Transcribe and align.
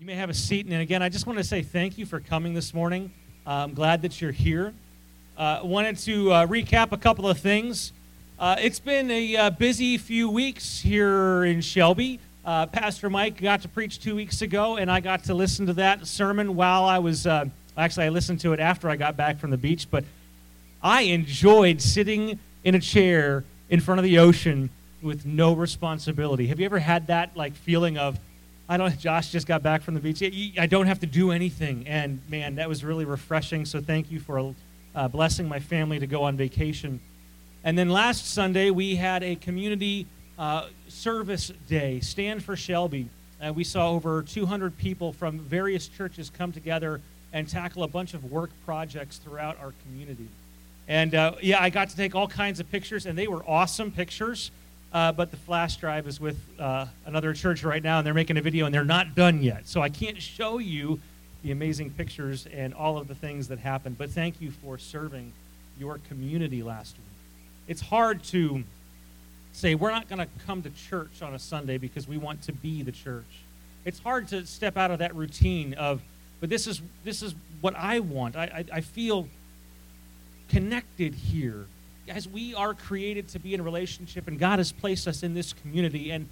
You 0.00 0.06
may 0.06 0.14
have 0.14 0.30
a 0.30 0.34
seat. 0.34 0.64
And 0.64 0.76
again, 0.76 1.02
I 1.02 1.10
just 1.10 1.26
want 1.26 1.38
to 1.40 1.44
say 1.44 1.60
thank 1.60 1.98
you 1.98 2.06
for 2.06 2.20
coming 2.20 2.54
this 2.54 2.72
morning. 2.72 3.12
Uh, 3.46 3.50
I'm 3.50 3.74
glad 3.74 4.00
that 4.00 4.18
you're 4.18 4.32
here. 4.32 4.72
Uh, 5.36 5.60
wanted 5.62 5.98
to 5.98 6.32
uh, 6.32 6.46
recap 6.46 6.92
a 6.92 6.96
couple 6.96 7.28
of 7.28 7.38
things. 7.38 7.92
Uh, 8.38 8.56
it's 8.58 8.80
been 8.80 9.10
a 9.10 9.36
uh, 9.36 9.50
busy 9.50 9.98
few 9.98 10.30
weeks 10.30 10.80
here 10.80 11.44
in 11.44 11.60
Shelby. 11.60 12.18
Uh, 12.46 12.64
Pastor 12.64 13.10
Mike 13.10 13.42
got 13.42 13.60
to 13.60 13.68
preach 13.68 14.00
two 14.00 14.16
weeks 14.16 14.40
ago, 14.40 14.78
and 14.78 14.90
I 14.90 15.00
got 15.00 15.24
to 15.24 15.34
listen 15.34 15.66
to 15.66 15.74
that 15.74 16.06
sermon 16.06 16.56
while 16.56 16.84
I 16.84 16.98
was. 16.98 17.26
Actually, 17.76 18.06
I 18.06 18.08
listened 18.08 18.40
to 18.40 18.54
it 18.54 18.60
after 18.60 18.88
I 18.88 18.96
got 18.96 19.18
back 19.18 19.38
from 19.38 19.50
the 19.50 19.58
beach, 19.58 19.86
but 19.90 20.04
I 20.82 21.02
enjoyed 21.02 21.82
sitting 21.82 22.38
in 22.64 22.74
a 22.74 22.80
chair 22.80 23.44
in 23.68 23.80
front 23.80 23.98
of 23.98 24.04
the 24.04 24.18
ocean 24.18 24.70
with 25.02 25.26
no 25.26 25.52
responsibility. 25.52 26.46
Have 26.46 26.58
you 26.58 26.64
ever 26.64 26.78
had 26.78 27.08
that 27.08 27.36
like 27.36 27.54
feeling 27.54 27.98
of 27.98 28.18
I 28.70 28.76
don't. 28.76 28.96
Josh 28.96 29.32
just 29.32 29.48
got 29.48 29.64
back 29.64 29.82
from 29.82 29.94
the 29.94 30.00
beach. 30.00 30.22
I 30.56 30.66
don't 30.66 30.86
have 30.86 31.00
to 31.00 31.06
do 31.06 31.32
anything, 31.32 31.88
and 31.88 32.22
man, 32.30 32.54
that 32.54 32.68
was 32.68 32.84
really 32.84 33.04
refreshing. 33.04 33.64
So 33.64 33.80
thank 33.80 34.12
you 34.12 34.20
for 34.20 34.54
uh, 34.94 35.08
blessing 35.08 35.48
my 35.48 35.58
family 35.58 35.98
to 35.98 36.06
go 36.06 36.22
on 36.22 36.36
vacation. 36.36 37.00
And 37.64 37.76
then 37.76 37.88
last 37.88 38.32
Sunday 38.32 38.70
we 38.70 38.94
had 38.94 39.24
a 39.24 39.34
community 39.34 40.06
uh, 40.38 40.68
service 40.86 41.52
day, 41.68 41.98
Stand 41.98 42.44
for 42.44 42.54
Shelby. 42.54 43.08
And 43.40 43.56
we 43.56 43.64
saw 43.64 43.90
over 43.90 44.22
200 44.22 44.78
people 44.78 45.12
from 45.14 45.40
various 45.40 45.88
churches 45.88 46.30
come 46.30 46.52
together 46.52 47.00
and 47.32 47.48
tackle 47.48 47.82
a 47.82 47.88
bunch 47.88 48.14
of 48.14 48.30
work 48.30 48.50
projects 48.64 49.16
throughout 49.16 49.58
our 49.60 49.72
community. 49.82 50.28
And 50.86 51.16
uh, 51.16 51.32
yeah, 51.42 51.60
I 51.60 51.70
got 51.70 51.88
to 51.88 51.96
take 51.96 52.14
all 52.14 52.28
kinds 52.28 52.60
of 52.60 52.70
pictures, 52.70 53.06
and 53.06 53.18
they 53.18 53.26
were 53.26 53.42
awesome 53.48 53.90
pictures. 53.90 54.52
Uh, 54.92 55.12
but 55.12 55.30
the 55.30 55.36
flash 55.36 55.76
drive 55.76 56.08
is 56.08 56.20
with 56.20 56.38
uh, 56.58 56.86
another 57.06 57.32
church 57.32 57.62
right 57.62 57.82
now, 57.82 57.98
and 57.98 58.06
they're 58.06 58.14
making 58.14 58.36
a 58.36 58.42
video, 58.42 58.66
and 58.66 58.74
they're 58.74 58.84
not 58.84 59.14
done 59.14 59.42
yet. 59.42 59.68
So 59.68 59.80
I 59.80 59.88
can't 59.88 60.20
show 60.20 60.58
you 60.58 60.98
the 61.42 61.52
amazing 61.52 61.90
pictures 61.90 62.46
and 62.52 62.74
all 62.74 62.98
of 62.98 63.06
the 63.06 63.14
things 63.14 63.48
that 63.48 63.58
happened. 63.58 63.98
But 63.98 64.10
thank 64.10 64.40
you 64.40 64.50
for 64.50 64.78
serving 64.78 65.32
your 65.78 65.98
community 66.08 66.62
last 66.62 66.96
week. 66.96 67.06
It's 67.68 67.80
hard 67.80 68.22
to 68.24 68.64
say 69.52 69.74
we're 69.74 69.92
not 69.92 70.08
going 70.08 70.18
to 70.18 70.28
come 70.46 70.62
to 70.62 70.70
church 70.70 71.22
on 71.22 71.34
a 71.34 71.38
Sunday 71.38 71.78
because 71.78 72.08
we 72.08 72.18
want 72.18 72.42
to 72.42 72.52
be 72.52 72.82
the 72.82 72.92
church. 72.92 73.24
It's 73.84 73.98
hard 74.00 74.28
to 74.28 74.44
step 74.44 74.76
out 74.76 74.90
of 74.90 74.98
that 74.98 75.14
routine 75.14 75.74
of, 75.74 76.02
but 76.40 76.50
this 76.50 76.66
is 76.66 76.82
this 77.04 77.22
is 77.22 77.34
what 77.60 77.74
I 77.76 78.00
want. 78.00 78.36
I, 78.36 78.44
I, 78.72 78.78
I 78.78 78.80
feel 78.80 79.28
connected 80.48 81.14
here 81.14 81.66
Guys, 82.12 82.26
we 82.26 82.56
are 82.56 82.74
created 82.74 83.28
to 83.28 83.38
be 83.38 83.54
in 83.54 83.62
relationship, 83.62 84.26
and 84.26 84.36
God 84.36 84.58
has 84.58 84.72
placed 84.72 85.06
us 85.06 85.22
in 85.22 85.32
this 85.32 85.52
community. 85.52 86.10
And 86.10 86.26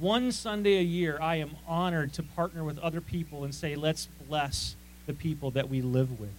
one 0.00 0.32
Sunday 0.32 0.78
a 0.78 0.82
year, 0.82 1.20
I 1.22 1.36
am 1.36 1.52
honored 1.68 2.12
to 2.14 2.24
partner 2.24 2.64
with 2.64 2.80
other 2.80 3.00
people 3.00 3.44
and 3.44 3.54
say, 3.54 3.76
let's 3.76 4.08
bless 4.26 4.74
the 5.06 5.12
people 5.12 5.52
that 5.52 5.68
we 5.68 5.82
live 5.82 6.18
with. 6.18 6.34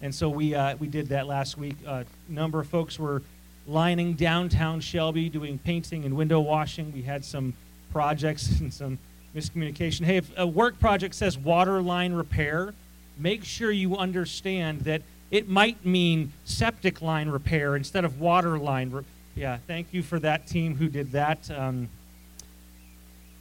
And 0.00 0.14
so 0.14 0.30
we, 0.30 0.54
uh, 0.54 0.74
we 0.76 0.86
did 0.86 1.08
that 1.08 1.26
last 1.26 1.58
week. 1.58 1.76
A 1.84 1.90
uh, 1.90 2.04
number 2.26 2.60
of 2.60 2.66
folks 2.66 2.98
were 2.98 3.20
lining 3.66 4.14
downtown 4.14 4.80
Shelby, 4.80 5.28
doing 5.28 5.58
painting 5.58 6.06
and 6.06 6.16
window 6.16 6.40
washing. 6.40 6.94
We 6.94 7.02
had 7.02 7.26
some 7.26 7.52
projects 7.92 8.48
and 8.60 8.72
some 8.72 8.98
miscommunication. 9.36 10.06
Hey, 10.06 10.16
if 10.16 10.32
a 10.38 10.46
work 10.46 10.80
project 10.80 11.14
says 11.14 11.36
water 11.36 11.82
line 11.82 12.14
repair, 12.14 12.72
make 13.18 13.44
sure 13.44 13.70
you 13.70 13.98
understand 13.98 14.80
that 14.84 15.02
it 15.34 15.48
might 15.48 15.84
mean 15.84 16.32
septic 16.44 17.02
line 17.02 17.28
repair 17.28 17.74
instead 17.74 18.04
of 18.04 18.20
water 18.20 18.56
line. 18.56 18.92
Re- 18.92 19.02
yeah, 19.34 19.58
thank 19.66 19.88
you 19.90 20.00
for 20.00 20.20
that 20.20 20.46
team 20.46 20.76
who 20.76 20.88
did 20.88 21.10
that. 21.10 21.50
Um, 21.50 21.88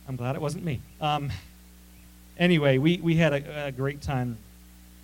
I'm 0.08 0.16
glad 0.16 0.36
it 0.36 0.42
wasn't 0.42 0.66
me. 0.66 0.82
Um, 1.00 1.30
anyway, 2.36 2.80
we, 2.80 2.98
we 2.98 3.18
had 3.18 3.34
a, 3.34 3.68
a, 3.68 3.72
great 3.72 4.02
time. 4.02 4.40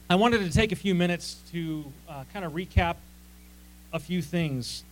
I 0.10 0.16
wanted 0.16 0.40
to 0.40 0.50
take 0.50 0.72
a 0.72 0.76
few 0.76 0.96
minutes 0.96 1.38
to 1.52 1.86
uh, 2.10 2.24
kind 2.34 2.44
of 2.44 2.54
recap 2.54 2.96
a 3.94 4.00
few 4.00 4.24
things. 4.24 4.84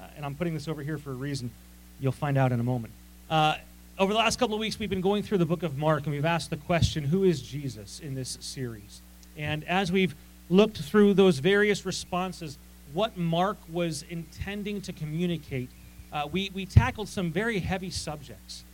Uh, 0.00 0.06
and 0.16 0.26
I'm 0.26 0.34
putting 0.34 0.52
this 0.52 0.66
over 0.66 0.82
here 0.82 0.98
for 0.98 1.12
a 1.12 1.14
reason. 1.14 1.52
You'll 2.00 2.10
find 2.10 2.36
out 2.36 2.50
in 2.50 2.58
a 2.58 2.64
moment. 2.64 2.92
Uh, 3.30 3.54
over 4.00 4.12
the 4.12 4.18
last 4.18 4.40
couple 4.40 4.56
of 4.56 4.60
weeks, 4.60 4.80
we've 4.80 4.90
been 4.90 5.00
going 5.00 5.22
through 5.22 5.38
the 5.38 5.46
book 5.46 5.62
of 5.62 5.78
Mark, 5.78 6.06
and 6.06 6.12
we've 6.12 6.24
asked 6.24 6.50
the 6.50 6.56
question, 6.56 7.04
Who 7.04 7.22
is 7.22 7.40
Jesus 7.40 8.00
in 8.00 8.16
this 8.16 8.36
series? 8.40 9.00
And 9.36 9.62
as 9.68 9.92
we've 9.92 10.16
looked 10.48 10.78
through 10.78 11.14
those 11.14 11.38
various 11.38 11.84
responses, 11.84 12.58
what 12.92 13.16
Mark 13.16 13.58
was 13.70 14.04
intending 14.08 14.80
to 14.82 14.92
communicate, 14.92 15.68
uh, 16.12 16.26
we, 16.30 16.50
we 16.54 16.64
tackled 16.66 17.08
some 17.08 17.30
very 17.30 17.58
heavy 17.58 17.90
subjects. 17.90 18.64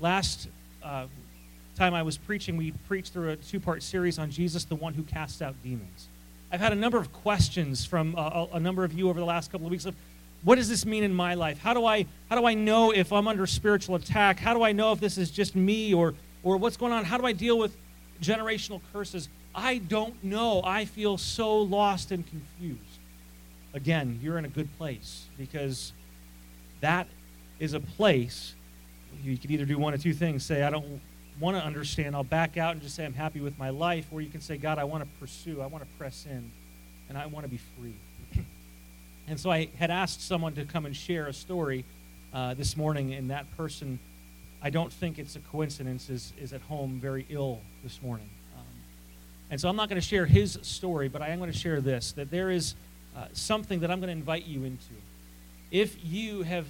Last 0.00 0.48
uh, 0.82 1.06
time 1.76 1.94
I 1.94 2.02
was 2.02 2.18
preaching, 2.18 2.56
we 2.56 2.72
preached 2.88 3.12
through 3.12 3.30
a 3.30 3.36
two 3.36 3.60
part 3.60 3.82
series 3.82 4.18
on 4.18 4.30
Jesus, 4.30 4.64
the 4.64 4.74
one 4.74 4.94
who 4.94 5.02
casts 5.04 5.40
out 5.40 5.54
demons. 5.62 6.08
I've 6.50 6.60
had 6.60 6.72
a 6.72 6.76
number 6.76 6.98
of 6.98 7.12
questions 7.12 7.84
from 7.84 8.14
uh, 8.16 8.46
a, 8.52 8.56
a 8.56 8.60
number 8.60 8.84
of 8.84 8.92
you 8.92 9.08
over 9.08 9.18
the 9.18 9.26
last 9.26 9.50
couple 9.50 9.66
of 9.66 9.70
weeks 9.70 9.86
of 9.86 9.94
what 10.44 10.56
does 10.56 10.68
this 10.68 10.84
mean 10.84 11.04
in 11.04 11.14
my 11.14 11.34
life? 11.34 11.58
How 11.58 11.72
do 11.72 11.86
I, 11.86 12.04
how 12.28 12.38
do 12.38 12.44
I 12.46 12.54
know 12.54 12.90
if 12.90 13.12
I'm 13.12 13.28
under 13.28 13.46
spiritual 13.46 13.94
attack? 13.94 14.40
How 14.40 14.54
do 14.54 14.62
I 14.62 14.72
know 14.72 14.92
if 14.92 15.00
this 15.00 15.16
is 15.16 15.30
just 15.30 15.54
me 15.54 15.94
or, 15.94 16.14
or 16.42 16.56
what's 16.56 16.76
going 16.76 16.92
on? 16.92 17.04
How 17.04 17.16
do 17.16 17.24
I 17.24 17.32
deal 17.32 17.58
with 17.58 17.76
generational 18.22 18.80
curses? 18.92 19.28
I 19.54 19.78
don't 19.78 20.22
know. 20.24 20.62
I 20.64 20.84
feel 20.86 21.18
so 21.18 21.58
lost 21.58 22.10
and 22.10 22.26
confused. 22.26 22.80
Again, 23.74 24.18
you're 24.22 24.38
in 24.38 24.44
a 24.44 24.48
good 24.48 24.68
place 24.78 25.26
because 25.38 25.92
that 26.80 27.06
is 27.58 27.74
a 27.74 27.80
place 27.80 28.54
you 29.22 29.36
could 29.36 29.50
either 29.50 29.64
do 29.64 29.78
one 29.78 29.94
of 29.94 30.02
two 30.02 30.12
things 30.12 30.44
say, 30.44 30.62
I 30.62 30.70
don't 30.70 31.00
want 31.40 31.56
to 31.56 31.64
understand, 31.64 32.14
I'll 32.14 32.24
back 32.24 32.56
out 32.56 32.72
and 32.72 32.82
just 32.82 32.94
say 32.94 33.04
I'm 33.04 33.12
happy 33.12 33.40
with 33.40 33.58
my 33.58 33.70
life, 33.70 34.06
or 34.12 34.20
you 34.20 34.30
can 34.30 34.40
say, 34.40 34.56
God, 34.56 34.78
I 34.78 34.84
want 34.84 35.02
to 35.04 35.08
pursue, 35.20 35.60
I 35.60 35.66
want 35.66 35.84
to 35.84 35.90
press 35.98 36.26
in, 36.26 36.50
and 37.08 37.18
I 37.18 37.26
want 37.26 37.44
to 37.44 37.50
be 37.50 37.60
free. 37.78 37.94
and 39.28 39.38
so 39.38 39.50
I 39.50 39.68
had 39.78 39.90
asked 39.90 40.26
someone 40.26 40.54
to 40.54 40.64
come 40.64 40.86
and 40.86 40.96
share 40.96 41.26
a 41.26 41.32
story 41.32 41.84
uh, 42.32 42.54
this 42.54 42.76
morning, 42.76 43.14
and 43.14 43.30
that 43.30 43.50
person, 43.56 43.98
I 44.62 44.70
don't 44.70 44.92
think 44.92 45.18
it's 45.18 45.36
a 45.36 45.40
coincidence, 45.40 46.08
is, 46.08 46.32
is 46.40 46.52
at 46.52 46.60
home 46.62 47.00
very 47.00 47.26
ill 47.28 47.60
this 47.82 48.00
morning. 48.00 48.30
And 49.52 49.60
so 49.60 49.68
I'm 49.68 49.76
not 49.76 49.90
going 49.90 50.00
to 50.00 50.06
share 50.06 50.24
his 50.24 50.58
story, 50.62 51.08
but 51.08 51.20
I 51.20 51.28
am 51.28 51.38
going 51.38 51.52
to 51.52 51.58
share 51.58 51.82
this 51.82 52.12
that 52.12 52.30
there 52.30 52.50
is 52.50 52.74
uh, 53.14 53.26
something 53.34 53.80
that 53.80 53.90
I'm 53.90 54.00
going 54.00 54.08
to 54.08 54.12
invite 54.18 54.46
you 54.46 54.64
into. 54.64 54.94
If 55.70 56.02
you 56.02 56.40
have 56.42 56.66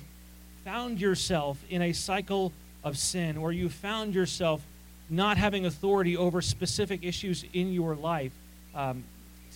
found 0.64 1.00
yourself 1.00 1.62
in 1.70 1.80
a 1.80 1.92
cycle 1.92 2.52
of 2.82 2.98
sin, 2.98 3.36
or 3.36 3.52
you 3.52 3.68
found 3.68 4.16
yourself 4.16 4.62
not 5.08 5.36
having 5.36 5.64
authority 5.64 6.16
over 6.16 6.42
specific 6.42 7.04
issues 7.04 7.44
in 7.52 7.72
your 7.72 7.94
life, 7.94 8.32
um, 8.74 9.04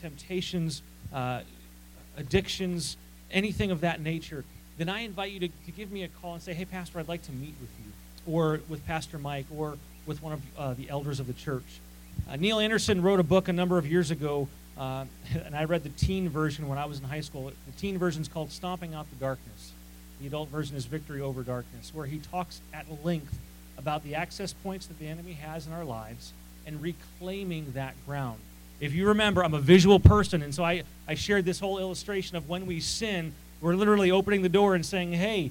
temptations, 0.00 0.82
uh, 1.12 1.41
addictions, 2.16 2.97
anything 3.32 3.72
of 3.72 3.80
that 3.80 4.00
nature, 4.00 4.44
then 4.78 4.88
I 4.88 5.00
invite 5.00 5.32
you 5.32 5.41
to, 5.41 5.48
to, 5.48 5.70
give 5.72 5.91
me 5.91 6.04
a 6.04 6.08
call 6.08 6.34
and 6.34 6.42
say, 6.42 6.54
hey, 6.54 6.64
Pastor, 6.64 7.00
I'd 7.00 7.08
like 7.08 7.22
to 7.22 7.32
meet 7.32 7.54
with 7.60 7.70
you, 7.84 7.91
or 8.26 8.60
with 8.69 8.84
Pastor 8.87 9.19
Mike, 9.19 9.47
or 9.54 9.76
with 10.06 10.22
one 10.22 10.32
of 10.32 10.41
uh, 10.59 10.75
the 10.75 10.88
elders 10.88 11.20
of 11.20 11.26
the 11.26 11.32
church. 11.32 11.81
Uh, 12.31 12.37
Neil 12.37 12.59
Anderson 12.59 13.03
wrote 13.03 13.20
a 13.20 13.25
book 13.25 13.48
a 13.48 13.53
number 13.53 13.78
of 13.78 13.87
years 13.87 14.10
ago, 14.10 14.48
uh, 14.78 15.04
and 15.44 15.54
I 15.54 15.64
read 15.64 15.82
the 15.82 15.91
teen 15.91 16.28
version 16.28 16.69
when 16.69 16.78
I 16.78 16.86
was 16.86 16.98
in 16.98 17.04
high 17.04 17.20
school. 17.20 17.53
The 17.66 17.72
teen 17.78 17.98
version 17.98 18.22
is 18.22 18.28
called 18.28 18.50
Stomping 18.50 18.94
Out 18.94 19.06
the 19.10 19.16
Darkness. 19.16 19.72
The 20.20 20.26
adult 20.26 20.48
version 20.48 20.76
is 20.76 20.86
Victory 20.86 21.20
Over 21.20 21.42
Darkness, 21.42 21.94
where 21.94 22.06
he 22.06 22.19
talks 22.19 22.60
at 22.72 22.86
length 23.04 23.38
about 23.76 24.03
the 24.03 24.15
access 24.15 24.53
points 24.53 24.86
that 24.86 24.98
the 24.98 25.06
enemy 25.06 25.34
has 25.34 25.66
in 25.66 25.72
our 25.72 25.84
lives 25.84 26.32
and 26.66 26.82
reclaiming 26.82 27.72
that 27.72 27.94
ground. 28.06 28.41
If 28.81 28.92
you 28.92 29.09
remember, 29.09 29.44
I'm 29.44 29.54
a 29.54 29.60
visual 29.60 30.00
person, 30.00 30.42
and 30.42 30.54
so 30.54 30.65
I, 30.65 30.82
I 31.06 31.15
shared 31.15 31.44
this 31.44 31.60
whole 31.60 31.78
illustration 31.78 32.36
of 32.36 32.48
when 32.48 32.66
we 32.66 32.81
sin, 32.81 33.32
we're 33.60 33.75
literally 33.75 34.10
opening 34.10 34.42
the 34.42 34.48
door 34.48 34.75
and 34.75 34.84
saying, 34.84 35.12
hey, 35.12 35.50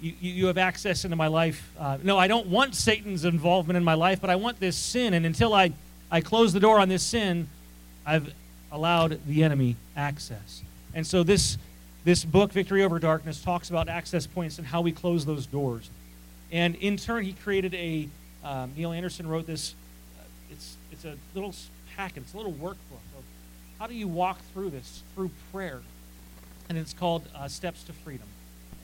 you, 0.00 0.14
you 0.20 0.46
have 0.46 0.58
access 0.58 1.04
into 1.04 1.16
my 1.16 1.26
life. 1.26 1.72
Uh, 1.78 1.98
no, 2.02 2.18
I 2.18 2.28
don't 2.28 2.46
want 2.46 2.74
Satan's 2.74 3.24
involvement 3.24 3.76
in 3.76 3.84
my 3.84 3.94
life, 3.94 4.20
but 4.20 4.30
I 4.30 4.36
want 4.36 4.60
this 4.60 4.76
sin, 4.76 5.14
and 5.14 5.26
until 5.26 5.54
I 5.54 5.72
I 6.10 6.20
close 6.20 6.52
the 6.52 6.60
door 6.60 6.78
on 6.78 6.88
this 6.88 7.02
sin, 7.02 7.48
I've 8.06 8.32
allowed 8.72 9.20
the 9.26 9.44
enemy 9.44 9.76
access. 9.96 10.62
And 10.94 11.06
so 11.06 11.22
this 11.22 11.58
this 12.04 12.24
book, 12.24 12.52
Victory 12.52 12.82
Over 12.82 12.98
Darkness, 12.98 13.42
talks 13.42 13.68
about 13.68 13.88
access 13.88 14.26
points 14.26 14.58
and 14.58 14.66
how 14.66 14.80
we 14.80 14.92
close 14.92 15.26
those 15.26 15.46
doors. 15.46 15.90
And 16.50 16.74
in 16.76 16.96
turn, 16.96 17.24
he 17.24 17.32
created 17.32 17.74
a. 17.74 18.08
Um, 18.44 18.72
Neil 18.76 18.92
Anderson 18.92 19.26
wrote 19.26 19.46
this. 19.46 19.74
Uh, 20.18 20.22
it's 20.50 20.76
it's 20.92 21.04
a 21.04 21.16
little 21.34 21.54
packet. 21.96 22.22
It's 22.22 22.34
a 22.34 22.36
little 22.36 22.52
workbook 22.52 23.04
of 23.16 23.24
how 23.78 23.86
do 23.86 23.94
you 23.94 24.08
walk 24.08 24.38
through 24.54 24.70
this 24.70 25.02
through 25.14 25.30
prayer, 25.52 25.82
and 26.68 26.78
it's 26.78 26.94
called 26.94 27.28
uh, 27.34 27.48
Steps 27.48 27.82
to 27.84 27.92
Freedom. 27.92 28.26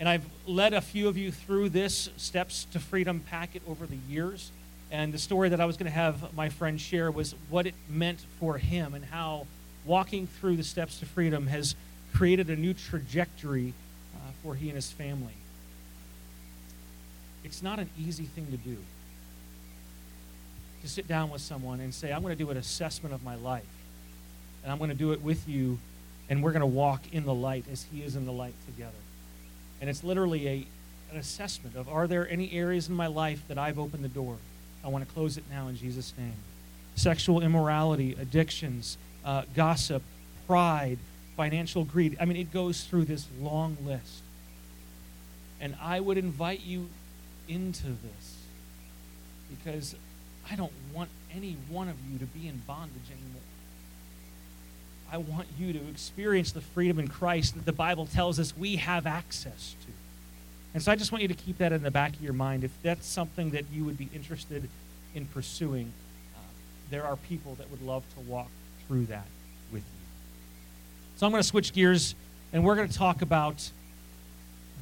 And 0.00 0.08
I've 0.08 0.26
led 0.46 0.74
a 0.74 0.80
few 0.80 1.08
of 1.08 1.16
you 1.16 1.30
through 1.30 1.68
this 1.68 2.10
Steps 2.16 2.66
to 2.72 2.80
Freedom 2.80 3.20
packet 3.20 3.62
over 3.68 3.86
the 3.86 3.98
years. 4.08 4.50
And 4.90 5.12
the 5.12 5.18
story 5.18 5.48
that 5.48 5.60
I 5.60 5.64
was 5.64 5.76
going 5.76 5.90
to 5.90 5.96
have 5.96 6.34
my 6.34 6.48
friend 6.48 6.80
share 6.80 7.10
was 7.10 7.34
what 7.48 7.66
it 7.66 7.74
meant 7.88 8.20
for 8.38 8.58
him 8.58 8.94
and 8.94 9.04
how 9.04 9.46
walking 9.84 10.26
through 10.26 10.56
the 10.56 10.64
steps 10.64 10.98
to 11.00 11.06
freedom 11.06 11.46
has 11.48 11.74
created 12.14 12.48
a 12.48 12.56
new 12.56 12.72
trajectory 12.74 13.72
uh, 14.14 14.18
for 14.42 14.54
he 14.54 14.68
and 14.68 14.76
his 14.76 14.90
family. 14.90 15.34
It's 17.44 17.62
not 17.62 17.78
an 17.78 17.90
easy 17.98 18.24
thing 18.24 18.46
to 18.46 18.56
do. 18.56 18.76
to 20.82 20.88
sit 20.88 21.08
down 21.08 21.30
with 21.30 21.40
someone 21.40 21.80
and 21.80 21.94
say, 21.94 22.12
I'm 22.12 22.22
going 22.22 22.36
to 22.36 22.44
do 22.44 22.50
an 22.50 22.56
assessment 22.56 23.14
of 23.14 23.24
my 23.24 23.36
life. 23.36 23.64
And 24.62 24.70
I'm 24.70 24.78
going 24.78 24.90
to 24.90 24.96
do 24.96 25.12
it 25.12 25.22
with 25.22 25.48
you, 25.48 25.78
and 26.28 26.42
we're 26.42 26.52
going 26.52 26.60
to 26.60 26.66
walk 26.66 27.02
in 27.12 27.24
the 27.24 27.34
light 27.34 27.64
as 27.70 27.86
He 27.92 28.02
is 28.02 28.16
in 28.16 28.26
the 28.26 28.32
light 28.32 28.54
together. 28.66 28.92
And 29.84 29.90
it's 29.90 30.02
literally 30.02 30.48
a, 30.48 30.66
an 31.12 31.18
assessment 31.18 31.76
of 31.76 31.90
are 31.90 32.06
there 32.06 32.26
any 32.30 32.50
areas 32.52 32.88
in 32.88 32.94
my 32.94 33.06
life 33.06 33.42
that 33.48 33.58
I've 33.58 33.78
opened 33.78 34.02
the 34.02 34.08
door? 34.08 34.38
I 34.82 34.88
want 34.88 35.06
to 35.06 35.14
close 35.14 35.36
it 35.36 35.44
now 35.50 35.68
in 35.68 35.76
Jesus' 35.76 36.14
name. 36.16 36.32
Sexual 36.96 37.42
immorality, 37.42 38.16
addictions, 38.18 38.96
uh, 39.26 39.42
gossip, 39.54 40.02
pride, 40.46 40.96
financial 41.36 41.84
greed. 41.84 42.16
I 42.18 42.24
mean, 42.24 42.38
it 42.38 42.50
goes 42.50 42.84
through 42.84 43.04
this 43.04 43.26
long 43.38 43.76
list. 43.84 44.22
And 45.60 45.76
I 45.82 46.00
would 46.00 46.16
invite 46.16 46.62
you 46.62 46.88
into 47.46 47.88
this 47.88 48.38
because 49.50 49.94
I 50.50 50.56
don't 50.56 50.72
want 50.94 51.10
any 51.30 51.58
one 51.68 51.88
of 51.88 51.96
you 52.10 52.18
to 52.20 52.24
be 52.24 52.48
in 52.48 52.62
bondage 52.66 53.10
anymore. 53.10 53.42
I 55.10 55.18
want 55.18 55.46
you 55.58 55.72
to 55.72 55.88
experience 55.88 56.52
the 56.52 56.60
freedom 56.60 56.98
in 56.98 57.08
Christ 57.08 57.54
that 57.54 57.64
the 57.64 57.72
Bible 57.72 58.06
tells 58.06 58.38
us 58.38 58.56
we 58.56 58.76
have 58.76 59.06
access 59.06 59.74
to. 59.84 59.92
And 60.74 60.82
so 60.82 60.90
I 60.90 60.96
just 60.96 61.12
want 61.12 61.22
you 61.22 61.28
to 61.28 61.34
keep 61.34 61.58
that 61.58 61.72
in 61.72 61.82
the 61.82 61.90
back 61.90 62.14
of 62.14 62.22
your 62.22 62.32
mind. 62.32 62.64
If 62.64 62.72
that's 62.82 63.06
something 63.06 63.50
that 63.50 63.64
you 63.72 63.84
would 63.84 63.96
be 63.96 64.08
interested 64.12 64.68
in 65.14 65.26
pursuing, 65.26 65.92
uh, 66.34 66.40
there 66.90 67.04
are 67.04 67.16
people 67.16 67.54
that 67.56 67.70
would 67.70 67.82
love 67.82 68.02
to 68.14 68.20
walk 68.20 68.48
through 68.86 69.06
that 69.06 69.26
with 69.72 69.82
you. 69.82 70.06
So 71.16 71.26
I'm 71.26 71.32
going 71.32 71.42
to 71.42 71.48
switch 71.48 71.72
gears 71.72 72.16
and 72.52 72.64
we're 72.64 72.76
going 72.76 72.88
to 72.88 72.98
talk 72.98 73.22
about 73.22 73.70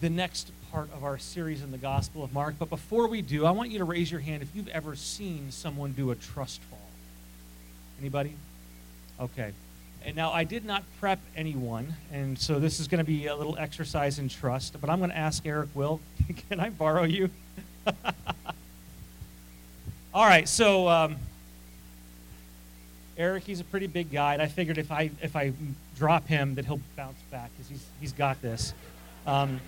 the 0.00 0.08
next 0.08 0.50
part 0.72 0.88
of 0.94 1.04
our 1.04 1.18
series 1.18 1.62
in 1.62 1.70
the 1.70 1.78
Gospel 1.78 2.24
of 2.24 2.32
Mark. 2.32 2.54
But 2.58 2.70
before 2.70 3.06
we 3.06 3.20
do, 3.20 3.44
I 3.44 3.50
want 3.50 3.70
you 3.70 3.78
to 3.78 3.84
raise 3.84 4.10
your 4.10 4.20
hand 4.20 4.42
if 4.42 4.54
you've 4.56 4.68
ever 4.68 4.96
seen 4.96 5.50
someone 5.50 5.92
do 5.92 6.10
a 6.10 6.14
trust 6.14 6.62
fall. 6.62 6.78
Anybody? 8.00 8.34
Okay. 9.20 9.52
And 10.04 10.16
now 10.16 10.32
I 10.32 10.44
did 10.44 10.64
not 10.64 10.82
prep 10.98 11.20
anyone, 11.36 11.94
and 12.12 12.38
so 12.38 12.58
this 12.58 12.80
is 12.80 12.88
going 12.88 12.98
to 12.98 13.04
be 13.04 13.26
a 13.26 13.36
little 13.36 13.56
exercise 13.56 14.18
in 14.18 14.28
trust. 14.28 14.76
But 14.80 14.90
I'm 14.90 14.98
going 14.98 15.10
to 15.10 15.16
ask 15.16 15.46
Eric 15.46 15.68
Will, 15.74 16.00
can 16.48 16.58
I 16.58 16.70
borrow 16.70 17.04
you? 17.04 17.30
All 20.14 20.26
right, 20.26 20.48
so 20.48 20.88
um, 20.88 21.16
Eric, 23.16 23.44
he's 23.44 23.60
a 23.60 23.64
pretty 23.64 23.86
big 23.86 24.10
guy, 24.10 24.32
and 24.32 24.42
I 24.42 24.46
figured 24.46 24.78
if 24.78 24.90
I 24.90 25.10
if 25.22 25.36
I 25.36 25.52
drop 25.96 26.26
him, 26.26 26.56
that 26.56 26.64
he'll 26.64 26.80
bounce 26.96 27.20
back 27.30 27.50
because 27.56 27.68
he's 27.68 27.86
he's 28.00 28.12
got 28.12 28.42
this. 28.42 28.74
Um, 29.26 29.60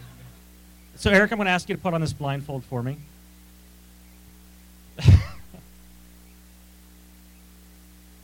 so, 0.96 1.10
Eric, 1.10 1.32
I'm 1.32 1.38
going 1.38 1.46
to 1.46 1.52
ask 1.52 1.68
you 1.68 1.76
to 1.76 1.80
put 1.80 1.94
on 1.94 2.00
this 2.00 2.12
blindfold 2.12 2.64
for 2.64 2.82
me. 2.82 2.98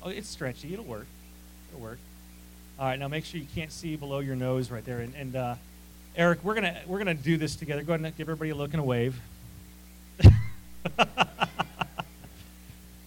oh, 0.02 0.08
it's 0.08 0.28
stretchy. 0.28 0.72
It'll 0.72 0.84
work. 0.84 1.06
It'll 1.70 1.81
work. 1.81 1.99
All 2.78 2.87
right, 2.87 2.99
now 2.99 3.08
make 3.08 3.25
sure 3.25 3.40
you 3.40 3.46
can't 3.55 3.72
see 3.72 3.96
below 3.96 4.20
your 4.20 4.37
nose 4.37 4.70
right 4.70 4.84
there. 4.84 5.00
And, 5.00 5.14
and 5.14 5.37
uh, 5.37 5.55
Eric, 6.17 6.44
we're 6.44 6.55
gonna 6.55 6.76
we're 6.87 6.99
gonna 6.99 7.14
do 7.14 7.37
this 7.37 7.56
together. 7.56 7.82
Go 7.82 7.94
ahead 7.94 8.05
and 8.05 8.17
give 8.17 8.28
everybody 8.28 8.50
a 8.50 8.55
look 8.55 8.72
and 8.72 8.81
a 8.81 8.84
wave. 8.84 9.20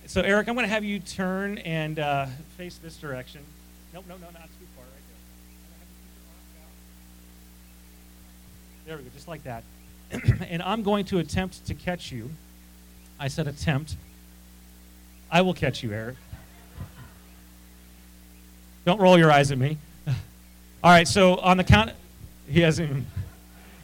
so, 0.06 0.22
Eric, 0.22 0.48
I'm 0.48 0.56
going 0.56 0.66
to 0.66 0.74
have 0.74 0.84
you 0.84 1.00
turn 1.00 1.58
and 1.60 2.00
uh, 2.00 2.26
face 2.58 2.78
this 2.78 2.98
direction. 2.98 3.42
Nope, 3.94 4.06
no, 4.08 4.16
no, 4.16 4.26
not 4.26 4.44
too 4.44 4.66
far. 4.76 4.86
Right 4.86 5.04
there. 8.86 8.98
There 8.98 8.98
we 8.98 9.04
go, 9.04 9.10
just 9.14 9.28
like 9.28 9.44
that. 9.44 9.64
and 10.50 10.62
I'm 10.62 10.84
going 10.84 11.06
to 11.06 11.20
attempt 11.20 11.66
to 11.68 11.74
catch 11.74 12.12
you. 12.12 12.30
I 13.20 13.28
said 13.28 13.48
attempt. 13.48 13.96
I 15.32 15.42
will 15.42 15.54
catch 15.54 15.84
you, 15.84 15.92
Eric. 15.94 16.16
Don't 18.86 19.00
roll 19.00 19.18
your 19.18 19.32
eyes 19.32 19.52
at 19.52 19.58
me. 19.58 19.78
All 20.84 20.92
right, 20.92 21.08
so 21.08 21.36
on 21.38 21.58
the 21.58 21.64
count, 21.64 21.92
he 22.48 22.60
hasn't 22.62 22.90
even, 22.90 23.06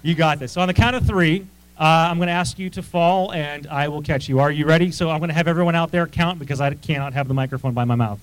you 0.03 0.15
got 0.15 0.39
this. 0.39 0.51
So 0.51 0.61
on 0.61 0.67
the 0.67 0.73
count 0.73 0.95
of 0.95 1.05
three, 1.05 1.45
uh, 1.79 1.83
I'm 1.83 2.17
going 2.17 2.27
to 2.27 2.33
ask 2.33 2.59
you 2.59 2.69
to 2.71 2.81
fall, 2.81 3.31
and 3.31 3.65
I 3.67 3.87
will 3.87 4.01
catch 4.01 4.27
you. 4.27 4.39
Are 4.39 4.51
you 4.51 4.65
ready? 4.65 4.91
So 4.91 5.09
I'm 5.09 5.19
going 5.19 5.29
to 5.29 5.33
have 5.33 5.47
everyone 5.47 5.75
out 5.75 5.91
there 5.91 6.05
count 6.07 6.39
because 6.39 6.59
I 6.59 6.73
cannot 6.73 7.13
have 7.13 7.29
the 7.29 7.33
microphone 7.33 7.73
by 7.73 7.85
my 7.85 7.95
mouth. 7.95 8.19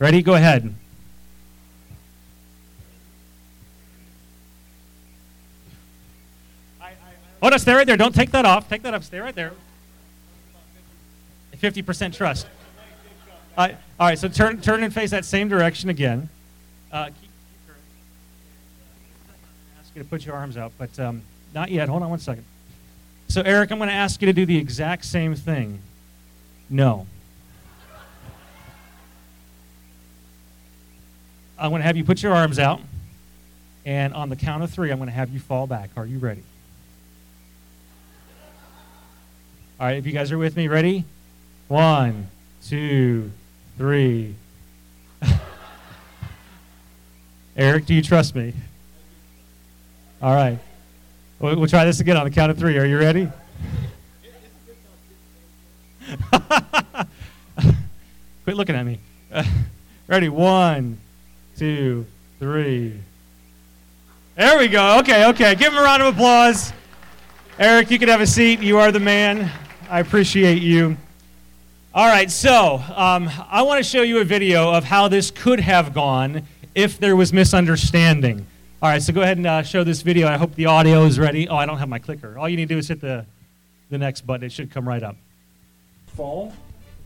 Ready? 0.00 0.22
Go 0.22 0.34
ahead. 0.34 0.74
Oh, 7.42 7.48
no, 7.48 7.58
stay 7.58 7.74
right 7.74 7.86
there. 7.86 7.96
Don't 7.96 8.14
take 8.14 8.32
that 8.32 8.44
off. 8.44 8.68
Take 8.68 8.82
that 8.82 8.92
off. 8.92 9.04
Stay 9.04 9.20
right 9.20 9.34
there. 9.34 9.52
50% 11.54 12.14
trust. 12.14 12.48
All 13.56 13.68
right, 14.00 14.18
so 14.18 14.28
turn, 14.28 14.60
turn 14.60 14.82
and 14.82 14.92
face 14.92 15.10
that 15.10 15.24
same 15.24 15.48
direction 15.48 15.88
again. 15.88 16.28
Uh, 16.92 17.06
keep, 17.06 17.14
keep 17.14 17.68
her 17.68 17.74
ask 19.80 19.96
you 19.96 20.02
to 20.02 20.08
put 20.08 20.26
your 20.26 20.34
arms 20.34 20.56
out, 20.56 20.72
but 20.76 20.98
um, 21.00 21.22
not 21.54 21.70
yet. 21.70 21.88
Hold 21.88 22.02
on 22.02 22.10
one 22.10 22.18
second. 22.18 22.44
So, 23.28 23.42
Eric, 23.42 23.70
I'm 23.72 23.78
going 23.78 23.88
to 23.88 23.94
ask 23.94 24.20
you 24.20 24.26
to 24.26 24.32
do 24.32 24.46
the 24.46 24.56
exact 24.56 25.04
same 25.04 25.34
thing. 25.34 25.80
No. 26.68 27.06
I'm 31.58 31.70
going 31.70 31.80
to 31.80 31.86
have 31.86 31.96
you 31.96 32.04
put 32.04 32.22
your 32.22 32.34
arms 32.34 32.58
out, 32.58 32.80
and 33.86 34.12
on 34.12 34.28
the 34.28 34.36
count 34.36 34.62
of 34.62 34.70
three, 34.70 34.90
I'm 34.90 34.98
going 34.98 35.08
to 35.08 35.14
have 35.14 35.30
you 35.30 35.40
fall 35.40 35.66
back. 35.66 35.90
Are 35.96 36.04
you 36.04 36.18
ready? 36.18 36.42
All 39.80 39.86
right, 39.86 39.96
if 39.96 40.06
you 40.06 40.12
guys 40.12 40.30
are 40.32 40.38
with 40.38 40.56
me, 40.56 40.68
ready? 40.68 41.04
One, 41.68 42.28
two, 42.64 43.30
three. 43.76 44.34
Eric, 47.56 47.86
do 47.86 47.94
you 47.94 48.02
trust 48.02 48.34
me? 48.34 48.52
All 50.20 50.34
right. 50.34 50.58
We'll, 51.38 51.56
we'll 51.56 51.68
try 51.68 51.84
this 51.84 52.00
again 52.00 52.16
on 52.16 52.24
the 52.24 52.30
count 52.30 52.50
of 52.50 52.58
three. 52.58 52.76
Are 52.78 52.84
you 52.84 52.98
ready? 52.98 53.30
Quit 58.44 58.56
looking 58.56 58.76
at 58.76 58.84
me. 58.84 59.00
ready? 60.06 60.28
One, 60.28 60.98
two, 61.56 62.04
three. 62.38 63.00
There 64.36 64.58
we 64.58 64.68
go. 64.68 64.98
Okay, 64.98 65.26
okay. 65.28 65.54
Give 65.54 65.72
him 65.72 65.78
a 65.78 65.82
round 65.82 66.02
of 66.02 66.14
applause. 66.14 66.72
Eric, 67.58 67.90
you 67.90 67.98
can 67.98 68.08
have 68.08 68.20
a 68.20 68.26
seat. 68.26 68.60
You 68.60 68.78
are 68.78 68.92
the 68.92 69.00
man. 69.00 69.50
I 69.88 70.00
appreciate 70.00 70.60
you. 70.62 70.96
All 71.96 72.06
right, 72.06 72.30
so 72.30 72.74
um, 72.94 73.30
I 73.48 73.62
want 73.62 73.82
to 73.82 73.82
show 73.82 74.02
you 74.02 74.18
a 74.18 74.24
video 74.24 74.70
of 74.70 74.84
how 74.84 75.08
this 75.08 75.30
could 75.30 75.60
have 75.60 75.94
gone 75.94 76.42
if 76.74 76.98
there 76.98 77.16
was 77.16 77.32
misunderstanding. 77.32 78.46
All 78.82 78.90
right, 78.90 79.00
so 79.00 79.14
go 79.14 79.22
ahead 79.22 79.38
and 79.38 79.46
uh, 79.46 79.62
show 79.62 79.82
this 79.82 80.02
video. 80.02 80.28
I 80.28 80.36
hope 80.36 80.54
the 80.56 80.66
audio 80.66 81.04
is 81.04 81.18
ready. 81.18 81.48
Oh, 81.48 81.56
I 81.56 81.64
don't 81.64 81.78
have 81.78 81.88
my 81.88 81.98
clicker. 81.98 82.38
All 82.38 82.50
you 82.50 82.58
need 82.58 82.68
to 82.68 82.74
do 82.74 82.78
is 82.78 82.86
hit 82.86 83.00
the, 83.00 83.24
the 83.88 83.96
next 83.96 84.26
button. 84.26 84.44
It 84.44 84.52
should 84.52 84.70
come 84.70 84.86
right 84.86 85.02
up. 85.02 85.16
Fall, 86.08 86.52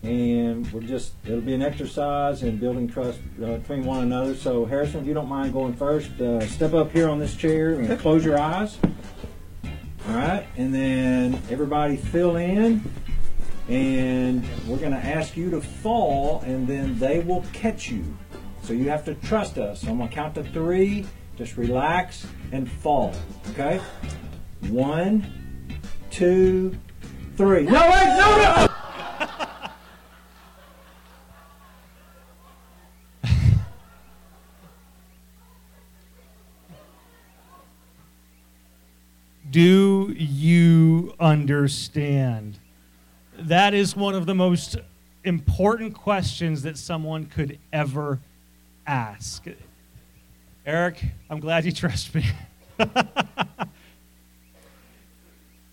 and 0.02 0.68
we're 0.73 0.80
just, 0.80 1.12
it'll 1.25 1.40
be 1.40 1.54
an 1.54 1.62
exercise 1.62 2.42
in 2.42 2.56
building 2.56 2.88
trust 2.88 3.20
uh, 3.40 3.59
between 3.59 3.85
one 3.85 4.02
another. 4.02 4.35
So, 4.35 4.64
Harrison, 4.64 5.02
if 5.02 5.06
you 5.06 5.14
don't 5.14 5.28
mind 5.28 5.52
going 5.52 5.75
first, 5.75 6.20
uh, 6.20 6.44
step 6.49 6.75
up 6.75 6.90
here 6.90 7.09
on 7.09 7.20
this 7.20 7.37
chair 7.37 7.75
and 7.75 7.97
close 8.00 8.25
your 8.25 8.40
eyes. 8.40 8.76
All 10.09 10.16
right, 10.16 10.49
and 10.56 10.75
then 10.75 11.40
everybody 11.49 11.97
fill 11.97 12.35
in, 12.35 12.82
and 13.71 14.45
we're 14.67 14.79
going 14.79 14.91
to 14.91 14.99
ask 14.99 15.37
you 15.37 15.49
to 15.50 15.61
fall, 15.61 16.41
and 16.41 16.67
then 16.67 16.99
they 16.99 17.21
will 17.21 17.45
catch 17.53 17.89
you. 17.89 18.05
So 18.65 18.73
you 18.73 18.91
have 18.91 19.05
to 19.05 19.15
trust 19.15 19.59
us. 19.59 19.85
I'm 19.85 19.99
going 19.99 20.09
to 20.09 20.15
count 20.15 20.35
to 20.35 20.43
three. 20.43 21.07
Just 21.37 21.57
relax 21.57 22.27
and 22.50 22.69
fall. 22.71 23.15
Okay? 23.50 23.81
One, 24.62 25.25
two, 26.11 26.77
three. 27.37 27.62
No, 27.62 27.91
wait, 27.91 28.07
no, 28.19 28.37
no! 28.43 28.67
Do 39.50 40.12
you 40.19 41.15
understand? 41.21 42.59
That 43.40 43.73
is 43.73 43.97
one 43.97 44.14
of 44.14 44.26
the 44.26 44.35
most 44.35 44.76
important 45.25 45.94
questions 45.94 46.61
that 46.62 46.76
someone 46.76 47.25
could 47.25 47.59
ever 47.73 48.18
ask. 48.87 49.47
Eric, 50.66 51.02
I'm 51.30 51.40
glad 51.40 51.64
you 51.64 51.73
trust 51.73 52.14
me. 52.14 52.23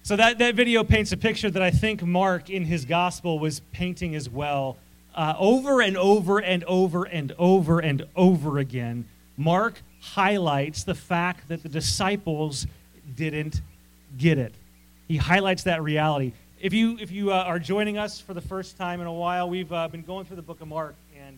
so 0.01 0.15
that, 0.15 0.37
that 0.37 0.55
video 0.55 0.85
paints 0.85 1.11
a 1.11 1.17
picture 1.17 1.49
that 1.49 1.61
I 1.61 1.71
think 1.71 2.01
Mark 2.01 2.49
in 2.49 2.63
his 2.63 2.85
gospel 2.85 3.37
was 3.37 3.59
painting 3.73 4.15
as 4.15 4.29
well. 4.29 4.77
Uh, 5.13 5.33
over 5.37 5.81
and 5.81 5.97
over 5.97 6.39
and 6.39 6.63
over 6.63 7.03
and 7.03 7.33
over 7.37 7.79
and 7.79 8.05
over 8.15 8.59
again, 8.59 9.09
Mark 9.35 9.81
highlights 9.99 10.85
the 10.85 10.95
fact 10.95 11.49
that 11.49 11.63
the 11.63 11.69
disciples 11.69 12.65
didn't 13.13 13.59
get 14.17 14.37
it. 14.37 14.55
He 15.09 15.17
highlights 15.17 15.63
that 15.63 15.83
reality. 15.83 16.31
If 16.59 16.73
you 16.73 16.97
if 16.99 17.11
you 17.11 17.31
uh, 17.31 17.35
are 17.35 17.59
joining 17.59 17.97
us 17.97 18.19
for 18.19 18.33
the 18.33 18.41
first 18.41 18.77
time 18.77 18.99
in 18.99 19.07
a 19.07 19.13
while, 19.13 19.49
we've 19.49 19.71
uh, 19.71 19.87
been 19.87 20.01
going 20.01 20.25
through 20.25 20.37
the 20.37 20.41
book 20.41 20.61
of 20.61 20.67
Mark, 20.67 20.95
and 21.15 21.37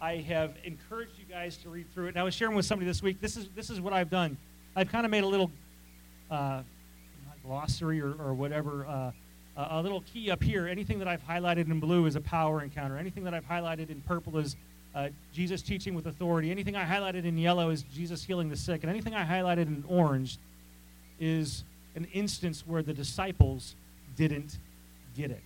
I 0.00 0.16
have 0.16 0.54
encouraged 0.64 1.12
you 1.18 1.24
guys 1.24 1.56
to 1.58 1.70
read 1.70 1.86
through 1.94 2.06
it. 2.06 2.08
And 2.10 2.18
I 2.18 2.22
was 2.22 2.34
sharing 2.34 2.54
with 2.54 2.66
somebody 2.66 2.86
this 2.86 3.02
week. 3.02 3.20
This 3.20 3.36
is 3.36 3.48
this 3.54 3.70
is 3.70 3.80
what 3.80 3.92
I've 3.92 4.10
done. 4.10 4.36
I've 4.76 4.90
kind 4.90 5.06
of 5.06 5.10
made 5.10 5.24
a 5.24 5.26
little 5.26 5.50
uh, 6.30 6.62
glossary 7.44 8.00
or, 8.00 8.12
or 8.12 8.34
whatever, 8.34 8.86
uh, 8.86 9.10
a 9.56 9.82
little 9.82 10.02
key 10.12 10.30
up 10.30 10.42
here. 10.42 10.68
Anything 10.68 10.98
that 10.98 11.08
I've 11.08 11.26
highlighted 11.26 11.70
in 11.70 11.80
blue 11.80 12.04
is 12.04 12.14
a 12.14 12.20
power 12.20 12.62
encounter. 12.62 12.98
Anything 12.98 13.24
that 13.24 13.32
I've 13.32 13.48
highlighted 13.48 13.90
in 13.90 14.02
purple 14.02 14.36
is 14.36 14.54
uh, 14.94 15.08
Jesus 15.32 15.62
teaching 15.62 15.94
with 15.94 16.06
authority. 16.06 16.50
Anything 16.50 16.76
I 16.76 16.84
highlighted 16.84 17.24
in 17.24 17.38
yellow 17.38 17.70
is 17.70 17.82
Jesus 17.84 18.22
healing 18.22 18.50
the 18.50 18.56
sick. 18.56 18.82
And 18.82 18.90
anything 18.90 19.14
I 19.14 19.24
highlighted 19.24 19.66
in 19.66 19.82
orange 19.88 20.38
is 21.18 21.64
an 21.96 22.06
instance 22.12 22.64
where 22.66 22.82
the 22.82 22.92
disciples 22.92 23.74
didn't 24.18 24.58
get 25.16 25.30
it. 25.30 25.44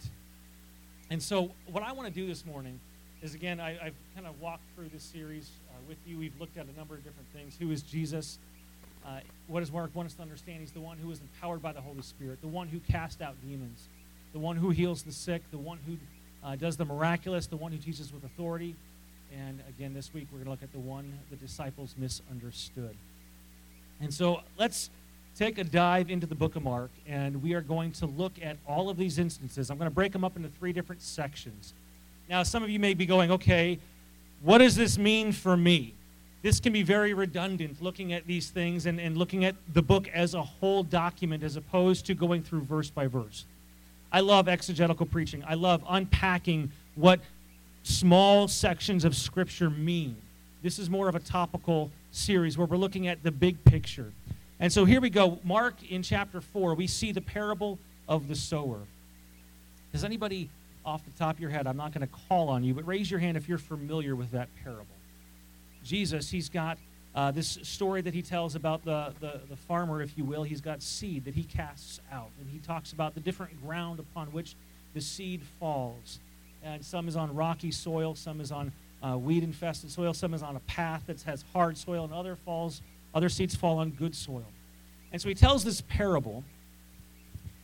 And 1.11 1.23
so, 1.23 1.51
what 1.71 1.85
I 1.85 1.93
want 1.93 2.09
to 2.09 2.15
do 2.15 2.27
this 2.27 2.45
morning 2.45 2.81
is 3.21 3.35
again, 3.35 3.61
I, 3.61 3.75
have 3.75 3.95
kind 4.15 4.27
of 4.27 4.41
walked 4.41 4.63
through 4.75 4.89
this 4.89 5.03
series 5.03 5.51
uh, 5.71 5.75
with 5.87 5.99
you. 6.07 6.19
We've 6.19 6.39
looked 6.41 6.57
at 6.57 6.67
a 6.67 6.77
number 6.77 6.95
of 6.95 7.05
different 7.05 7.29
things. 7.33 7.55
Who 7.61 7.71
is 7.71 7.83
Jesus? 7.83 8.39
Uh, 9.07 9.21
what 9.47 9.61
does 9.61 9.71
Mark 9.71 9.95
want 9.95 10.07
us 10.07 10.15
to 10.15 10.23
understand? 10.23 10.61
He's 10.61 10.73
the 10.73 10.81
one 10.81 10.97
who 10.97 11.11
is 11.11 11.21
empowered 11.21 11.61
by 11.61 11.73
the 11.73 11.81
Holy 11.81 12.03
Spirit, 12.03 12.41
the 12.41 12.49
one 12.49 12.67
who 12.67 12.81
cast 12.81 13.21
out 13.21 13.35
demons, 13.47 13.89
the 14.33 14.39
one 14.39 14.57
who 14.57 14.71
heals 14.71 15.03
the 15.03 15.13
sick, 15.13 15.43
the 15.51 15.59
one 15.59 15.79
who 15.87 15.99
uh, 16.43 16.57
does 16.57 16.77
the 16.77 16.85
miraculous, 16.85 17.47
the 17.47 17.57
one 17.57 17.73
who 17.73 17.79
teaches 17.79 18.13
with 18.13 18.25
authority. 18.25 18.75
And 19.37 19.61
again, 19.69 19.93
this 19.93 20.15
week 20.15 20.29
we're 20.33 20.39
going 20.39 20.47
to 20.47 20.51
look 20.51 20.63
at 20.63 20.73
the 20.73 20.79
one 20.79 21.13
the 21.31 21.37
disciples 21.37 21.95
misunderstood. 21.99 22.97
And 24.01 24.13
so 24.13 24.41
let's 24.59 24.91
take 25.37 25.59
a 25.59 25.65
dive 25.65 26.11
into 26.11 26.27
the 26.27 26.35
book 26.35 26.57
of 26.57 26.63
Mark, 26.63 26.91
and 27.07 27.43
we 27.43 27.55
are 27.55 27.61
going 27.61 27.93
to 27.93 28.07
look 28.07 28.33
at 28.43 28.57
all 28.67 28.91
of 28.91 28.97
these 28.97 29.19
instances. 29.19 29.71
I'm 29.71 29.79
going 29.79 29.91
to 29.91 29.95
break 29.95 30.13
them 30.13 30.25
up 30.25 30.37
into 30.37 30.49
three 30.49 30.73
different 30.73 31.03
sections. 31.03 31.75
Now, 32.29 32.43
some 32.43 32.63
of 32.63 32.71
you 32.71 32.79
may 32.79 32.95
be 32.95 33.07
going, 33.07 33.31
okay, 33.31 33.79
what 34.43 34.59
does 34.59 34.77
this 34.77 34.99
mean 34.99 35.33
for 35.33 35.57
me? 35.57 35.95
This 36.43 36.59
can 36.59 36.73
be 36.73 36.83
very 36.83 37.15
redundant 37.15 37.81
looking 37.81 38.13
at 38.13 38.27
these 38.27 38.51
things 38.51 38.87
and, 38.87 39.01
and 39.01 39.17
looking 39.17 39.45
at 39.45 39.55
the 39.73 39.83
book 39.83 40.09
as 40.09 40.35
a 40.35 40.43
whole 40.43 40.83
document 40.83 41.43
as 41.45 41.57
opposed 41.57 42.05
to 42.07 42.15
going 42.15 42.43
through 42.43 42.63
verse 42.63 42.91
by 42.91 43.07
verse. 43.07 43.45
I 44.11 44.21
love 44.21 44.49
exegetical 44.49 45.07
preaching. 45.07 45.45
I 45.47 45.55
love 45.55 45.85
unpacking 45.89 46.73
what 46.97 47.21
small 47.85 48.49
sections 48.49 49.05
of 49.05 49.17
Scripture 49.17 49.71
mean. 49.71 50.17
This 50.63 50.79
is 50.79 50.91
more 50.91 51.09
of 51.09 51.15
a 51.15 51.21
topical 51.21 51.91
series 52.11 52.59
where 52.59 52.67
we're 52.67 52.77
looking 52.77 53.07
at 53.09 53.23
the 53.23 53.31
big 53.31 53.63
picture. 53.65 54.13
And 54.63 54.73
so 54.73 54.85
here 54.85 55.01
we 55.01 55.11
go. 55.11 55.41
Mark 55.43 55.75
in 55.91 56.05
chapter 56.05 56.41
4, 56.41 56.77
we 56.77 56.87
see 56.87 57.11
the 57.11 57.21
parable 57.21 57.81
of 58.09 58.29
the 58.29 58.37
sower. 58.37 58.79
Does 59.91 60.05
anybody 60.05 60.49
off 60.85 61.05
the 61.05 61.11
top 61.19 61.35
of 61.35 61.41
your 61.41 61.51
head, 61.51 61.67
I'm 61.67 61.77
not 61.77 61.93
going 61.93 62.07
to 62.07 62.15
call 62.29 62.49
on 62.49 62.63
you, 62.63 62.73
but 62.73 62.87
raise 62.87 63.11
your 63.11 63.19
hand 63.19 63.37
if 63.37 63.49
you're 63.49 63.59
familiar 63.59 64.15
with 64.15 64.31
that 64.31 64.49
parable. 64.63 64.87
Jesus, 65.85 66.31
he's 66.31 66.49
got 66.49 66.79
uh, 67.13 67.33
this 67.33 67.59
story 67.65 68.03
that 68.03 68.15
he 68.15 68.23
tells 68.23 68.55
about 68.55 68.85
the, 68.85 69.13
the, 69.19 69.41
the 69.51 69.57
farmer, 69.57 70.01
if 70.01 70.17
you 70.17 70.25
will. 70.25 70.45
He's 70.45 70.61
got 70.61 70.81
seed 70.81 71.25
that 71.25 71.35
he 71.35 71.43
casts 71.43 72.01
out, 72.13 72.31
and 72.41 72.49
he 72.49 72.61
talks 72.61 72.93
about 72.93 73.15
the 73.15 73.21
different 73.21 73.61
ground 73.67 73.99
upon 73.99 74.29
which 74.29 74.55
the 74.95 75.01
seed 75.01 75.41
falls. 75.59 76.21
And 76.63 76.85
some 76.85 77.09
is 77.09 77.17
on 77.17 77.35
rocky 77.35 77.73
soil, 77.73 78.15
some 78.15 78.41
is 78.41 78.53
on 78.53 78.71
uh, 79.03 79.19
weed 79.19 79.43
infested 79.43 79.91
soil, 79.91 80.15
some 80.15 80.35
is 80.35 80.43
on 80.45 80.55
a 80.55 80.61
path 80.61 81.03
that 81.09 81.21
has 81.23 81.45
hard 81.53 81.77
soil, 81.77 82.05
and 82.05 82.15
other 82.15 82.37
falls 82.37 82.81
other 83.15 83.29
seeds 83.29 83.55
fall 83.55 83.79
on 83.79 83.91
good 83.91 84.15
soil. 84.15 84.47
And 85.13 85.21
so 85.21 85.29
he 85.29 85.35
tells 85.35 85.65
this 85.65 85.81
parable, 85.83 86.45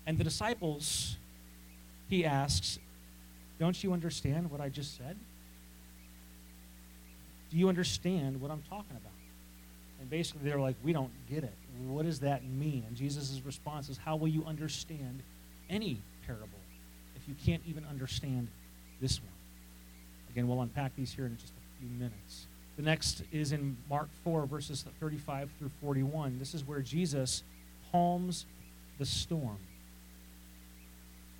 and 0.07 0.19
the 0.19 0.25
disciples, 0.25 1.17
he 2.09 2.25
asks, 2.25 2.78
Don't 3.59 3.83
you 3.83 3.93
understand 3.93 4.50
what 4.50 4.61
I 4.61 4.69
just 4.69 4.97
said? 4.97 5.17
Do 7.50 7.57
you 7.57 7.69
understand 7.69 8.40
what 8.40 8.50
I'm 8.50 8.62
talking 8.69 8.97
about? 8.97 9.12
And 10.00 10.11
basically, 10.11 10.49
they're 10.49 10.61
like, 10.61 10.76
We 10.83 10.93
don't 10.93 11.12
get 11.31 11.45
it. 11.45 11.55
What 11.87 12.05
does 12.05 12.21
that 12.21 12.45
mean? 12.45 12.85
And 12.87 12.97
Jesus' 12.97 13.40
response 13.45 13.88
is, 13.88 13.97
How 13.97 14.17
will 14.17 14.28
you 14.28 14.45
understand 14.45 15.23
any 15.71 16.00
parable 16.26 16.49
if 17.17 17.26
you 17.28 17.35
can't 17.45 17.62
even 17.67 17.85
understand 17.87 18.49
this 19.00 19.21
one? 19.21 19.28
Again, 20.31 20.49
we'll 20.49 20.61
unpack 20.61 20.95
these 20.97 21.12
here 21.12 21.26
in 21.26 21.37
just 21.38 21.52
a 21.52 21.81
few 21.81 21.88
minutes. 21.88 22.48
The 22.78 22.85
next 22.85 23.25
is 23.32 23.50
in 23.50 23.76
Mark 23.90 24.08
4, 24.23 24.47
verses 24.47 24.85
35 25.00 25.50
through 25.58 25.73
41. 25.82 26.38
This 26.38 26.54
is 26.54 26.64
where 26.64 26.80
Jesus 26.80 27.42
calms 27.90 28.47
the 29.00 29.04
storm. 29.04 29.58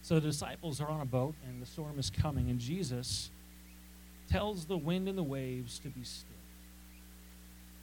So 0.03 0.17
the 0.17 0.23
disciples 0.23 0.81
are 0.81 0.89
on 0.89 1.01
a 1.01 1.05
boat, 1.05 1.37
and 1.47 1.63
the 1.63 1.67
storm 1.67 1.97
is 1.97 2.11
coming, 2.11 2.51
and 2.51 2.59
Jesus 2.59 3.31
tells 4.29 4.65
the 4.65 4.77
wind 4.77 5.09
and 5.09 5.17
the 5.17 5.23
waves 5.23 5.79
to 5.79 5.89
be 5.89 6.03
still. 6.03 6.27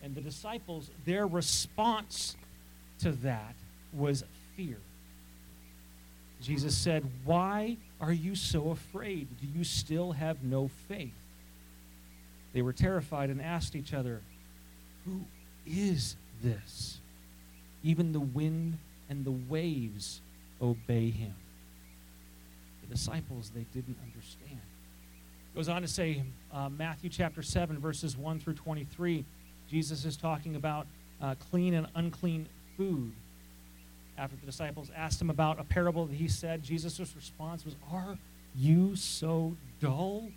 And 0.04 0.14
the 0.14 0.22
disciples, 0.22 0.92
their 1.06 1.26
response 1.26 2.36
to 3.00 3.14
that 3.14 3.56
was 3.94 4.26
fear. 4.58 4.80
Jesus 6.42 6.76
said, 6.76 7.10
Why 7.24 7.78
are 8.02 8.12
you 8.12 8.36
so 8.36 8.72
afraid? 8.72 9.30
Do 9.40 9.48
you 9.48 9.64
still 9.64 10.12
have 10.12 10.44
no 10.44 10.68
faith? 10.90 11.14
They 12.56 12.62
were 12.62 12.74
terrified 12.74 13.30
and 13.30 13.42
asked 13.42 13.76
each 13.76 13.94
other, 13.94 14.22
Who 15.04 15.26
is 15.68 16.16
this? 16.42 17.00
Even 17.84 18.14
the 18.14 18.22
wind 18.22 18.78
and 19.10 19.26
the 19.26 19.36
waves 19.50 20.22
obey 20.62 21.10
him. 21.10 21.36
The 22.82 22.96
disciples, 22.96 23.52
they 23.54 23.66
didn't 23.74 23.98
understand. 24.02 24.62
Goes 25.54 25.68
on 25.68 25.82
to 25.82 25.88
say, 25.88 26.24
uh, 26.54 26.70
Matthew 26.70 27.10
chapter 27.10 27.42
7, 27.42 27.78
verses 27.78 28.16
1 28.16 28.40
through 28.40 28.54
23, 28.54 29.26
Jesus 29.70 30.06
is 30.06 30.16
talking 30.16 30.56
about 30.56 30.88
uh, 31.22 31.36
clean 31.52 31.74
and 31.74 31.88
unclean 31.96 32.48
food. 32.78 33.12
After 34.18 34.38
the 34.38 34.46
disciples 34.46 34.90
asked 34.96 35.22
him 35.22 35.30
about 35.30 35.60
a 35.60 35.66
parable 35.66 36.06
that 36.06 36.16
he 36.16 36.30
said, 36.30 36.64
Jesus' 36.64 37.14
response 37.18 37.66
was, 37.66 37.76
Are 37.92 38.18
you 38.56 38.96
so 38.96 39.58
dull? 39.82 40.30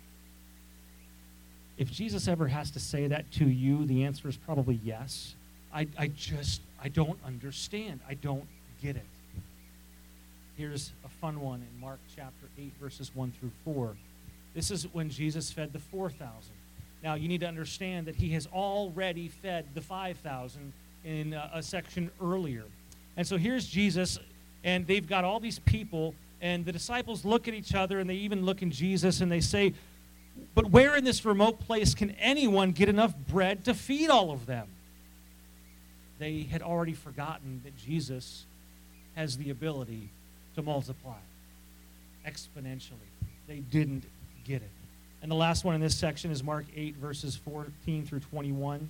If 1.79 1.89
Jesus 1.89 2.27
ever 2.27 2.49
has 2.49 2.71
to 2.71 2.79
say 2.79 3.07
that 3.07 3.31
to 3.31 3.45
you, 3.45 3.85
the 3.85 4.03
answer 4.03 4.27
is 4.27 4.35
probably 4.35 4.81
yes. 4.83 5.33
I, 5.73 5.87
I 5.97 6.07
just, 6.07 6.61
I 6.83 6.89
don't 6.89 7.17
understand. 7.25 8.01
I 8.07 8.15
don't 8.15 8.43
get 8.81 8.97
it. 8.97 9.05
Here's 10.57 10.91
a 11.05 11.07
fun 11.07 11.39
one 11.39 11.61
in 11.61 11.79
Mark 11.79 11.99
chapter 12.13 12.47
8, 12.59 12.73
verses 12.81 13.15
1 13.15 13.31
through 13.39 13.51
4. 13.63 13.95
This 14.53 14.71
is 14.71 14.93
when 14.93 15.09
Jesus 15.09 15.53
fed 15.53 15.71
the 15.71 15.79
4,000. 15.79 16.27
Now, 17.01 17.13
you 17.13 17.29
need 17.29 17.39
to 17.39 17.47
understand 17.47 18.07
that 18.07 18.15
he 18.17 18.31
has 18.31 18.45
already 18.47 19.29
fed 19.29 19.65
the 19.73 19.79
5,000 19.79 20.73
in 21.05 21.31
a, 21.31 21.49
a 21.53 21.63
section 21.63 22.11
earlier. 22.21 22.65
And 23.15 23.25
so 23.25 23.37
here's 23.37 23.65
Jesus, 23.65 24.19
and 24.65 24.85
they've 24.85 25.07
got 25.07 25.23
all 25.23 25.39
these 25.39 25.59
people, 25.59 26.13
and 26.41 26.65
the 26.65 26.73
disciples 26.73 27.23
look 27.23 27.47
at 27.47 27.53
each 27.53 27.73
other, 27.73 27.99
and 27.99 28.09
they 28.09 28.15
even 28.15 28.43
look 28.43 28.61
in 28.61 28.69
Jesus, 28.69 29.21
and 29.21 29.31
they 29.31 29.39
say, 29.39 29.73
but 30.55 30.69
where 30.69 30.95
in 30.95 31.03
this 31.03 31.25
remote 31.25 31.59
place 31.59 31.93
can 31.93 32.11
anyone 32.11 32.71
get 32.71 32.89
enough 32.89 33.13
bread 33.27 33.65
to 33.65 33.73
feed 33.73 34.09
all 34.09 34.31
of 34.31 34.45
them? 34.45 34.67
They 36.19 36.41
had 36.43 36.61
already 36.61 36.93
forgotten 36.93 37.61
that 37.63 37.77
Jesus 37.77 38.45
has 39.15 39.37
the 39.37 39.49
ability 39.49 40.09
to 40.55 40.61
multiply 40.61 41.17
exponentially. 42.27 43.09
They 43.47 43.59
didn't 43.59 44.03
get 44.45 44.61
it. 44.61 44.69
And 45.21 45.31
the 45.31 45.35
last 45.35 45.63
one 45.63 45.75
in 45.75 45.81
this 45.81 45.95
section 45.95 46.31
is 46.31 46.43
Mark 46.43 46.65
8, 46.75 46.95
verses 46.95 47.35
14 47.35 48.05
through 48.05 48.19
21. 48.19 48.89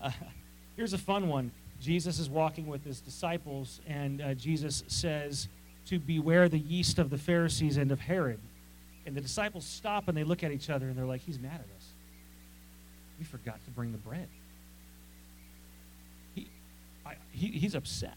Uh, 0.00 0.10
here's 0.76 0.92
a 0.92 0.98
fun 0.98 1.28
one. 1.28 1.50
Jesus 1.80 2.18
is 2.18 2.28
walking 2.30 2.66
with 2.66 2.84
his 2.84 3.00
disciples, 3.00 3.80
and 3.88 4.20
uh, 4.20 4.34
Jesus 4.34 4.84
says 4.86 5.48
to 5.86 5.98
beware 5.98 6.48
the 6.48 6.58
yeast 6.58 6.98
of 6.98 7.10
the 7.10 7.18
Pharisees 7.18 7.76
and 7.76 7.90
of 7.90 8.00
Herod. 8.00 8.38
And 9.06 9.14
the 9.14 9.20
disciples 9.20 9.64
stop 9.64 10.08
and 10.08 10.16
they 10.16 10.24
look 10.24 10.44
at 10.44 10.52
each 10.52 10.70
other 10.70 10.88
and 10.88 10.96
they're 10.96 11.06
like, 11.06 11.22
He's 11.22 11.38
mad 11.38 11.54
at 11.54 11.76
us. 11.76 11.86
We 13.18 13.24
forgot 13.24 13.62
to 13.64 13.70
bring 13.70 13.92
the 13.92 13.98
bread. 13.98 14.28
He, 16.34 16.48
I, 17.04 17.14
he, 17.30 17.48
he's 17.48 17.74
upset. 17.74 18.14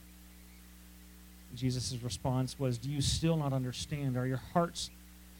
Jesus' 1.56 1.98
response 2.04 2.60
was, 2.60 2.78
Do 2.78 2.90
you 2.90 3.02
still 3.02 3.38
not 3.38 3.54
understand? 3.54 4.18
Are 4.18 4.28
your 4.28 4.42
hearts 4.54 4.90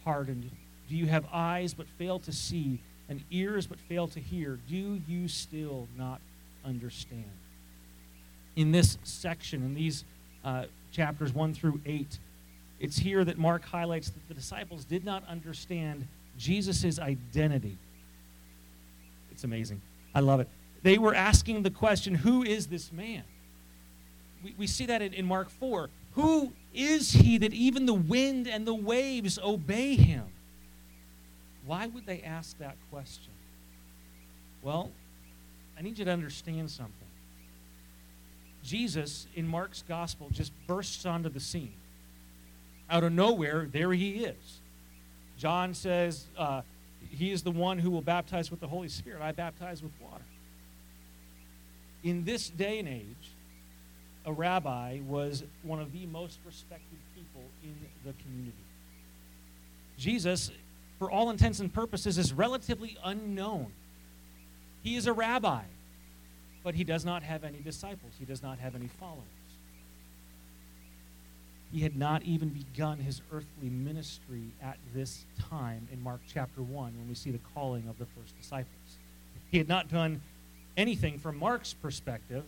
hardened? 0.04 0.50
Do 0.88 0.96
you 0.96 1.08
have 1.08 1.26
eyes 1.32 1.74
but 1.74 1.88
fail 1.98 2.20
to 2.20 2.32
see, 2.32 2.80
and 3.10 3.24
ears 3.32 3.68
but 3.68 3.80
fail 3.80 4.08
to 4.10 4.20
hear? 4.20 4.60
Do 4.68 5.02
you 5.08 5.28
still 5.28 5.88
not 5.98 6.22
understand? 6.64 7.30
In 8.56 8.72
this 8.72 8.98
section, 9.04 9.64
in 9.64 9.74
these 9.74 10.06
uh, 10.44 10.66
chapters 10.92 11.34
1 11.34 11.54
through 11.54 11.82
8, 11.86 12.20
it's 12.80 12.98
here 12.98 13.24
that 13.24 13.38
Mark 13.38 13.64
highlights 13.66 14.10
that 14.10 14.28
the 14.28 14.34
disciples 14.34 14.86
did 14.86 15.06
not 15.06 15.24
understand 15.28 16.08
Jesus' 16.38 17.00
identity. 17.00 17.78
It's 19.32 19.44
amazing. 19.44 19.82
I 20.14 20.20
love 20.20 20.40
it. 20.40 20.50
They 20.84 20.98
were 20.98 21.16
asking 21.16 21.64
the 21.64 21.70
question, 21.70 22.16
Who 22.16 22.44
is 22.44 22.68
this 22.68 22.92
man? 22.92 23.24
We, 24.44 24.54
we 24.58 24.68
see 24.68 24.86
that 24.86 25.02
in, 25.02 25.14
in 25.14 25.26
Mark 25.26 25.50
4. 25.50 25.90
Who 26.14 26.54
is 26.74 27.12
he 27.12 27.38
that 27.40 27.54
even 27.54 27.86
the 27.86 27.94
wind 27.94 28.48
and 28.48 28.66
the 28.66 28.74
waves 28.74 29.40
obey 29.44 29.96
him? 29.96 30.26
Why 31.66 31.88
would 31.88 32.06
they 32.06 32.22
ask 32.22 32.58
that 32.60 32.76
question? 32.92 33.34
Well, 34.62 34.92
I 35.78 35.82
need 35.82 35.98
you 35.98 36.06
to 36.06 36.12
understand 36.12 36.70
something. 36.70 36.94
Jesus, 38.64 39.28
in 39.36 39.48
Mark's 39.48 39.84
gospel, 39.88 40.30
just 40.32 40.52
bursts 40.68 41.06
onto 41.06 41.30
the 41.30 41.40
scene. 41.40 41.74
Out 42.90 43.04
of 43.04 43.12
nowhere, 43.12 43.68
there 43.72 43.92
he 43.94 44.26
is. 44.26 44.60
John 45.38 45.74
says, 45.74 46.26
uh, 46.38 46.62
He 47.10 47.32
is 47.32 47.44
the 47.44 47.52
one 47.52 47.80
who 47.80 47.90
will 47.90 48.02
baptize 48.02 48.52
with 48.52 48.60
the 48.60 48.68
Holy 48.68 48.90
Spirit. 48.90 49.22
I 49.22 49.32
baptize 49.32 49.82
with 49.82 49.92
water. 50.00 50.24
In 52.04 52.24
this 52.24 52.50
day 52.50 52.80
and 52.80 52.88
age, 52.88 53.32
a 54.26 54.32
rabbi 54.32 55.00
was 55.08 55.44
one 55.64 55.80
of 55.80 55.92
the 55.92 56.06
most 56.08 56.40
respected 56.46 57.00
people 57.16 57.44
in 57.64 57.76
the 58.06 58.14
community. 58.24 58.54
Jesus, 59.98 60.52
for 61.00 61.10
all 61.10 61.30
intents 61.30 61.60
and 61.60 61.74
purposes, 61.74 62.18
is 62.18 62.34
relatively 62.34 62.98
unknown. 63.04 63.72
He 64.84 64.96
is 64.96 65.08
a 65.08 65.14
rabbi, 65.14 65.64
but 66.64 66.76
he 66.76 66.84
does 66.84 67.06
not 67.06 67.24
have 67.24 67.44
any 67.44 67.60
disciples, 67.60 68.14
he 68.20 68.26
does 68.26 68.44
not 68.44 68.60
have 68.60 68.76
any 68.76 68.88
followers. 68.88 69.24
He 71.72 71.82
had 71.82 71.96
not 71.96 72.24
even 72.24 72.50
begun 72.50 73.00
his 73.00 73.22
earthly 73.34 73.70
ministry 73.70 74.44
at 74.62 74.78
this 74.94 75.26
time 75.50 75.88
in 75.92 76.02
Mark 76.02 76.22
chapter 76.32 76.62
1 76.62 76.94
when 76.98 77.08
we 77.08 77.16
see 77.16 77.32
the 77.32 77.40
calling 77.54 77.88
of 77.90 77.98
the 77.98 78.06
first 78.06 78.38
disciples. 78.40 78.98
He 79.52 79.58
had 79.58 79.68
not 79.68 79.90
done 79.90 80.22
anything 80.78 81.20
from 81.20 81.38
Mark's 81.38 81.74
perspective 81.74 82.44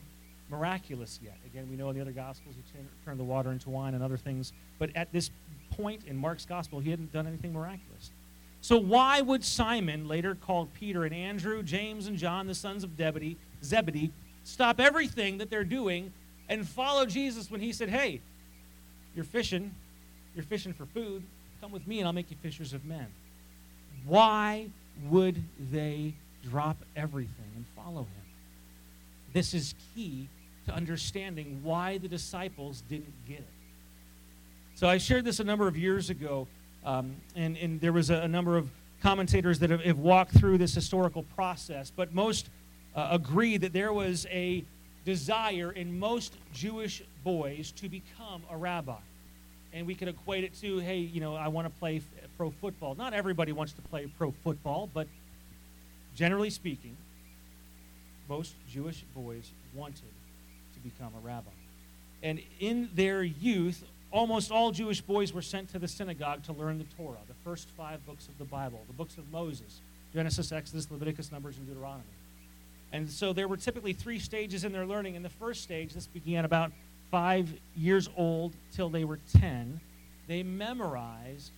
miraculous 0.49 1.19
yet. 1.23 1.37
Again, 1.45 1.67
we 1.69 1.75
know 1.75 1.89
in 1.89 1.95
the 1.95 2.01
other 2.01 2.11
Gospels 2.11 2.55
he 2.55 2.79
turned 3.05 3.19
the 3.19 3.23
water 3.23 3.51
into 3.51 3.69
wine 3.69 3.93
and 3.93 4.03
other 4.03 4.17
things, 4.17 4.53
but 4.79 4.89
at 4.95 5.11
this 5.11 5.29
point 5.71 6.03
in 6.07 6.15
Mark's 6.15 6.45
Gospel, 6.45 6.79
he 6.79 6.89
hadn't 6.89 7.11
done 7.11 7.27
anything 7.27 7.53
miraculous. 7.53 8.11
So 8.61 8.77
why 8.77 9.21
would 9.21 9.43
Simon, 9.43 10.07
later 10.07 10.35
called 10.35 10.73
Peter, 10.73 11.05
and 11.05 11.13
Andrew, 11.13 11.63
James, 11.63 12.07
and 12.07 12.17
John, 12.17 12.47
the 12.47 12.55
sons 12.55 12.83
of 12.83 12.97
Zebedee, 12.97 13.37
Zebedee, 13.63 14.11
stop 14.43 14.79
everything 14.79 15.37
that 15.37 15.49
they're 15.49 15.63
doing 15.63 16.11
and 16.49 16.67
follow 16.67 17.05
Jesus 17.05 17.51
when 17.51 17.61
he 17.61 17.71
said, 17.71 17.89
Hey, 17.89 18.21
you're 19.17 19.25
fishing, 19.25 19.73
you're 20.35 20.45
fishing 20.45 20.73
for 20.73 20.85
food, 20.85 21.23
come 21.59 21.71
with 21.71 21.87
me 21.87 21.97
and 21.97 22.07
I'll 22.07 22.13
make 22.13 22.29
you 22.29 22.37
fishers 22.39 22.71
of 22.71 22.85
men. 22.85 23.07
Why 24.05 24.67
would 25.09 25.43
they 25.71 26.13
drop 26.47 26.77
everything 26.95 27.51
and 27.55 27.65
follow 27.75 28.01
him? 28.01 28.25
This 29.33 29.55
is 29.55 29.73
key 29.95 30.29
to 30.67 30.71
understanding 30.71 31.61
why 31.63 31.97
the 31.97 32.07
disciples 32.07 32.83
didn't 32.87 33.13
get 33.27 33.39
it. 33.39 33.47
So 34.75 34.87
I 34.87 34.99
shared 34.99 35.25
this 35.25 35.39
a 35.39 35.43
number 35.43 35.67
of 35.67 35.75
years 35.75 36.11
ago, 36.11 36.47
um, 36.85 37.15
and, 37.35 37.57
and 37.57 37.81
there 37.81 37.93
was 37.93 38.11
a, 38.11 38.17
a, 38.17 38.27
number 38.27 38.55
of 38.55 38.69
commentators 39.01 39.57
that 39.59 39.71
have, 39.71 39.81
have, 39.81 39.97
walked 39.97 40.37
through 40.37 40.59
this 40.59 40.75
historical 40.75 41.23
process, 41.35 41.91
but 41.95 42.13
most 42.13 42.49
uh, 42.95 43.07
agree 43.09 43.57
that 43.57 43.73
there 43.73 43.91
was 43.91 44.27
a 44.29 44.63
desire 45.07 45.71
in 45.71 45.97
most 45.97 46.35
Jewish 46.53 47.01
boys 47.23 47.71
to 47.71 47.87
become 47.87 48.41
a 48.51 48.57
rabbi. 48.57 48.99
And 49.71 49.87
we 49.87 49.95
could 49.95 50.09
equate 50.09 50.43
it 50.43 50.53
to, 50.55 50.79
hey, 50.79 50.97
you 50.97 51.21
know, 51.21 51.33
I 51.33 51.47
want 51.47 51.65
to 51.65 51.79
play 51.79 51.97
f- 51.97 52.03
pro 52.35 52.51
football. 52.51 52.93
Not 52.93 53.13
everybody 53.13 53.53
wants 53.53 53.71
to 53.71 53.81
play 53.83 54.11
pro 54.17 54.33
football, 54.43 54.89
but 54.93 55.07
generally 56.13 56.49
speaking, 56.49 56.97
most 58.27 58.53
Jewish 58.69 59.05
boys 59.15 59.49
wanted 59.73 60.11
to 60.73 60.79
become 60.81 61.13
a 61.15 61.25
rabbi. 61.25 61.51
And 62.21 62.41
in 62.59 62.89
their 62.93 63.23
youth, 63.23 63.85
almost 64.11 64.51
all 64.51 64.71
Jewish 64.71 64.99
boys 64.99 65.31
were 65.31 65.41
sent 65.41 65.69
to 65.69 65.79
the 65.79 65.87
synagogue 65.87 66.43
to 66.43 66.51
learn 66.51 66.79
the 66.79 66.95
Torah, 66.97 67.23
the 67.29 67.49
first 67.49 67.69
five 67.77 68.05
books 68.05 68.27
of 68.27 68.37
the 68.37 68.43
Bible, 68.43 68.81
the 68.87 68.93
books 68.93 69.17
of 69.17 69.31
Moses 69.31 69.79
Genesis, 70.13 70.51
Exodus, 70.51 70.91
Leviticus, 70.91 71.31
Numbers, 71.31 71.57
and 71.57 71.67
Deuteronomy. 71.67 72.03
And 72.91 73.09
so 73.09 73.33
there 73.33 73.47
were 73.47 73.57
typically 73.57 73.93
three 73.93 74.19
stages 74.19 74.63
in 74.63 74.71
their 74.71 74.85
learning. 74.85 75.15
In 75.15 75.23
the 75.23 75.29
first 75.29 75.63
stage, 75.63 75.93
this 75.93 76.07
began 76.07 76.45
about 76.45 76.71
five 77.11 77.49
years 77.75 78.09
old 78.15 78.53
till 78.71 78.89
they 78.89 79.03
were 79.03 79.19
10, 79.39 79.79
they 80.27 80.43
memorized 80.43 81.51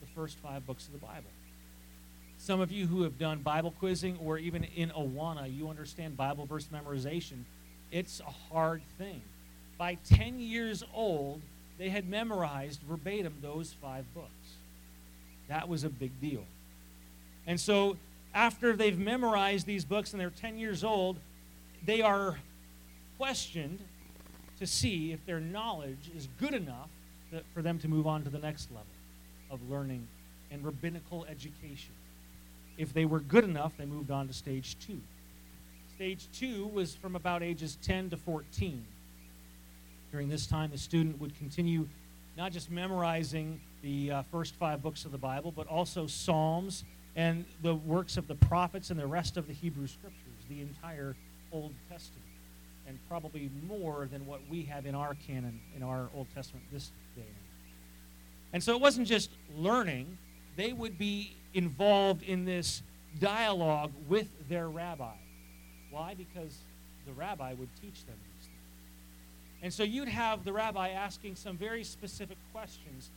the 0.00 0.06
first 0.14 0.36
five 0.38 0.66
books 0.66 0.86
of 0.86 0.92
the 0.92 0.98
Bible. 0.98 1.30
Some 2.38 2.60
of 2.60 2.72
you 2.72 2.86
who 2.86 3.02
have 3.02 3.18
done 3.18 3.40
Bible 3.40 3.72
quizzing 3.78 4.18
or 4.22 4.38
even 4.38 4.64
in 4.64 4.90
Awana, 4.90 5.54
you 5.54 5.68
understand 5.68 6.16
Bible 6.16 6.46
verse 6.46 6.68
memorization. 6.72 7.44
It's 7.90 8.20
a 8.20 8.52
hard 8.52 8.82
thing. 8.98 9.20
By 9.76 9.98
10 10.08 10.40
years 10.40 10.82
old, 10.94 11.40
they 11.78 11.88
had 11.90 12.08
memorized 12.08 12.80
verbatim 12.88 13.34
those 13.42 13.74
five 13.80 14.04
books. 14.14 14.28
That 15.48 15.68
was 15.68 15.84
a 15.84 15.88
big 15.88 16.18
deal. 16.20 16.44
And 17.46 17.58
so 17.58 17.96
after 18.34 18.76
they've 18.76 18.98
memorized 18.98 19.66
these 19.66 19.84
books 19.84 20.12
and 20.12 20.20
they're 20.20 20.30
10 20.30 20.58
years 20.58 20.84
old, 20.84 21.18
they 21.84 22.00
are 22.00 22.38
questioned 23.16 23.80
to 24.58 24.66
see 24.66 25.12
if 25.12 25.24
their 25.26 25.40
knowledge 25.40 26.10
is 26.16 26.28
good 26.38 26.54
enough 26.54 26.90
for 27.54 27.62
them 27.62 27.78
to 27.78 27.88
move 27.88 28.06
on 28.06 28.22
to 28.24 28.30
the 28.30 28.38
next 28.38 28.70
level 28.70 28.86
of 29.50 29.60
learning 29.70 30.06
and 30.50 30.64
rabbinical 30.64 31.24
education. 31.26 31.92
If 32.76 32.92
they 32.92 33.04
were 33.04 33.20
good 33.20 33.44
enough, 33.44 33.72
they 33.76 33.84
moved 33.84 34.10
on 34.10 34.26
to 34.28 34.34
stage 34.34 34.76
two. 34.84 35.00
Stage 35.94 36.28
two 36.32 36.66
was 36.68 36.94
from 36.94 37.16
about 37.16 37.42
ages 37.42 37.78
10 37.82 38.10
to 38.10 38.16
14. 38.16 38.84
During 40.10 40.28
this 40.28 40.46
time, 40.46 40.70
the 40.70 40.78
student 40.78 41.20
would 41.20 41.36
continue 41.36 41.86
not 42.36 42.52
just 42.52 42.70
memorizing 42.70 43.60
the 43.82 44.10
uh, 44.10 44.22
first 44.30 44.54
five 44.54 44.82
books 44.82 45.04
of 45.04 45.12
the 45.12 45.18
Bible, 45.18 45.52
but 45.52 45.66
also 45.66 46.06
Psalms 46.06 46.84
and 47.16 47.44
the 47.62 47.74
works 47.74 48.16
of 48.16 48.28
the 48.28 48.34
prophets 48.34 48.90
and 48.90 48.98
the 48.98 49.06
rest 49.06 49.36
of 49.36 49.46
the 49.46 49.52
Hebrew 49.52 49.86
Scriptures, 49.86 50.44
the 50.48 50.60
entire 50.60 51.16
Old 51.52 51.72
Testament, 51.90 52.24
and 52.86 52.98
probably 53.08 53.50
more 53.66 54.08
than 54.10 54.26
what 54.26 54.40
we 54.48 54.62
have 54.62 54.86
in 54.86 54.94
our 54.94 55.14
canon, 55.26 55.60
in 55.76 55.82
our 55.82 56.08
Old 56.14 56.26
Testament 56.34 56.64
this 56.72 56.90
day 57.16 57.22
and 58.52 58.62
so 58.62 58.74
it 58.74 58.80
wasn't 58.80 59.06
just 59.06 59.30
learning, 59.56 60.18
they 60.56 60.72
would 60.72 60.98
be 60.98 61.36
involved 61.54 62.22
in 62.22 62.44
this 62.44 62.82
dialogue 63.18 63.92
with 64.08 64.28
their 64.48 64.68
rabbi. 64.68 65.14
Why? 65.90 66.14
Because 66.14 66.58
the 67.06 67.12
rabbi 67.12 67.54
would 67.54 67.68
teach 67.80 68.04
them 68.06 68.16
these 68.36 68.46
things. 68.46 69.62
And 69.62 69.72
so 69.72 69.82
you'd 69.82 70.08
have 70.08 70.44
the 70.44 70.52
rabbi 70.52 70.90
asking 70.90 71.36
some 71.36 71.56
very 71.56 71.84
specific 71.84 72.38
questions, 72.52 73.10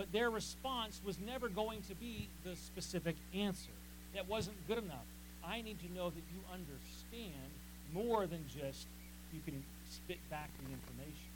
but 0.00 0.10
their 0.12 0.30
response 0.30 0.98
was 1.04 1.18
never 1.20 1.50
going 1.50 1.82
to 1.82 1.94
be 1.96 2.26
the 2.42 2.56
specific 2.56 3.16
answer. 3.34 3.68
That 4.14 4.26
wasn't 4.26 4.56
good 4.66 4.78
enough. 4.78 5.04
I 5.46 5.60
need 5.60 5.78
to 5.80 5.92
know 5.92 6.08
that 6.08 6.22
you 6.32 6.40
understand 6.50 7.50
more 7.92 8.26
than 8.26 8.42
just 8.48 8.86
you 9.30 9.40
can 9.44 9.62
spit 9.90 10.16
back 10.30 10.48
the 10.64 10.72
information. 10.72 11.28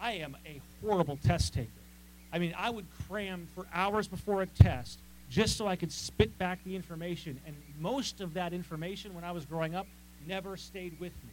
I 0.00 0.14
am 0.14 0.36
a 0.44 0.60
horrible 0.82 1.16
test 1.24 1.54
taker. 1.54 1.70
I 2.32 2.40
mean, 2.40 2.56
I 2.58 2.70
would 2.70 2.86
cram 3.06 3.46
for 3.54 3.64
hours 3.72 4.08
before 4.08 4.42
a 4.42 4.46
test 4.46 4.98
just 5.30 5.56
so 5.56 5.68
I 5.68 5.76
could 5.76 5.92
spit 5.92 6.36
back 6.38 6.58
the 6.64 6.74
information. 6.74 7.38
And 7.46 7.54
most 7.78 8.20
of 8.20 8.34
that 8.34 8.52
information 8.52 9.14
when 9.14 9.22
I 9.22 9.30
was 9.30 9.44
growing 9.44 9.76
up 9.76 9.86
never 10.26 10.56
stayed 10.56 10.98
with 10.98 11.12
me. 11.12 11.30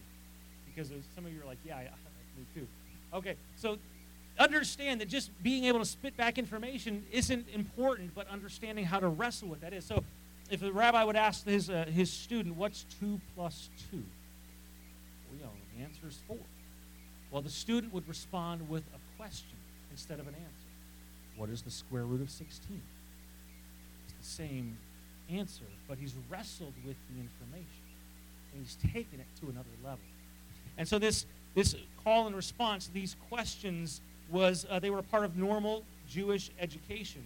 Because 0.67 0.91
some 1.15 1.25
of 1.25 1.33
you 1.33 1.41
are 1.41 1.47
like, 1.47 1.57
yeah, 1.65 1.77
I, 1.77 1.81
me 2.37 2.45
too. 2.53 2.67
Okay, 3.11 3.37
so 3.55 3.79
understand 4.39 5.01
that 5.01 5.09
just 5.09 5.31
being 5.43 5.65
able 5.65 5.79
to 5.79 5.85
spit 5.85 6.15
back 6.15 6.37
information 6.37 7.05
isn't 7.11 7.47
important, 7.49 8.13
but 8.15 8.27
understanding 8.29 8.85
how 8.85 8.99
to 8.99 9.07
wrestle 9.07 9.47
with 9.47 9.61
that 9.61 9.73
is. 9.73 9.85
So 9.85 10.03
if 10.49 10.59
the 10.59 10.71
rabbi 10.71 11.03
would 11.03 11.15
ask 11.15 11.45
his, 11.45 11.69
uh, 11.69 11.85
his 11.93 12.11
student, 12.11 12.55
what's 12.55 12.85
2 12.99 13.19
plus 13.35 13.69
2? 13.91 13.97
Well, 13.97 14.03
you 15.37 15.43
know, 15.43 15.51
the 15.77 15.83
answer 15.83 16.07
is 16.07 16.19
4. 16.27 16.37
Well, 17.31 17.41
the 17.41 17.49
student 17.49 17.93
would 17.93 18.07
respond 18.07 18.67
with 18.69 18.83
a 18.95 19.17
question 19.17 19.57
instead 19.91 20.19
of 20.19 20.27
an 20.27 20.35
answer. 20.35 20.67
What 21.35 21.49
is 21.49 21.61
the 21.61 21.71
square 21.71 22.03
root 22.03 22.21
of 22.21 22.29
16? 22.29 22.81
It's 24.05 24.27
the 24.27 24.43
same 24.43 24.77
answer, 25.29 25.65
but 25.87 25.97
he's 25.97 26.15
wrestled 26.29 26.73
with 26.85 26.95
the 27.13 27.19
information 27.19 27.83
and 28.53 28.61
he's 28.61 28.77
taken 28.93 29.19
it 29.19 29.27
to 29.41 29.49
another 29.49 29.69
level. 29.83 29.99
And 30.77 30.87
so 30.87 30.99
this 30.99 31.25
this 31.55 31.75
call 32.03 32.27
and 32.27 32.35
response, 32.35 32.87
these 32.93 33.15
questions 33.29 34.01
was 34.29 34.65
uh, 34.69 34.79
they 34.79 34.89
were 34.89 34.99
a 34.99 35.03
part 35.03 35.25
of 35.25 35.37
normal 35.37 35.83
Jewish 36.09 36.51
education. 36.59 37.23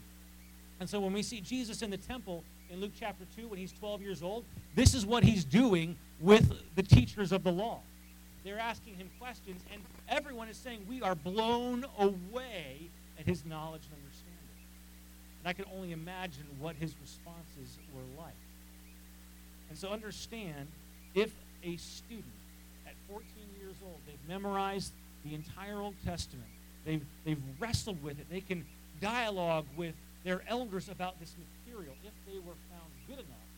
And 0.80 0.90
so 0.90 1.00
when 1.00 1.14
we 1.14 1.22
see 1.22 1.42
Jesus 1.42 1.82
in 1.82 1.92
the 1.92 1.98
temple 1.98 2.44
in 2.70 2.80
Luke 2.80 2.92
chapter 2.98 3.26
2 3.36 3.48
when 3.48 3.60
he's 3.60 3.72
12 3.74 4.02
years 4.02 4.24
old, 4.24 4.46
this 4.76 4.94
is 4.94 5.06
what 5.06 5.24
he's 5.24 5.44
doing 5.44 5.96
with 6.20 6.54
the 6.76 6.84
teachers 6.84 7.32
of 7.32 7.44
the 7.44 7.52
law. 7.52 7.80
They're 8.44 8.60
asking 8.60 8.96
him 8.96 9.10
questions, 9.20 9.62
and 9.72 9.82
everyone 10.10 10.48
is 10.48 10.58
saying, 10.58 10.86
We 10.90 11.02
are 11.02 11.14
blown 11.14 11.86
away 12.00 12.90
at 13.20 13.26
his 13.26 13.46
knowledge 13.46 13.84
and 13.84 14.02
understanding. 14.02 14.32
And 15.40 15.48
I 15.48 15.54
can 15.54 15.66
only 15.76 15.92
imagine 15.92 16.46
what 16.60 16.76
his 16.76 16.96
responses 17.02 17.78
were 17.94 18.24
like. 18.24 18.34
And 19.70 19.78
so 19.78 19.90
understand 19.90 20.68
if 21.14 21.34
a 21.64 21.78
student 21.78 22.26
at 22.88 22.94
14 23.08 23.26
years 23.60 23.76
old, 23.84 24.00
they've 24.08 24.28
memorized 24.28 24.94
the 25.24 25.36
entire 25.36 25.78
Old 25.78 25.96
Testament, 26.04 26.50
They've, 26.86 27.06
they've 27.26 27.42
wrestled 27.60 28.04
with 28.04 28.20
it. 28.20 28.28
They 28.30 28.42
can 28.42 28.66
dialogue 29.00 29.66
with 29.76 29.96
their 30.24 30.44
elders 30.48 30.90
about 30.90 31.20
this 31.20 31.36
material. 31.38 31.94
If 32.04 32.14
they 32.26 32.40
were 32.40 32.56
found 32.70 32.92
good 33.08 33.20
enough, 33.20 33.50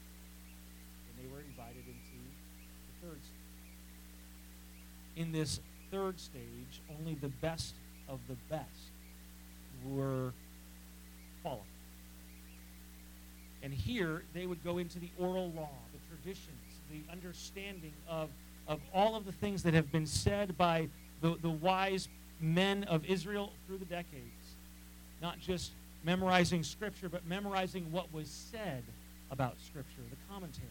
And 1.10 1.26
they 1.26 1.34
were 1.34 1.42
invited 1.42 1.84
into 1.88 2.18
the 3.02 3.08
third 3.08 3.20
stage. 3.24 3.34
In 5.16 5.32
this 5.32 5.60
third 5.92 6.20
stage, 6.20 6.82
only 7.00 7.16
the 7.16 7.30
best 7.30 7.76
of 8.08 8.20
the 8.28 8.36
best 8.50 8.92
were 9.86 10.34
qualified. 11.42 11.68
And 13.62 13.74
here 13.74 14.24
they 14.34 14.46
would 14.46 14.64
go 14.64 14.78
into 14.78 15.00
the 15.00 15.10
oral 15.18 15.52
law, 15.56 15.70
the 15.94 16.00
traditions, 16.16 16.82
the 16.92 17.02
understanding 17.12 17.94
of, 18.10 18.30
of 18.68 18.80
all 18.94 19.16
of 19.16 19.26
the 19.26 19.32
things 19.32 19.64
that 19.64 19.74
have 19.74 19.92
been 19.92 20.06
said 20.06 20.58
by 20.58 20.90
the, 21.22 21.38
the 21.42 21.50
wise 21.50 22.10
men 22.39 22.84
of 22.86 23.06
Israel 23.06 23.52
through 23.67 23.78
the 23.78 23.86
decades. 23.86 24.56
Not 25.22 25.39
just 25.39 25.72
memorizing 26.04 26.63
Scripture, 26.63 27.10
but 27.10 27.26
memorizing 27.26 27.91
what 27.91 28.13
was 28.13 28.28
said 28.28 28.84
about 29.32 29.56
Scripture, 29.60 30.02
the 30.10 30.34
commentaries. 30.34 30.69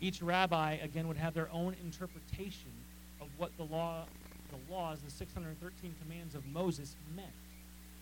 Each 0.00 0.22
rabbi, 0.22 0.74
again, 0.82 1.08
would 1.08 1.16
have 1.16 1.34
their 1.34 1.48
own 1.52 1.74
interpretation 1.84 2.72
of 3.20 3.28
what 3.38 3.56
the 3.56 3.64
law, 3.64 4.04
the 4.50 4.72
laws, 4.72 5.00
the 5.00 5.10
613 5.10 5.94
commands 6.02 6.34
of 6.34 6.46
Moses 6.46 6.96
meant. 7.14 7.28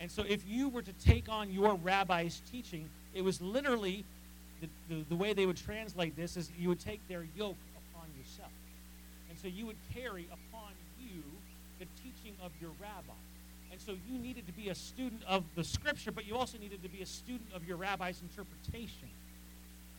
And 0.01 0.11
so 0.11 0.25
if 0.29 0.47
you 0.47 0.69
were 0.69 0.83
to 0.83 0.93
take 0.95 1.29
on 1.29 1.53
your 1.53 1.75
rabbi's 1.77 2.43
teaching, 2.51 2.89
it 3.15 3.23
was 3.23 3.41
literally 3.41 4.05
the, 4.61 4.69
the, 4.89 5.05
the, 5.09 5.17
way 5.17 5.33
they 5.33 5.47
would 5.47 5.57
translate 5.57 6.17
this 6.17 6.37
is 6.37 6.51
you 6.59 6.69
would 6.69 6.81
take 6.81 7.07
their 7.09 7.27
yoke 7.37 7.57
upon 7.77 8.09
yourself. 8.19 8.51
And 9.31 9.39
so 9.39 9.49
you 9.49 9.67
would 9.67 9.77
carry 9.95 10.27
upon 10.27 10.54
the 11.85 12.03
teaching 12.03 12.37
of 12.43 12.53
your 12.61 12.71
rabbi. 12.81 13.19
And 13.71 13.81
so 13.81 13.97
you 14.09 14.19
needed 14.19 14.47
to 14.47 14.53
be 14.53 14.69
a 14.69 14.75
student 14.75 15.23
of 15.27 15.45
the 15.57 15.65
scripture, 15.65 16.13
but 16.13 16.27
you 16.27 16.37
also 16.37 16.59
needed 16.59 16.83
to 16.83 16.89
be 16.89 17.03
a 17.03 17.07
student 17.07 17.49
of 17.55 17.67
your 17.67 17.77
rabbi's 17.77 18.21
interpretation. 18.23 19.09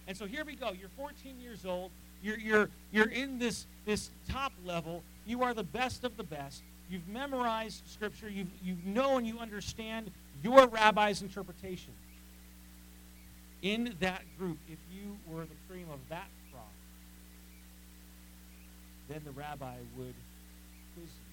And 0.07 0.15
so 0.15 0.25
here 0.25 0.45
we 0.45 0.55
go. 0.55 0.71
You're 0.71 0.89
14 0.97 1.39
years 1.39 1.65
old. 1.65 1.91
You're, 2.21 2.39
you're, 2.39 2.69
you're 2.91 3.09
in 3.09 3.37
this, 3.37 3.67
this 3.85 4.09
top 4.29 4.53
level. 4.63 5.03
You 5.25 5.43
are 5.43 5.53
the 5.53 5.63
best 5.63 6.03
of 6.03 6.15
the 6.17 6.23
best. 6.23 6.63
You've 6.89 7.07
memorized 7.07 7.81
Scripture. 7.87 8.29
You've, 8.29 8.47
you 8.63 8.77
know 8.85 9.17
and 9.17 9.27
you 9.27 9.39
understand 9.39 10.11
your 10.43 10.67
rabbi's 10.67 11.21
interpretation. 11.21 11.93
In 13.61 13.95
that 13.99 14.21
group, 14.37 14.57
if 14.69 14.77
you 14.93 15.17
were 15.27 15.41
the 15.41 15.55
cream 15.67 15.87
of 15.91 15.99
that 16.09 16.27
crop, 16.51 16.71
then 19.09 19.21
the 19.25 19.31
rabbi 19.31 19.75
would 19.97 20.13
quiz 20.95 21.11
you. 21.11 21.27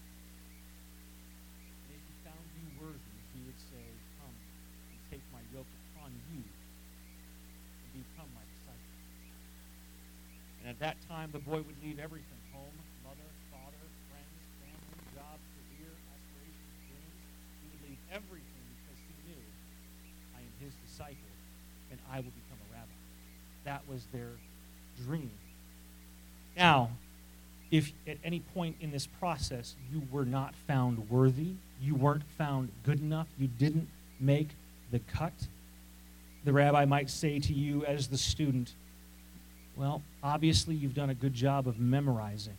And 1.87 1.95
if 1.95 2.03
he 2.03 2.15
found 2.27 2.45
you 2.59 2.67
worthy, 2.83 3.17
he 3.31 3.39
would 3.47 3.61
say, 3.71 3.85
Come 4.19 4.35
and 4.35 4.99
take 5.07 5.23
my 5.31 5.39
yoke 5.55 5.71
upon 5.95 6.11
you 6.35 6.43
and 6.43 7.89
become 7.95 8.27
my 8.35 8.43
disciple. 8.43 8.93
And 10.63 10.71
at 10.71 10.79
that 10.79 10.95
time, 11.09 11.29
the 11.33 11.39
boy 11.43 11.59
would 11.59 11.75
leave 11.83 11.99
everything 11.99 12.39
home, 12.55 12.71
mother, 13.03 13.27
father, 13.51 13.83
friends, 14.07 14.31
family, 14.63 15.03
job, 15.13 15.35
career, 15.59 15.91
aspirations, 15.91 16.71
dreams. 16.87 17.19
He 17.59 17.67
would 17.67 17.83
leave 17.91 17.99
everything 18.15 18.63
because 18.79 18.99
he 19.03 19.13
knew, 19.27 19.43
I 20.31 20.39
am 20.39 20.53
his 20.63 20.73
disciple 20.87 21.35
and 21.91 21.99
I 22.09 22.17
will 22.17 22.31
become 22.31 22.59
a 22.63 22.73
rabbi. 22.73 22.95
That 23.65 23.83
was 23.91 24.07
their 24.13 24.31
dream. 25.05 25.31
Now, 26.55 26.91
if 27.69 27.91
at 28.07 28.17
any 28.23 28.39
point 28.39 28.77
in 28.79 28.91
this 28.91 29.05
process 29.05 29.75
you 29.91 30.01
were 30.11 30.25
not 30.25 30.55
found 30.65 31.09
worthy, 31.09 31.55
you 31.81 31.95
weren't 31.95 32.23
found 32.37 32.69
good 32.85 33.01
enough, 33.01 33.27
you 33.37 33.47
didn't 33.47 33.89
make 34.19 34.49
the 34.91 34.99
cut, 34.99 35.33
the 36.45 36.53
rabbi 36.53 36.85
might 36.85 37.09
say 37.09 37.39
to 37.39 37.51
you 37.51 37.83
as 37.85 38.07
the 38.07 38.17
student, 38.17 38.73
well, 39.75 40.01
obviously 40.21 40.75
you've 40.75 40.93
done 40.93 41.09
a 41.09 41.15
good 41.15 41.33
job 41.33 41.67
of 41.67 41.79
memorizing, 41.79 42.57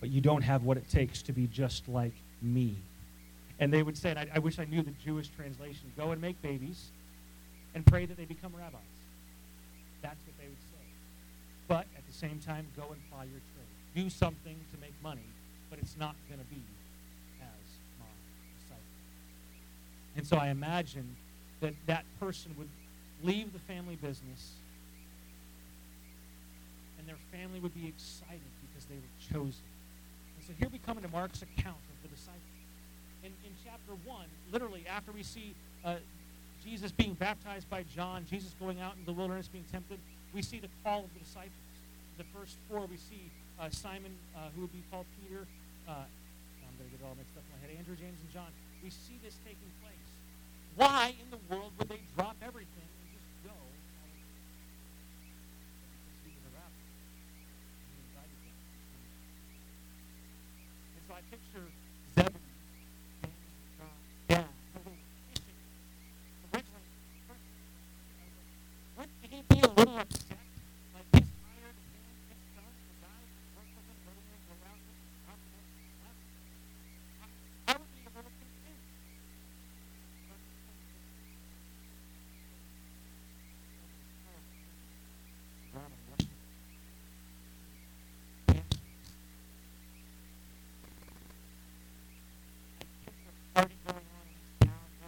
but 0.00 0.10
you 0.10 0.20
don't 0.20 0.42
have 0.42 0.62
what 0.62 0.76
it 0.76 0.88
takes 0.88 1.22
to 1.22 1.32
be 1.32 1.46
just 1.46 1.88
like 1.88 2.14
me. 2.40 2.76
And 3.58 3.72
they 3.72 3.82
would 3.82 3.96
say, 3.96 4.10
and 4.10 4.18
I, 4.18 4.28
I 4.34 4.38
wish 4.38 4.58
I 4.58 4.64
knew 4.64 4.82
the 4.82 4.92
Jewish 5.04 5.28
translation, 5.28 5.92
go 5.96 6.10
and 6.12 6.20
make 6.20 6.40
babies 6.42 6.90
and 7.74 7.84
pray 7.86 8.06
that 8.06 8.16
they 8.16 8.24
become 8.24 8.52
rabbis. 8.56 8.80
That's 10.02 10.20
what 10.26 10.36
they 10.38 10.48
would 10.48 10.58
say. 10.58 10.84
But 11.68 11.86
at 11.96 12.06
the 12.06 12.12
same 12.12 12.38
time, 12.38 12.66
go 12.76 12.84
and 12.90 13.00
ply 13.10 13.24
your 13.24 13.40
trade. 13.54 14.04
Do 14.04 14.10
something 14.10 14.56
to 14.72 14.80
make 14.80 14.94
money, 15.02 15.26
but 15.70 15.78
it's 15.78 15.96
not 15.96 16.16
going 16.28 16.40
to 16.40 16.46
be 16.46 16.62
as 17.40 17.78
my 17.98 18.06
disciple. 18.58 18.82
And 20.16 20.26
so 20.26 20.36
I 20.36 20.48
imagine 20.48 21.16
that 21.60 21.74
that 21.86 22.04
person 22.18 22.54
would 22.58 22.68
leave 23.22 23.52
the 23.52 23.58
family 23.60 23.96
business 23.96 24.54
and 27.02 27.10
their 27.10 27.18
family 27.34 27.58
would 27.58 27.74
be 27.74 27.90
excited 27.90 28.52
because 28.70 28.86
they 28.86 28.94
were 28.94 29.14
chosen. 29.18 29.66
And 30.38 30.46
so 30.46 30.52
here 30.58 30.70
we 30.70 30.78
come 30.78 30.96
into 30.96 31.10
Mark's 31.10 31.42
account 31.42 31.82
of 31.82 31.96
the 32.06 32.14
disciples. 32.14 32.38
In, 33.26 33.34
in 33.42 33.52
chapter 33.66 33.98
1, 34.06 34.26
literally 34.52 34.86
after 34.86 35.10
we 35.10 35.22
see 35.22 35.54
uh, 35.84 35.96
Jesus 36.62 36.92
being 36.92 37.14
baptized 37.14 37.68
by 37.68 37.82
John, 37.94 38.24
Jesus 38.30 38.54
going 38.58 38.80
out 38.80 38.94
in 38.94 39.04
the 39.04 39.12
wilderness 39.12 39.48
being 39.48 39.66
tempted, 39.72 39.98
we 40.32 40.42
see 40.42 40.60
the 40.60 40.70
call 40.84 41.04
of 41.04 41.12
the 41.12 41.20
disciples. 41.20 41.52
The 42.18 42.24
first 42.30 42.54
four, 42.70 42.86
we 42.86 42.96
see 42.96 43.30
uh, 43.58 43.68
Simon, 43.70 44.14
uh, 44.36 44.48
who 44.54 44.62
would 44.62 44.72
be 44.72 44.82
called 44.90 45.06
Peter. 45.22 45.42
Uh, 45.88 46.06
I'm 46.06 46.74
going 46.78 46.86
to 46.86 46.94
get 46.96 47.02
all 47.02 47.18
mixed 47.18 47.34
up 47.34 47.42
in 47.42 47.50
my 47.50 47.60
head. 47.66 47.74
Andrew, 47.78 47.96
James, 47.98 48.16
and 48.22 48.30
John. 48.30 48.48
We 48.82 48.90
see 48.90 49.18
this 49.22 49.34
taking 49.42 49.70
place. 49.82 50.08
Why 50.76 51.14
in 51.18 51.28
the 51.34 51.40
world 51.50 51.72
would 51.78 51.88
they 51.88 52.00
drop 52.16 52.36
everything 52.40 52.88
and 52.88 53.08
just 53.12 53.28
go? 53.44 53.52
Because 56.00 56.22
he 56.24 56.32
was 56.32 56.46
a 56.48 56.52
rabbi. 56.56 56.82
He 57.90 57.98
invited 58.06 58.38
them. 58.40 58.56
And 60.96 61.01
so 61.01 61.01
I 61.14 61.20
picture 61.30 61.72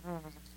Mm-hmm. 0.06 0.53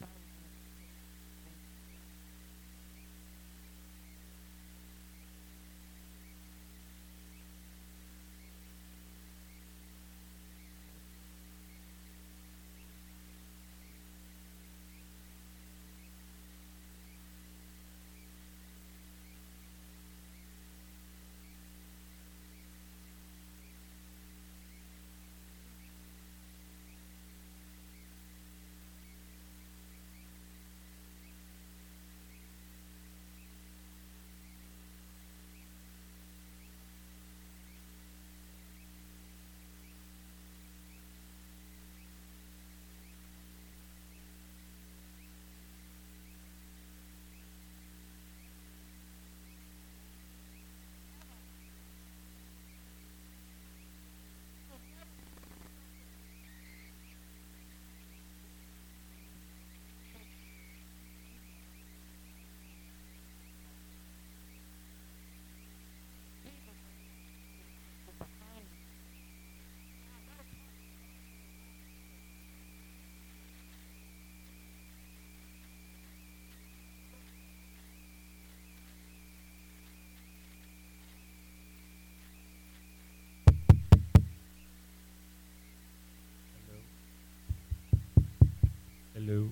Hello. 89.28 89.50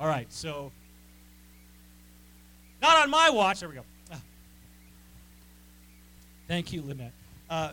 All 0.00 0.08
right, 0.08 0.32
so 0.32 0.72
not 2.80 2.96
on 3.02 3.10
my 3.10 3.28
watch. 3.28 3.60
There 3.60 3.68
we 3.68 3.74
go. 3.74 3.84
Ah. 4.10 4.18
Thank 6.48 6.72
you, 6.72 6.80
Lynette. 6.80 7.12
Uh, 7.50 7.72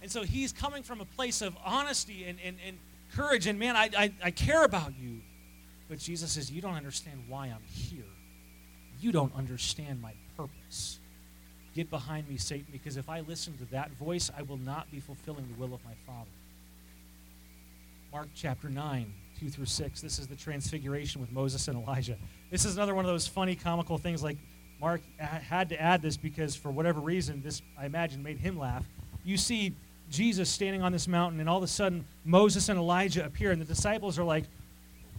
and 0.00 0.10
so 0.10 0.22
he's 0.22 0.50
coming 0.50 0.82
from 0.82 1.02
a 1.02 1.04
place 1.04 1.42
of 1.42 1.54
honesty 1.62 2.24
and, 2.24 2.38
and, 2.42 2.56
and 2.66 2.78
courage, 3.14 3.46
and 3.46 3.58
man, 3.58 3.76
I, 3.76 3.90
I, 3.96 4.12
I 4.24 4.30
care 4.30 4.64
about 4.64 4.94
you. 4.98 5.20
But 5.90 5.98
Jesus 5.98 6.32
says, 6.32 6.50
You 6.50 6.62
don't 6.62 6.76
understand 6.76 7.24
why 7.28 7.48
I'm 7.48 7.64
here. 7.70 8.04
You 8.98 9.12
don't 9.12 9.34
understand 9.34 10.00
my 10.00 10.14
purpose. 10.38 11.00
Get 11.74 11.90
behind 11.90 12.30
me, 12.30 12.38
Satan, 12.38 12.68
because 12.72 12.96
if 12.96 13.10
I 13.10 13.20
listen 13.20 13.58
to 13.58 13.66
that 13.72 13.90
voice, 13.90 14.30
I 14.36 14.40
will 14.40 14.56
not 14.56 14.90
be 14.90 15.00
fulfilling 15.00 15.46
the 15.48 15.60
will 15.60 15.74
of 15.74 15.84
my 15.84 15.94
Father. 16.06 16.30
Mark 18.12 18.28
chapter 18.34 18.70
9, 18.70 19.12
2 19.38 19.50
through 19.50 19.66
6. 19.66 20.00
This 20.00 20.18
is 20.18 20.26
the 20.26 20.34
transfiguration 20.34 21.20
with 21.20 21.30
Moses 21.30 21.68
and 21.68 21.76
Elijah. 21.76 22.16
This 22.50 22.64
is 22.64 22.74
another 22.74 22.94
one 22.94 23.04
of 23.04 23.10
those 23.10 23.26
funny, 23.26 23.54
comical 23.54 23.98
things 23.98 24.22
like 24.22 24.38
Mark 24.80 25.02
had 25.18 25.68
to 25.68 25.80
add 25.80 26.00
this 26.00 26.16
because, 26.16 26.56
for 26.56 26.70
whatever 26.70 27.00
reason, 27.00 27.42
this, 27.42 27.60
I 27.78 27.84
imagine, 27.84 28.22
made 28.22 28.38
him 28.38 28.58
laugh. 28.58 28.86
You 29.24 29.36
see 29.36 29.74
Jesus 30.08 30.48
standing 30.48 30.80
on 30.80 30.90
this 30.90 31.06
mountain, 31.06 31.38
and 31.38 31.50
all 31.50 31.58
of 31.58 31.62
a 31.62 31.68
sudden, 31.68 32.06
Moses 32.24 32.70
and 32.70 32.78
Elijah 32.78 33.26
appear, 33.26 33.50
and 33.50 33.60
the 33.60 33.66
disciples 33.66 34.18
are 34.18 34.24
like, 34.24 34.44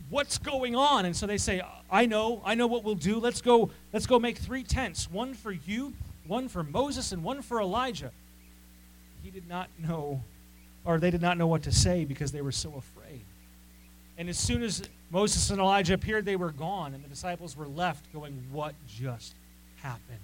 What's 0.10 0.40
going 0.40 0.76
on? 0.76 1.06
And 1.06 1.16
so 1.16 1.28
they 1.28 1.38
say, 1.38 1.62
I 1.92 2.08
know, 2.08 2.42
I 2.44 2.56
know 2.56 2.66
what 2.66 2.84
we'll 2.84 2.96
do. 2.96 3.20
Let's 3.20 3.44
go, 3.44 3.70
let's 3.94 4.08
go 4.08 4.18
make 4.18 4.40
three 4.40 4.64
tents 4.64 5.08
one 5.12 5.36
for 5.36 5.52
you, 5.52 5.94
one 6.26 6.50
for 6.50 6.64
Moses, 6.64 7.12
and 7.12 7.24
one 7.24 7.44
for 7.44 7.62
Elijah. 7.62 8.12
He 9.22 9.30
did 9.30 9.48
not 9.48 9.70
know 9.78 10.24
or 10.90 11.00
they 11.00 11.12
did 11.12 11.22
not 11.22 11.38
know 11.38 11.46
what 11.46 11.62
to 11.62 11.72
say 11.72 12.04
because 12.04 12.32
they 12.32 12.42
were 12.42 12.52
so 12.52 12.74
afraid. 12.74 13.22
And 14.18 14.28
as 14.28 14.40
soon 14.40 14.64
as 14.64 14.82
Moses 15.12 15.52
and 15.52 15.60
Elijah 15.60 15.94
appeared, 15.94 16.26
they 16.26 16.36
were 16.36 16.52
gone, 16.52 16.96
and 16.96 17.04
the 17.04 17.08
disciples 17.08 17.56
were 17.56 17.68
left 17.68 18.12
going, 18.12 18.44
What 18.52 18.74
just 18.88 19.36
happened? 19.84 20.20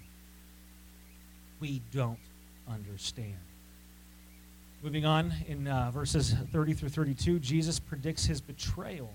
We 1.60 1.82
don't 1.92 2.18
understand. 2.68 3.38
Moving 4.82 5.06
on 5.06 5.32
in 5.46 5.68
uh, 5.68 5.92
verses 5.92 6.34
30 6.52 6.74
through 6.74 6.88
32, 6.88 7.38
Jesus 7.38 7.78
predicts 7.78 8.24
his 8.24 8.40
betrayal. 8.40 9.12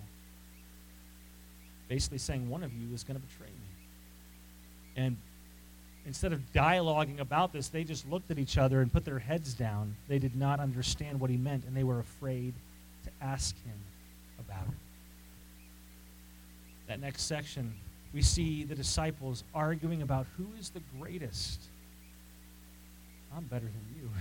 Basically 1.90 2.18
saying, 2.18 2.50
One 2.50 2.64
of 2.64 2.72
you 2.74 2.94
is 2.94 3.04
going 3.04 3.20
to 3.20 3.28
betray 3.28 3.48
me. 3.48 5.04
And 5.04 5.18
instead 6.06 6.34
of 6.34 6.40
dialoguing 6.54 7.20
about 7.20 7.54
this, 7.54 7.68
they 7.68 7.84
just 7.84 8.10
looked 8.10 8.32
at 8.32 8.40
each 8.40 8.58
other 8.58 8.82
and 8.82 8.92
put 8.92 9.06
their 9.06 9.20
heads 9.20 9.54
down. 9.54 9.96
They 10.08 10.20
did 10.20 10.36
not 10.36 10.60
understand 10.60 11.20
what 11.20 11.30
he 11.30 11.38
meant, 11.38 11.66
and 11.66 11.76
they 11.76 11.84
were 11.84 12.00
afraid 12.00 12.54
to 13.04 13.10
ask 13.22 13.56
him 13.64 13.78
about 14.40 14.68
it. 14.68 14.78
That 16.88 17.00
next 17.00 17.24
section, 17.24 17.74
we 18.14 18.22
see 18.22 18.64
the 18.64 18.76
disciples 18.76 19.44
arguing 19.54 20.02
about 20.02 20.26
who 20.38 20.48
is 20.60 20.70
the 20.70 20.82
greatest. 21.00 21.62
I'm 23.36 23.46
better 23.46 23.66
than 23.66 23.96
you. 24.02 24.10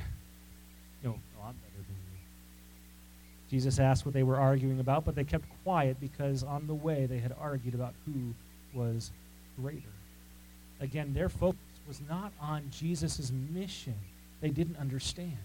No, 1.02 1.12
no, 1.12 1.44
I'm 1.46 1.54
better 1.54 1.78
than 1.78 1.96
you. 2.12 2.18
Jesus 3.48 3.78
asked 3.78 4.04
what 4.04 4.12
they 4.12 4.22
were 4.22 4.36
arguing 4.36 4.80
about, 4.80 5.06
but 5.06 5.14
they 5.14 5.24
kept 5.24 5.46
quiet 5.64 5.98
because 5.98 6.44
on 6.44 6.66
the 6.66 6.74
way 6.74 7.06
they 7.06 7.16
had 7.16 7.34
argued 7.40 7.72
about 7.72 7.94
who 8.04 8.34
was 8.78 9.10
greater. 9.58 9.94
Again, 10.78 11.14
their 11.14 11.30
focus 11.30 11.58
was 11.86 12.00
not 12.08 12.32
on 12.40 12.70
Jesus' 12.70 13.32
mission. 13.52 13.94
They 14.40 14.50
didn't 14.50 14.76
understand. 14.78 15.36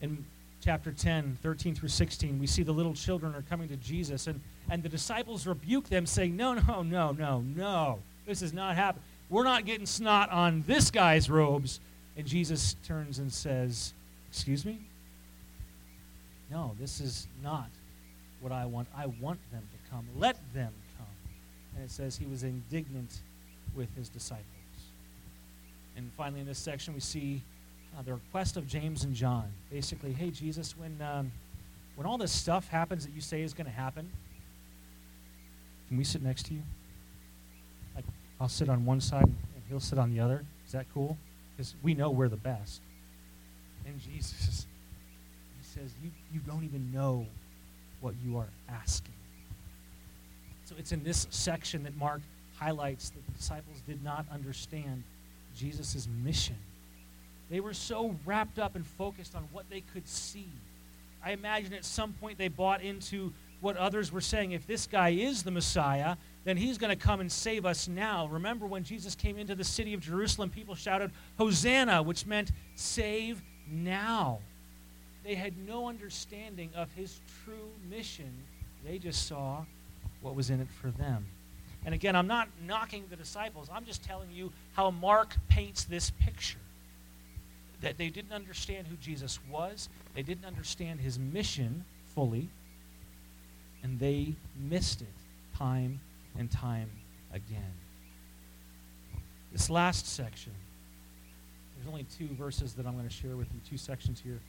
In 0.00 0.24
chapter 0.60 0.92
10, 0.92 1.38
13 1.42 1.74
through 1.74 1.88
16, 1.88 2.38
we 2.38 2.46
see 2.46 2.62
the 2.62 2.72
little 2.72 2.94
children 2.94 3.34
are 3.34 3.42
coming 3.42 3.68
to 3.68 3.76
Jesus, 3.76 4.26
and, 4.26 4.40
and 4.70 4.82
the 4.82 4.88
disciples 4.88 5.46
rebuke 5.46 5.88
them, 5.88 6.06
saying, 6.06 6.36
No, 6.36 6.54
no, 6.54 6.82
no, 6.82 7.12
no, 7.12 7.40
no. 7.40 7.98
This 8.26 8.42
is 8.42 8.52
not 8.52 8.76
happening. 8.76 9.04
We're 9.28 9.44
not 9.44 9.64
getting 9.64 9.86
snot 9.86 10.30
on 10.30 10.64
this 10.66 10.90
guy's 10.90 11.30
robes. 11.30 11.80
And 12.16 12.26
Jesus 12.26 12.76
turns 12.84 13.18
and 13.18 13.32
says, 13.32 13.94
Excuse 14.30 14.64
me? 14.64 14.78
No, 16.50 16.74
this 16.80 17.00
is 17.00 17.28
not 17.42 17.68
what 18.40 18.52
I 18.52 18.66
want. 18.66 18.88
I 18.96 19.06
want 19.06 19.38
them 19.52 19.62
to 19.62 19.90
come. 19.90 20.04
Let 20.18 20.36
them 20.52 20.72
come. 20.98 21.06
And 21.76 21.84
it 21.84 21.90
says 21.90 22.16
he 22.16 22.26
was 22.26 22.42
indignant 22.42 23.20
with 23.74 23.94
his 23.96 24.08
disciples. 24.08 24.46
And 25.96 26.10
finally, 26.16 26.40
in 26.40 26.46
this 26.46 26.58
section, 26.58 26.94
we 26.94 27.00
see 27.00 27.42
uh, 27.96 28.02
the 28.02 28.14
request 28.14 28.56
of 28.56 28.66
James 28.66 29.04
and 29.04 29.14
John. 29.14 29.44
Basically, 29.70 30.12
hey, 30.12 30.30
Jesus, 30.30 30.76
when, 30.76 31.00
um, 31.02 31.32
when 31.96 32.06
all 32.06 32.18
this 32.18 32.32
stuff 32.32 32.68
happens 32.68 33.04
that 33.04 33.12
you 33.12 33.20
say 33.20 33.42
is 33.42 33.52
going 33.52 33.66
to 33.66 33.72
happen, 33.72 34.08
can 35.88 35.96
we 35.96 36.04
sit 36.04 36.22
next 36.22 36.46
to 36.46 36.54
you? 36.54 36.62
Like, 37.96 38.04
I'll 38.40 38.48
sit 38.48 38.68
on 38.68 38.84
one 38.84 39.00
side 39.00 39.24
and 39.24 39.62
he'll 39.68 39.80
sit 39.80 39.98
on 39.98 40.14
the 40.14 40.20
other. 40.20 40.44
Is 40.66 40.72
that 40.72 40.86
cool? 40.94 41.18
Because 41.56 41.74
we 41.82 41.94
know 41.94 42.10
we're 42.10 42.28
the 42.28 42.36
best. 42.36 42.80
And 43.86 44.00
Jesus, 44.00 44.66
he 45.58 45.80
says, 45.80 45.90
you, 46.02 46.10
you 46.32 46.40
don't 46.40 46.62
even 46.64 46.92
know 46.92 47.26
what 48.00 48.14
you 48.24 48.38
are 48.38 48.48
asking. 48.68 49.14
So 50.64 50.76
it's 50.78 50.92
in 50.92 51.02
this 51.02 51.26
section 51.30 51.82
that 51.82 51.96
Mark 51.96 52.20
highlights 52.56 53.10
that 53.10 53.26
the 53.26 53.32
disciples 53.32 53.78
did 53.88 54.04
not 54.04 54.24
understand 54.32 55.02
Jesus' 55.60 56.08
mission. 56.22 56.56
They 57.50 57.60
were 57.60 57.74
so 57.74 58.16
wrapped 58.24 58.58
up 58.58 58.76
and 58.76 58.86
focused 58.86 59.34
on 59.34 59.46
what 59.52 59.68
they 59.68 59.82
could 59.82 60.08
see. 60.08 60.48
I 61.22 61.32
imagine 61.32 61.74
at 61.74 61.84
some 61.84 62.14
point 62.14 62.38
they 62.38 62.48
bought 62.48 62.82
into 62.82 63.32
what 63.60 63.76
others 63.76 64.10
were 64.10 64.22
saying. 64.22 64.52
If 64.52 64.66
this 64.66 64.86
guy 64.86 65.10
is 65.10 65.42
the 65.42 65.50
Messiah, 65.50 66.16
then 66.44 66.56
he's 66.56 66.78
going 66.78 66.96
to 66.96 67.04
come 67.04 67.20
and 67.20 67.30
save 67.30 67.66
us 67.66 67.88
now. 67.88 68.26
Remember 68.28 68.66
when 68.66 68.84
Jesus 68.84 69.14
came 69.14 69.36
into 69.36 69.54
the 69.54 69.64
city 69.64 69.92
of 69.92 70.00
Jerusalem, 70.00 70.48
people 70.48 70.74
shouted, 70.74 71.10
Hosanna, 71.36 72.02
which 72.02 72.24
meant 72.24 72.52
save 72.74 73.42
now. 73.70 74.38
They 75.24 75.34
had 75.34 75.58
no 75.58 75.88
understanding 75.88 76.70
of 76.74 76.90
his 76.92 77.20
true 77.44 77.70
mission. 77.90 78.32
They 78.82 78.98
just 78.98 79.26
saw 79.26 79.66
what 80.22 80.34
was 80.34 80.48
in 80.48 80.60
it 80.60 80.68
for 80.80 80.90
them. 80.90 81.26
And 81.84 81.94
again, 81.94 82.14
I'm 82.14 82.26
not 82.26 82.48
knocking 82.66 83.04
the 83.08 83.16
disciples. 83.16 83.68
I'm 83.72 83.84
just 83.84 84.04
telling 84.04 84.30
you 84.30 84.52
how 84.74 84.90
Mark 84.90 85.34
paints 85.48 85.84
this 85.84 86.10
picture. 86.10 86.58
That 87.80 87.96
they 87.96 88.10
didn't 88.10 88.32
understand 88.32 88.86
who 88.86 88.96
Jesus 88.96 89.38
was, 89.50 89.88
they 90.14 90.22
didn't 90.22 90.44
understand 90.44 91.00
his 91.00 91.18
mission 91.18 91.84
fully, 92.14 92.48
and 93.82 93.98
they 93.98 94.34
missed 94.68 95.00
it 95.00 95.08
time 95.56 96.00
and 96.38 96.50
time 96.50 96.90
again. 97.32 97.72
This 99.52 99.70
last 99.70 100.06
section, 100.06 100.52
there's 101.76 101.88
only 101.88 102.04
two 102.18 102.28
verses 102.34 102.74
that 102.74 102.86
I'm 102.86 102.94
going 102.94 103.08
to 103.08 103.14
share 103.14 103.36
with 103.36 103.48
you, 103.54 103.60
two 103.68 103.78
sections 103.78 104.20
here. 104.20 104.40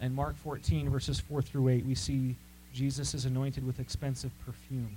In 0.00 0.14
Mark 0.14 0.36
14, 0.38 0.88
verses 0.88 1.20
4 1.20 1.42
through 1.42 1.68
8, 1.68 1.84
we 1.84 1.94
see 1.94 2.34
Jesus 2.72 3.12
is 3.12 3.26
anointed 3.26 3.66
with 3.66 3.80
expensive 3.80 4.30
perfume. 4.46 4.96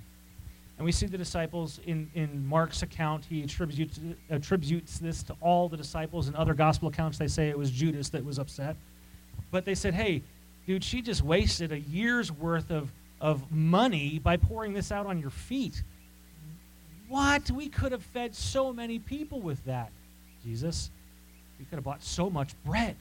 And 0.78 0.86
we 0.86 0.92
see 0.92 1.06
the 1.06 1.18
disciples 1.18 1.80
in, 1.86 2.10
in 2.16 2.46
Mark's 2.46 2.82
account, 2.82 3.26
he 3.26 3.44
attributes, 3.44 4.00
attributes 4.30 4.98
this 4.98 5.22
to 5.24 5.36
all 5.40 5.70
the 5.70 5.78
disciples. 5.78 6.28
In 6.28 6.36
other 6.36 6.54
gospel 6.54 6.90
accounts, 6.90 7.18
they 7.18 7.28
say 7.28 7.50
it 7.50 7.58
was 7.58 7.70
Judas 7.70 8.10
that 8.10 8.26
was 8.26 8.40
upset. 8.40 8.76
But 9.52 9.66
they 9.66 9.76
said, 9.76 9.94
hey, 9.94 10.24
dude, 10.66 10.84
she 10.84 11.02
just 11.02 11.22
wasted 11.22 11.72
a 11.72 11.80
year's 11.80 12.32
worth 12.32 12.72
of, 12.72 12.92
of 13.22 13.52
money 13.52 14.20
by 14.20 14.38
pouring 14.38 14.74
this 14.74 14.92
out 14.92 15.06
on 15.06 15.20
your 15.20 15.30
feet. 15.30 15.84
What? 17.08 17.52
We 17.52 17.70
could 17.70 17.92
have 17.92 18.04
fed 18.04 18.34
so 18.34 18.74
many 18.74 18.98
people 18.98 19.42
with 19.42 19.64
that, 19.66 19.92
Jesus. 20.44 20.90
We 21.60 21.66
could 21.66 21.76
have 21.76 21.84
bought 21.84 22.02
so 22.02 22.32
much 22.32 22.56
bread. 22.66 22.96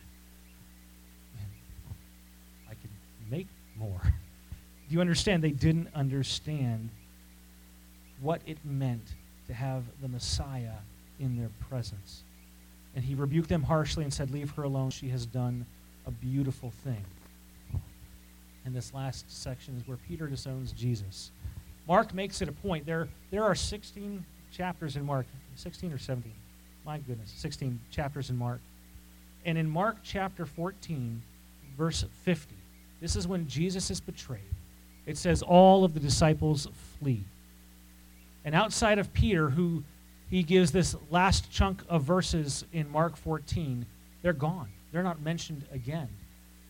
I 2.68 2.74
could 2.74 2.90
make 3.30 3.46
more. 3.78 4.00
Do 4.02 4.94
you 4.94 5.00
understand? 5.00 5.42
They 5.42 5.52
didn't 5.52 5.88
understand 5.94 6.90
what 8.22 8.40
it 8.46 8.58
meant 8.64 9.14
to 9.48 9.54
have 9.54 9.85
the 10.00 10.08
Messiah 10.08 10.78
in 11.20 11.37
their 11.37 11.50
presence. 11.68 12.22
And 12.94 13.04
he 13.04 13.14
rebuked 13.14 13.48
them 13.48 13.62
harshly 13.62 14.04
and 14.04 14.12
said, 14.12 14.30
Leave 14.30 14.50
her 14.52 14.62
alone. 14.62 14.90
She 14.90 15.08
has 15.08 15.26
done 15.26 15.66
a 16.06 16.11
beautiful 16.11 16.70
thing. 16.85 17.04
And 18.64 18.74
this 18.74 18.94
last 18.94 19.24
section 19.28 19.76
is 19.76 19.87
where 19.88 19.98
Peter 20.08 20.26
disowns 20.26 20.72
Jesus. 20.72 21.30
Mark 21.88 22.14
makes 22.14 22.40
it 22.42 22.48
a 22.48 22.52
point. 22.52 22.87
There, 22.87 23.08
there 23.30 23.42
are 23.42 23.54
16 23.54 24.24
chapters 24.52 24.96
in 24.96 25.04
Mark. 25.04 25.26
16 25.56 25.92
or 25.92 25.98
17? 25.98 26.32
My 26.85 26.98
goodness, 26.98 27.32
16 27.37 27.78
chapters 27.90 28.30
in 28.30 28.37
Mark. 28.37 28.61
And 29.44 29.58
in 29.58 29.68
Mark 29.68 29.96
chapter 30.02 30.46
14, 30.46 31.20
verse 31.76 32.04
50, 32.22 32.54
this 33.00 33.16
is 33.16 33.26
when 33.26 33.48
Jesus 33.48 33.90
is 33.90 34.00
betrayed. 34.00 34.40
It 35.06 35.16
says, 35.16 35.42
All 35.42 35.85
of 35.85 35.94
the 35.94 36.00
disciples 36.00 36.68
flee. 36.98 37.24
And 38.44 38.55
outside 38.55 38.98
of 38.98 39.12
Peter, 39.12 39.50
who 39.50 39.83
he 40.31 40.42
gives 40.42 40.72
this 40.72 40.96
last 41.11 41.50
chunk 41.50 41.83
of 41.88 42.02
verses 42.02 42.64
in 42.72 42.90
Mark 42.90 43.16
14, 43.16 43.87
they're 44.22 44.33
gone. 44.33 44.68
They're 44.92 45.02
not 45.02 45.20
mentioned 45.20 45.64
again. 45.72 46.09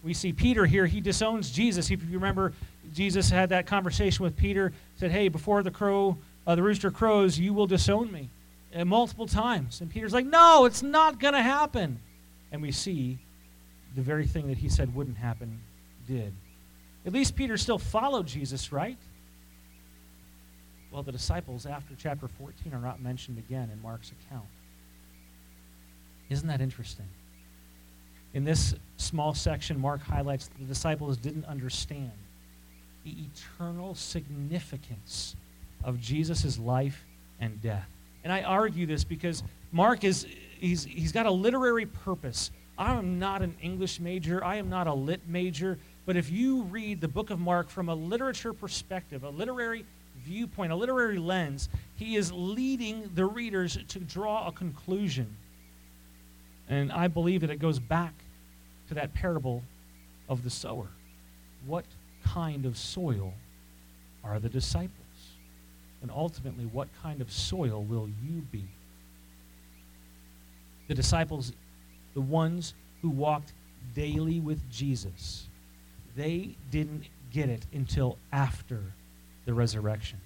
We 0.02 0.14
see 0.14 0.32
Peter 0.32 0.66
here, 0.66 0.86
he 0.86 1.00
disowns 1.00 1.50
Jesus. 1.50 1.90
If 1.90 2.02
you 2.02 2.18
remember, 2.18 2.52
Jesus 2.92 3.30
had 3.30 3.50
that 3.50 3.66
conversation 3.66 4.24
with 4.24 4.36
Peter, 4.36 4.72
said, 4.96 5.12
Hey, 5.12 5.28
before 5.28 5.62
the 5.62 5.70
crow, 5.70 6.18
uh, 6.46 6.56
the 6.56 6.62
rooster 6.62 6.90
crows, 6.90 7.38
you 7.38 7.54
will 7.54 7.66
disown 7.66 8.10
me. 8.10 8.28
Multiple 8.84 9.26
times. 9.26 9.80
And 9.80 9.90
Peter's 9.90 10.12
like, 10.12 10.26
No, 10.26 10.64
it's 10.64 10.82
not 10.82 11.20
going 11.20 11.34
to 11.34 11.42
happen. 11.42 12.00
And 12.50 12.62
we 12.62 12.72
see 12.72 13.18
the 13.94 14.02
very 14.02 14.26
thing 14.26 14.48
that 14.48 14.58
he 14.58 14.68
said 14.68 14.94
wouldn't 14.94 15.18
happen 15.18 15.60
did. 16.08 16.32
At 17.06 17.12
least 17.12 17.36
Peter 17.36 17.56
still 17.56 17.78
followed 17.78 18.26
Jesus, 18.26 18.72
right? 18.72 18.98
Well, 20.92 21.02
the 21.02 21.12
disciples 21.12 21.64
after 21.64 21.94
chapter 21.96 22.28
14 22.28 22.74
are 22.74 22.80
not 22.80 23.00
mentioned 23.00 23.38
again 23.38 23.70
in 23.72 23.80
Mark's 23.80 24.12
account. 24.12 24.44
Isn't 26.28 26.48
that 26.48 26.60
interesting? 26.60 27.06
In 28.34 28.44
this 28.44 28.74
small 28.98 29.34
section, 29.34 29.80
Mark 29.80 30.02
highlights 30.02 30.50
the 30.58 30.64
disciples 30.64 31.16
didn't 31.16 31.46
understand 31.46 32.12
the 33.04 33.14
eternal 33.24 33.94
significance 33.94 35.34
of 35.82 35.98
Jesus' 36.00 36.58
life 36.58 37.04
and 37.40 37.60
death. 37.62 37.88
And 38.22 38.32
I 38.32 38.42
argue 38.42 38.86
this 38.86 39.02
because 39.02 39.42
Mark 39.72 40.04
is 40.04 40.26
he's, 40.58 40.84
he's 40.84 41.12
got 41.12 41.26
a 41.26 41.30
literary 41.30 41.86
purpose. 41.86 42.50
I 42.78 42.94
am 42.94 43.18
not 43.18 43.42
an 43.42 43.54
English 43.62 43.98
major, 43.98 44.44
I 44.44 44.56
am 44.56 44.68
not 44.68 44.86
a 44.86 44.94
lit 44.94 45.20
major, 45.26 45.78
but 46.06 46.16
if 46.16 46.30
you 46.30 46.62
read 46.62 47.00
the 47.00 47.08
book 47.08 47.30
of 47.30 47.38
Mark 47.38 47.68
from 47.68 47.88
a 47.88 47.94
literature 47.94 48.52
perspective, 48.52 49.24
a 49.24 49.28
literary 49.28 49.84
viewpoint, 50.24 50.72
a 50.72 50.76
literary 50.76 51.18
lens, 51.18 51.68
he 51.96 52.16
is 52.16 52.32
leading 52.32 53.10
the 53.14 53.24
readers 53.24 53.78
to 53.88 53.98
draw 53.98 54.48
a 54.48 54.52
conclusion. 54.52 55.36
And 56.68 56.92
I 56.92 57.08
believe 57.08 57.42
that 57.42 57.50
it 57.50 57.58
goes 57.58 57.78
back 57.78 58.14
to 58.88 58.94
that 58.94 59.12
parable 59.14 59.62
of 60.28 60.44
the 60.44 60.50
sower. 60.50 60.88
What 61.66 61.84
kind 62.24 62.66
of 62.66 62.76
soil 62.76 63.34
are 64.24 64.38
the 64.38 64.48
disciples? 64.48 64.90
And 66.00 66.10
ultimately, 66.10 66.64
what 66.66 66.88
kind 67.02 67.20
of 67.20 67.30
soil 67.30 67.82
will 67.84 68.08
you 68.24 68.42
be? 68.50 68.64
The 70.88 70.94
disciples, 70.94 71.52
the 72.14 72.20
ones 72.20 72.74
who 73.00 73.10
walked 73.10 73.52
daily 73.94 74.40
with 74.40 74.68
Jesus, 74.70 75.48
they 76.16 76.56
didn't 76.70 77.04
get 77.30 77.48
it 77.48 77.64
until 77.72 78.18
after 78.32 78.82
the 79.44 79.54
resurrection. 79.54 80.18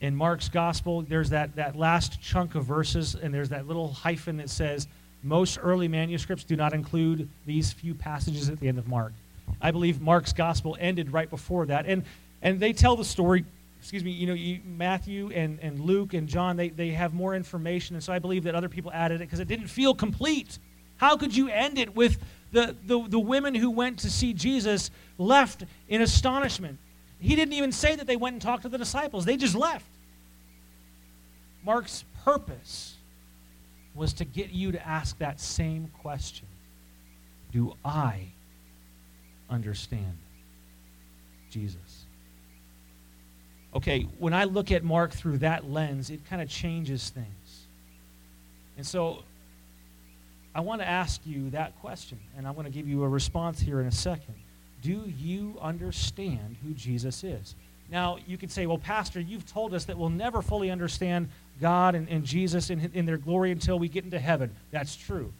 In 0.00 0.14
Mark's 0.14 0.48
gospel, 0.48 1.02
there's 1.02 1.30
that, 1.30 1.56
that 1.56 1.76
last 1.76 2.20
chunk 2.20 2.54
of 2.54 2.64
verses, 2.64 3.14
and 3.14 3.32
there's 3.32 3.48
that 3.48 3.66
little 3.66 3.88
hyphen 3.88 4.36
that 4.38 4.50
says, 4.50 4.88
most 5.22 5.58
early 5.60 5.88
manuscripts 5.88 6.44
do 6.44 6.54
not 6.54 6.72
include 6.72 7.28
these 7.46 7.72
few 7.72 7.94
passages 7.94 8.48
at 8.48 8.60
the 8.60 8.68
end 8.68 8.78
of 8.78 8.86
Mark. 8.86 9.12
I 9.60 9.70
believe 9.70 10.00
Mark's 10.00 10.32
gospel 10.32 10.76
ended 10.78 11.12
right 11.12 11.28
before 11.28 11.66
that. 11.66 11.86
And, 11.86 12.04
and 12.42 12.60
they 12.60 12.72
tell 12.72 12.96
the 12.96 13.04
story, 13.04 13.44
excuse 13.80 14.04
me, 14.04 14.10
you 14.10 14.26
know, 14.26 14.34
you, 14.34 14.60
Matthew 14.64 15.30
and, 15.32 15.58
and 15.60 15.80
Luke 15.80 16.14
and 16.14 16.28
John, 16.28 16.56
they, 16.56 16.68
they 16.68 16.90
have 16.90 17.14
more 17.14 17.34
information. 17.34 17.96
And 17.96 18.04
so 18.04 18.12
I 18.12 18.18
believe 18.18 18.44
that 18.44 18.54
other 18.54 18.68
people 18.68 18.92
added 18.92 19.16
it 19.16 19.24
because 19.24 19.40
it 19.40 19.48
didn't 19.48 19.68
feel 19.68 19.94
complete. 19.94 20.58
How 20.98 21.16
could 21.16 21.34
you 21.34 21.48
end 21.48 21.78
it 21.78 21.94
with 21.94 22.18
the, 22.52 22.76
the, 22.86 23.02
the 23.08 23.18
women 23.18 23.54
who 23.54 23.70
went 23.70 24.00
to 24.00 24.10
see 24.10 24.32
Jesus 24.32 24.90
left 25.18 25.64
in 25.88 26.02
astonishment? 26.02 26.78
He 27.18 27.34
didn't 27.34 27.54
even 27.54 27.72
say 27.72 27.96
that 27.96 28.06
they 28.06 28.16
went 28.16 28.34
and 28.34 28.42
talked 28.42 28.62
to 28.62 28.68
the 28.68 28.78
disciples, 28.78 29.24
they 29.24 29.36
just 29.36 29.54
left. 29.54 29.86
Mark's 31.64 32.04
purpose 32.24 32.94
was 33.94 34.12
to 34.14 34.24
get 34.24 34.50
you 34.50 34.72
to 34.72 34.86
ask 34.86 35.18
that 35.18 35.40
same 35.40 35.90
question 36.02 36.46
Do 37.52 37.74
I 37.84 38.20
understand 39.50 40.18
Jesus? 41.50 42.04
Okay, 43.74 44.02
when 44.18 44.32
I 44.32 44.44
look 44.44 44.72
at 44.72 44.84
Mark 44.84 45.12
through 45.12 45.38
that 45.38 45.68
lens, 45.68 46.10
it 46.10 46.24
kind 46.30 46.40
of 46.40 46.48
changes 46.48 47.10
things. 47.10 47.66
And 48.76 48.86
so 48.86 49.22
I 50.54 50.60
want 50.60 50.80
to 50.80 50.88
ask 50.88 51.20
you 51.26 51.50
that 51.50 51.78
question, 51.80 52.18
and 52.36 52.46
I'm 52.46 52.54
going 52.54 52.64
to 52.64 52.70
give 52.70 52.88
you 52.88 53.02
a 53.02 53.08
response 53.08 53.60
here 53.60 53.80
in 53.80 53.86
a 53.86 53.92
second. 53.92 54.34
Do 54.82 55.04
you 55.18 55.58
understand 55.60 56.56
who 56.64 56.72
Jesus 56.74 57.24
is? 57.24 57.54
Now, 57.90 58.18
you 58.26 58.36
could 58.36 58.50
say, 58.50 58.66
well, 58.66 58.78
Pastor, 58.78 59.20
you've 59.20 59.46
told 59.46 59.72
us 59.72 59.84
that 59.84 59.96
we'll 59.96 60.10
never 60.10 60.42
fully 60.42 60.70
understand 60.70 61.28
God 61.60 61.94
and, 61.94 62.08
and 62.08 62.24
Jesus 62.24 62.70
in, 62.70 62.90
in 62.94 63.06
their 63.06 63.16
glory 63.16 63.52
until 63.52 63.78
we 63.78 63.88
get 63.88 64.04
into 64.04 64.18
heaven. 64.18 64.54
That's 64.70 64.96
true. 64.96 65.32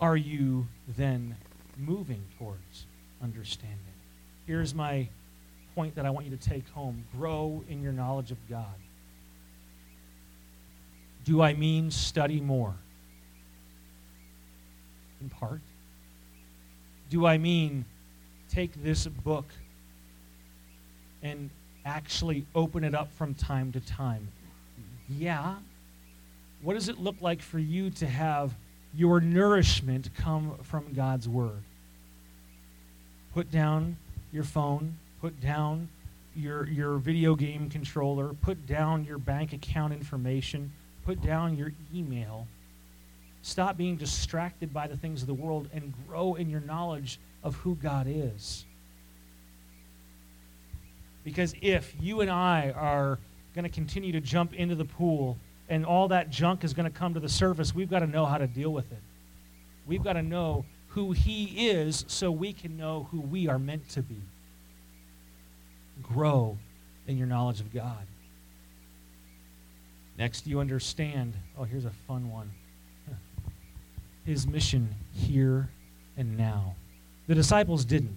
Are 0.00 0.16
you 0.16 0.66
then 0.96 1.36
moving 1.76 2.22
towards 2.38 2.86
understanding? 3.22 3.76
Here's 4.46 4.74
my 4.74 5.08
point 5.74 5.94
that 5.96 6.06
I 6.06 6.10
want 6.10 6.26
you 6.26 6.36
to 6.36 6.48
take 6.48 6.68
home 6.70 7.04
grow 7.16 7.62
in 7.68 7.82
your 7.82 7.92
knowledge 7.92 8.30
of 8.30 8.38
God. 8.48 8.64
Do 11.24 11.42
I 11.42 11.54
mean 11.54 11.90
study 11.90 12.40
more? 12.40 12.74
In 15.20 15.28
part. 15.28 15.60
Do 17.10 17.26
I 17.26 17.38
mean 17.38 17.84
take 18.48 18.82
this 18.82 19.06
book 19.06 19.46
and 21.22 21.50
actually 21.84 22.46
open 22.54 22.84
it 22.84 22.94
up 22.94 23.12
from 23.12 23.34
time 23.34 23.72
to 23.72 23.80
time? 23.80 24.28
Yeah. 25.08 25.56
What 26.62 26.74
does 26.74 26.88
it 26.88 26.98
look 26.98 27.16
like 27.20 27.42
for 27.42 27.58
you 27.58 27.90
to 27.90 28.06
have 28.06 28.54
your 28.94 29.20
nourishment 29.20 30.10
come 30.14 30.56
from 30.62 30.92
God's 30.92 31.28
Word? 31.28 31.62
Put 33.34 33.50
down 33.50 33.96
your 34.32 34.44
phone, 34.44 34.96
put 35.20 35.40
down 35.40 35.88
your, 36.36 36.66
your 36.68 36.98
video 36.98 37.34
game 37.34 37.68
controller, 37.68 38.34
put 38.34 38.66
down 38.66 39.04
your 39.04 39.18
bank 39.18 39.52
account 39.52 39.92
information, 39.92 40.72
put 41.04 41.20
down 41.22 41.56
your 41.56 41.72
email. 41.94 42.46
Stop 43.42 43.76
being 43.76 43.96
distracted 43.96 44.72
by 44.72 44.86
the 44.86 44.96
things 44.96 45.22
of 45.22 45.26
the 45.26 45.34
world 45.34 45.68
and 45.72 45.94
grow 46.06 46.34
in 46.34 46.50
your 46.50 46.60
knowledge 46.60 47.18
of 47.42 47.56
who 47.56 47.74
God 47.76 48.06
is. 48.08 48.64
Because 51.24 51.54
if 51.60 51.94
you 52.00 52.20
and 52.20 52.30
I 52.30 52.70
are 52.70 53.18
going 53.54 53.64
to 53.64 53.70
continue 53.70 54.12
to 54.12 54.20
jump 54.20 54.54
into 54.54 54.74
the 54.74 54.84
pool 54.84 55.38
and 55.68 55.84
all 55.84 56.08
that 56.08 56.30
junk 56.30 56.64
is 56.64 56.74
going 56.74 56.90
to 56.90 56.96
come 56.96 57.14
to 57.14 57.20
the 57.20 57.28
surface, 57.28 57.74
we've 57.74 57.90
got 57.90 58.00
to 58.00 58.06
know 58.06 58.26
how 58.26 58.38
to 58.38 58.46
deal 58.46 58.72
with 58.72 58.90
it. 58.92 59.02
We've 59.86 60.02
got 60.02 60.14
to 60.14 60.22
know 60.22 60.64
who 60.88 61.12
He 61.12 61.68
is 61.68 62.04
so 62.08 62.30
we 62.30 62.52
can 62.52 62.76
know 62.76 63.08
who 63.10 63.20
we 63.20 63.48
are 63.48 63.58
meant 63.58 63.88
to 63.90 64.02
be. 64.02 64.20
Grow 66.02 66.58
in 67.06 67.18
your 67.18 67.26
knowledge 67.26 67.60
of 67.60 67.72
God. 67.72 68.06
Next, 70.18 70.46
you 70.46 70.60
understand. 70.60 71.34
Oh, 71.56 71.64
here's 71.64 71.84
a 71.84 71.92
fun 72.06 72.30
one. 72.30 72.50
His 74.24 74.46
mission 74.46 74.94
here 75.12 75.68
and 76.16 76.36
now. 76.36 76.74
The 77.26 77.34
disciples 77.34 77.84
didn't. 77.84 78.16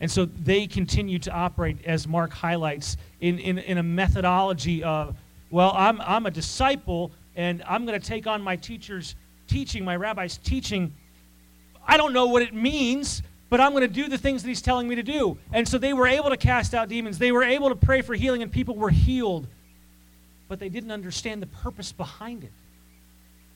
And 0.00 0.10
so 0.10 0.26
they 0.26 0.66
continue 0.66 1.18
to 1.20 1.32
operate, 1.32 1.78
as 1.84 2.06
Mark 2.06 2.32
highlights, 2.32 2.96
in, 3.20 3.38
in, 3.38 3.58
in 3.58 3.78
a 3.78 3.82
methodology 3.82 4.82
of, 4.82 5.16
well, 5.50 5.72
I'm, 5.76 6.00
I'm 6.00 6.26
a 6.26 6.30
disciple 6.30 7.12
and 7.36 7.62
I'm 7.66 7.86
going 7.86 7.98
to 7.98 8.06
take 8.06 8.26
on 8.26 8.42
my 8.42 8.56
teacher's 8.56 9.14
teaching, 9.46 9.84
my 9.84 9.96
rabbi's 9.96 10.38
teaching. 10.38 10.94
I 11.86 11.96
don't 11.96 12.12
know 12.12 12.26
what 12.26 12.42
it 12.42 12.54
means, 12.54 13.22
but 13.50 13.60
I'm 13.60 13.72
going 13.72 13.82
to 13.82 13.88
do 13.88 14.08
the 14.08 14.18
things 14.18 14.42
that 14.42 14.48
he's 14.48 14.62
telling 14.62 14.88
me 14.88 14.94
to 14.96 15.02
do. 15.02 15.38
And 15.52 15.68
so 15.68 15.78
they 15.78 15.92
were 15.92 16.06
able 16.06 16.30
to 16.30 16.36
cast 16.36 16.74
out 16.74 16.88
demons. 16.88 17.18
They 17.18 17.32
were 17.32 17.44
able 17.44 17.68
to 17.68 17.76
pray 17.76 18.02
for 18.02 18.14
healing, 18.14 18.42
and 18.42 18.50
people 18.50 18.76
were 18.76 18.90
healed. 18.90 19.46
But 20.48 20.58
they 20.58 20.68
didn't 20.68 20.90
understand 20.90 21.42
the 21.42 21.46
purpose 21.46 21.92
behind 21.92 22.44
it. 22.44 22.52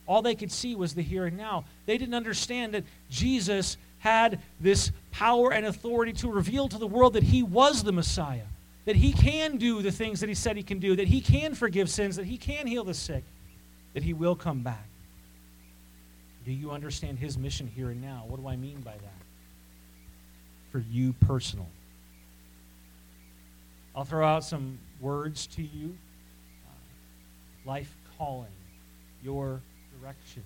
All 0.09 0.23
they 0.23 0.35
could 0.35 0.51
see 0.51 0.75
was 0.75 0.95
the 0.95 1.03
here 1.03 1.27
and 1.27 1.37
now. 1.37 1.67
They 1.85 1.99
didn't 1.99 2.15
understand 2.15 2.73
that 2.73 2.85
Jesus 3.11 3.77
had 3.99 4.41
this 4.59 4.91
power 5.13 5.53
and 5.53 5.67
authority 5.67 6.15
to 6.15 6.31
reveal 6.31 6.67
to 6.69 6.79
the 6.79 6.87
world 6.87 7.13
that 7.13 7.23
he 7.23 7.43
was 7.43 7.83
the 7.83 7.93
Messiah, 7.93 8.47
that 8.87 8.97
he 8.97 9.13
can 9.13 9.59
do 9.59 9.83
the 9.83 9.93
things 9.93 10.21
that 10.21 10.29
he 10.29 10.35
said 10.35 10.57
he 10.57 10.63
can 10.63 10.79
do, 10.79 10.97
that 10.97 11.09
he 11.09 11.21
can 11.21 11.55
forgive 11.55 11.91
sins, 11.91 12.17
that 12.17 12.25
he 12.25 12.39
can 12.39 12.67
heal 12.67 12.85
the 12.85 12.95
sick, 12.95 13.23
that 13.93 14.03
he 14.03 14.15
will 14.15 14.35
come 14.35 14.63
back. 14.63 14.87
Do 16.47 16.53
you 16.53 16.71
understand 16.71 17.19
his 17.19 17.37
mission 17.37 17.67
here 17.67 17.91
and 17.91 18.01
now? 18.01 18.25
What 18.27 18.41
do 18.41 18.49
I 18.49 18.57
mean 18.57 18.81
by 18.81 18.93
that? 18.93 19.23
For 20.73 20.83
you 20.91 21.13
personal. 21.13 21.67
I'll 23.95 24.05
throw 24.05 24.27
out 24.27 24.45
some 24.45 24.79
words 25.01 25.47
to 25.49 25.63
you 25.63 25.95
uh, 26.67 27.69
life 27.69 27.95
calling, 28.17 28.47
your 29.23 29.61
direction, 30.01 30.43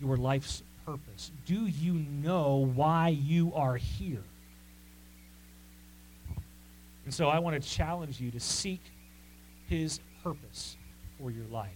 your 0.00 0.16
life's 0.16 0.62
purpose? 0.84 1.30
Do 1.46 1.66
you 1.66 1.94
know 1.94 2.70
why 2.74 3.08
you 3.08 3.52
are 3.54 3.76
here? 3.76 4.24
And 7.04 7.14
so 7.14 7.28
I 7.28 7.38
want 7.38 7.60
to 7.60 7.68
challenge 7.68 8.20
you 8.20 8.30
to 8.30 8.40
seek 8.40 8.82
his 9.68 10.00
purpose 10.22 10.76
for 11.18 11.30
your 11.30 11.46
life. 11.46 11.70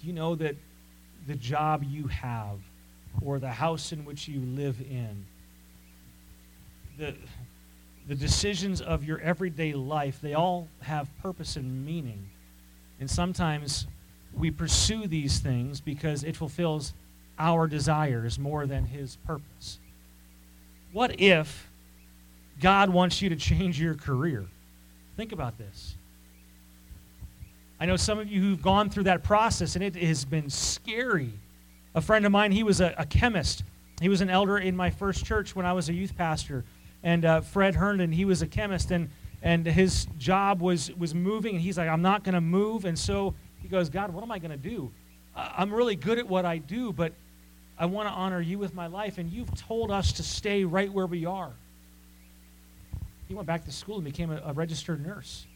Do 0.00 0.06
you 0.06 0.12
know 0.12 0.34
that 0.34 0.56
the 1.26 1.36
job 1.36 1.84
you 1.84 2.08
have 2.08 2.58
or 3.20 3.38
the 3.38 3.50
house 3.50 3.92
in 3.92 4.04
which 4.04 4.26
you 4.26 4.40
live 4.40 4.80
in, 4.80 5.24
the, 6.98 7.14
the 8.06 8.14
decisions 8.14 8.80
of 8.80 9.04
your 9.04 9.20
everyday 9.20 9.74
life, 9.74 10.18
they 10.20 10.34
all 10.34 10.68
have 10.80 11.08
purpose 11.22 11.56
and 11.56 11.86
meaning. 11.86 12.28
And 13.00 13.10
sometimes 13.10 13.86
we 14.34 14.50
pursue 14.50 15.06
these 15.06 15.38
things 15.38 15.80
because 15.80 16.24
it 16.24 16.36
fulfills 16.36 16.94
our 17.38 17.66
desires 17.66 18.38
more 18.38 18.66
than 18.66 18.86
His 18.86 19.16
purpose. 19.26 19.78
What 20.92 21.20
if 21.20 21.68
God 22.60 22.90
wants 22.90 23.22
you 23.22 23.28
to 23.30 23.36
change 23.36 23.80
your 23.80 23.94
career? 23.94 24.46
Think 25.16 25.32
about 25.32 25.58
this. 25.58 25.96
I 27.80 27.86
know 27.86 27.96
some 27.96 28.18
of 28.18 28.28
you 28.28 28.40
who've 28.40 28.62
gone 28.62 28.90
through 28.90 29.04
that 29.04 29.24
process, 29.24 29.74
and 29.74 29.82
it 29.82 29.96
has 29.96 30.24
been 30.24 30.48
scary. 30.48 31.32
A 31.94 32.00
friend 32.00 32.24
of 32.24 32.32
mine, 32.32 32.52
he 32.52 32.62
was 32.62 32.80
a, 32.80 32.94
a 32.96 33.04
chemist. 33.04 33.64
He 34.00 34.08
was 34.08 34.20
an 34.20 34.30
elder 34.30 34.58
in 34.58 34.76
my 34.76 34.90
first 34.90 35.24
church 35.24 35.56
when 35.56 35.66
I 35.66 35.72
was 35.72 35.88
a 35.88 35.92
youth 35.92 36.16
pastor. 36.16 36.64
And 37.02 37.24
uh, 37.24 37.40
Fred 37.40 37.74
Herndon, 37.74 38.12
he 38.12 38.24
was 38.24 38.42
a 38.42 38.46
chemist, 38.46 38.90
and, 38.90 39.10
and 39.42 39.66
his 39.66 40.06
job 40.18 40.60
was, 40.60 40.90
was 40.96 41.14
moving, 41.14 41.54
and 41.54 41.62
he's 41.62 41.78
like, 41.78 41.88
I'm 41.88 42.02
not 42.02 42.22
going 42.24 42.34
to 42.34 42.40
move. 42.40 42.84
And 42.84 42.98
so 42.98 43.34
he 43.60 43.68
goes, 43.68 43.88
God, 43.88 44.12
what 44.12 44.22
am 44.22 44.30
I 44.30 44.38
going 44.38 44.50
to 44.50 44.56
do? 44.56 44.90
I'm 45.34 45.72
really 45.72 45.96
good 45.96 46.18
at 46.18 46.28
what 46.28 46.44
I 46.44 46.58
do, 46.58 46.92
but 46.92 47.12
I 47.78 47.86
want 47.86 48.08
to 48.08 48.12
honor 48.12 48.40
you 48.40 48.58
with 48.58 48.74
my 48.74 48.86
life, 48.86 49.18
and 49.18 49.30
you've 49.30 49.54
told 49.56 49.90
us 49.90 50.12
to 50.12 50.22
stay 50.22 50.64
right 50.64 50.92
where 50.92 51.06
we 51.06 51.24
are. 51.24 51.52
He 53.28 53.34
went 53.34 53.46
back 53.46 53.64
to 53.64 53.72
school 53.72 53.96
and 53.96 54.04
became 54.04 54.30
a, 54.30 54.40
a 54.44 54.52
registered 54.52 55.04
nurse 55.04 55.46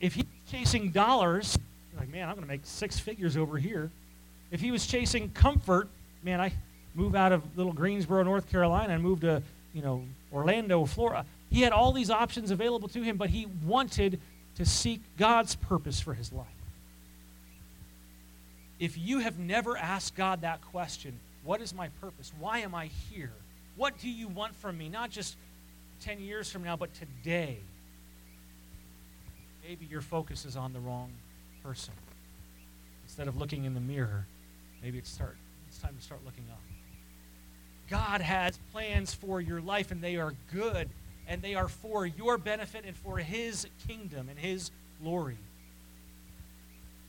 if 0.00 0.14
he's 0.14 0.24
chasing 0.50 0.90
dollars, 0.90 1.58
like, 1.96 2.08
man, 2.08 2.28
I'm 2.28 2.34
going 2.34 2.46
to 2.46 2.48
make 2.48 2.60
six 2.64 2.98
figures 2.98 3.36
over 3.36 3.58
here. 3.58 3.90
If 4.50 4.60
he 4.60 4.70
was 4.70 4.86
chasing 4.86 5.30
comfort, 5.30 5.88
man, 6.22 6.40
I 6.40 6.52
move 6.98 7.14
out 7.14 7.32
of 7.32 7.56
little 7.56 7.72
Greensboro, 7.72 8.22
North 8.24 8.50
Carolina, 8.50 8.92
and 8.92 9.02
move 9.02 9.20
to, 9.20 9.40
you 9.72 9.80
know, 9.80 10.02
Orlando, 10.32 10.84
Florida. 10.84 11.24
He 11.48 11.62
had 11.62 11.72
all 11.72 11.92
these 11.92 12.10
options 12.10 12.50
available 12.50 12.88
to 12.88 13.02
him, 13.02 13.16
but 13.16 13.30
he 13.30 13.46
wanted 13.64 14.20
to 14.56 14.66
seek 14.66 15.00
God's 15.16 15.54
purpose 15.54 16.00
for 16.00 16.12
his 16.12 16.32
life. 16.32 16.46
If 18.80 18.98
you 18.98 19.20
have 19.20 19.38
never 19.38 19.76
asked 19.76 20.16
God 20.16 20.42
that 20.42 20.60
question, 20.60 21.18
what 21.44 21.60
is 21.60 21.72
my 21.72 21.88
purpose? 22.00 22.32
Why 22.38 22.58
am 22.58 22.74
I 22.74 22.90
here? 23.10 23.32
What 23.76 23.98
do 23.98 24.08
you 24.08 24.26
want 24.28 24.56
from 24.56 24.76
me? 24.76 24.88
Not 24.88 25.10
just 25.10 25.36
10 26.02 26.20
years 26.20 26.50
from 26.50 26.64
now, 26.64 26.76
but 26.76 26.90
today 26.94 27.58
maybe 29.66 29.86
your 29.86 30.00
focus 30.00 30.44
is 30.44 30.56
on 30.56 30.72
the 30.72 30.80
wrong 30.80 31.10
person. 31.62 31.94
Instead 33.04 33.28
of 33.28 33.36
looking 33.36 33.64
in 33.64 33.74
the 33.74 33.80
mirror, 33.80 34.26
maybe 34.82 34.98
it's, 34.98 35.10
start, 35.10 35.36
it's 35.68 35.78
time 35.78 35.94
to 35.96 36.02
start 36.02 36.20
looking 36.24 36.44
up. 36.50 36.60
God 37.90 38.20
has 38.20 38.58
plans 38.72 39.14
for 39.14 39.40
your 39.40 39.60
life, 39.60 39.90
and 39.90 40.02
they 40.02 40.16
are 40.16 40.34
good, 40.52 40.88
and 41.26 41.40
they 41.40 41.54
are 41.54 41.68
for 41.68 42.06
your 42.06 42.38
benefit 42.38 42.84
and 42.86 42.96
for 42.96 43.18
His 43.18 43.66
kingdom 43.86 44.28
and 44.28 44.38
His 44.38 44.70
glory. 45.02 45.38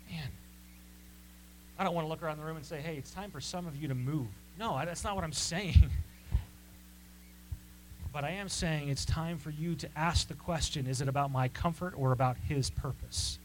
Man, 0.09 0.27
I 1.77 1.83
don't 1.83 1.93
want 1.93 2.05
to 2.05 2.09
look 2.09 2.23
around 2.23 2.37
the 2.37 2.43
room 2.43 2.57
and 2.57 2.65
say, 2.65 2.81
hey, 2.81 2.95
it's 2.97 3.11
time 3.11 3.31
for 3.31 3.41
some 3.41 3.67
of 3.67 3.75
you 3.75 3.87
to 3.87 3.95
move. 3.95 4.27
No, 4.57 4.79
that's 4.85 5.03
not 5.03 5.15
what 5.15 5.23
I'm 5.23 5.31
saying. 5.33 5.89
But 8.11 8.23
I 8.23 8.31
am 8.31 8.49
saying 8.49 8.89
it's 8.89 9.05
time 9.05 9.37
for 9.37 9.51
you 9.51 9.75
to 9.75 9.89
ask 9.95 10.27
the 10.27 10.33
question 10.33 10.87
is 10.87 10.99
it 11.01 11.07
about 11.07 11.31
my 11.31 11.47
comfort 11.47 11.93
or 11.95 12.11
about 12.11 12.37
His 12.47 12.69
purpose? 12.69 13.37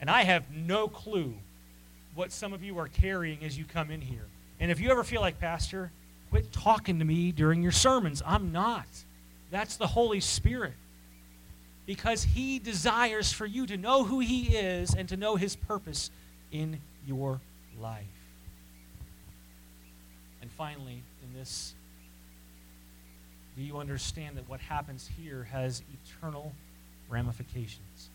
And 0.00 0.08
I 0.08 0.22
have 0.22 0.50
no 0.50 0.88
clue 0.88 1.34
what 2.14 2.32
some 2.32 2.52
of 2.52 2.62
you 2.62 2.78
are 2.78 2.88
carrying 2.88 3.44
as 3.44 3.58
you 3.58 3.64
come 3.64 3.90
in 3.90 4.00
here. 4.00 4.26
And 4.60 4.70
if 4.70 4.78
you 4.78 4.90
ever 4.90 5.02
feel 5.02 5.20
like, 5.20 5.40
Pastor, 5.40 5.90
quit 6.30 6.52
talking 6.52 6.98
to 6.98 7.04
me 7.04 7.32
during 7.32 7.62
your 7.62 7.72
sermons, 7.72 8.22
I'm 8.24 8.52
not. 8.52 8.86
That's 9.50 9.76
the 9.76 9.86
Holy 9.86 10.20
Spirit. 10.20 10.74
Because 11.86 12.22
He 12.22 12.58
desires 12.58 13.32
for 13.32 13.46
you 13.46 13.66
to 13.66 13.76
know 13.76 14.04
who 14.04 14.20
He 14.20 14.56
is 14.56 14.94
and 14.94 15.08
to 15.08 15.16
know 15.16 15.36
His 15.36 15.56
purpose 15.56 16.10
in 16.52 16.78
your 17.06 17.40
life. 17.80 18.04
And 20.42 20.50
finally, 20.52 21.02
in 21.24 21.38
this 21.38 21.74
do 23.56 23.66
you 23.66 23.78
understand 23.78 24.38
that 24.38 24.48
what 24.48 24.60
happens 24.60 25.06
here 25.20 25.46
has 25.52 25.82
eternal 26.02 26.52
ramifications? 27.10 28.08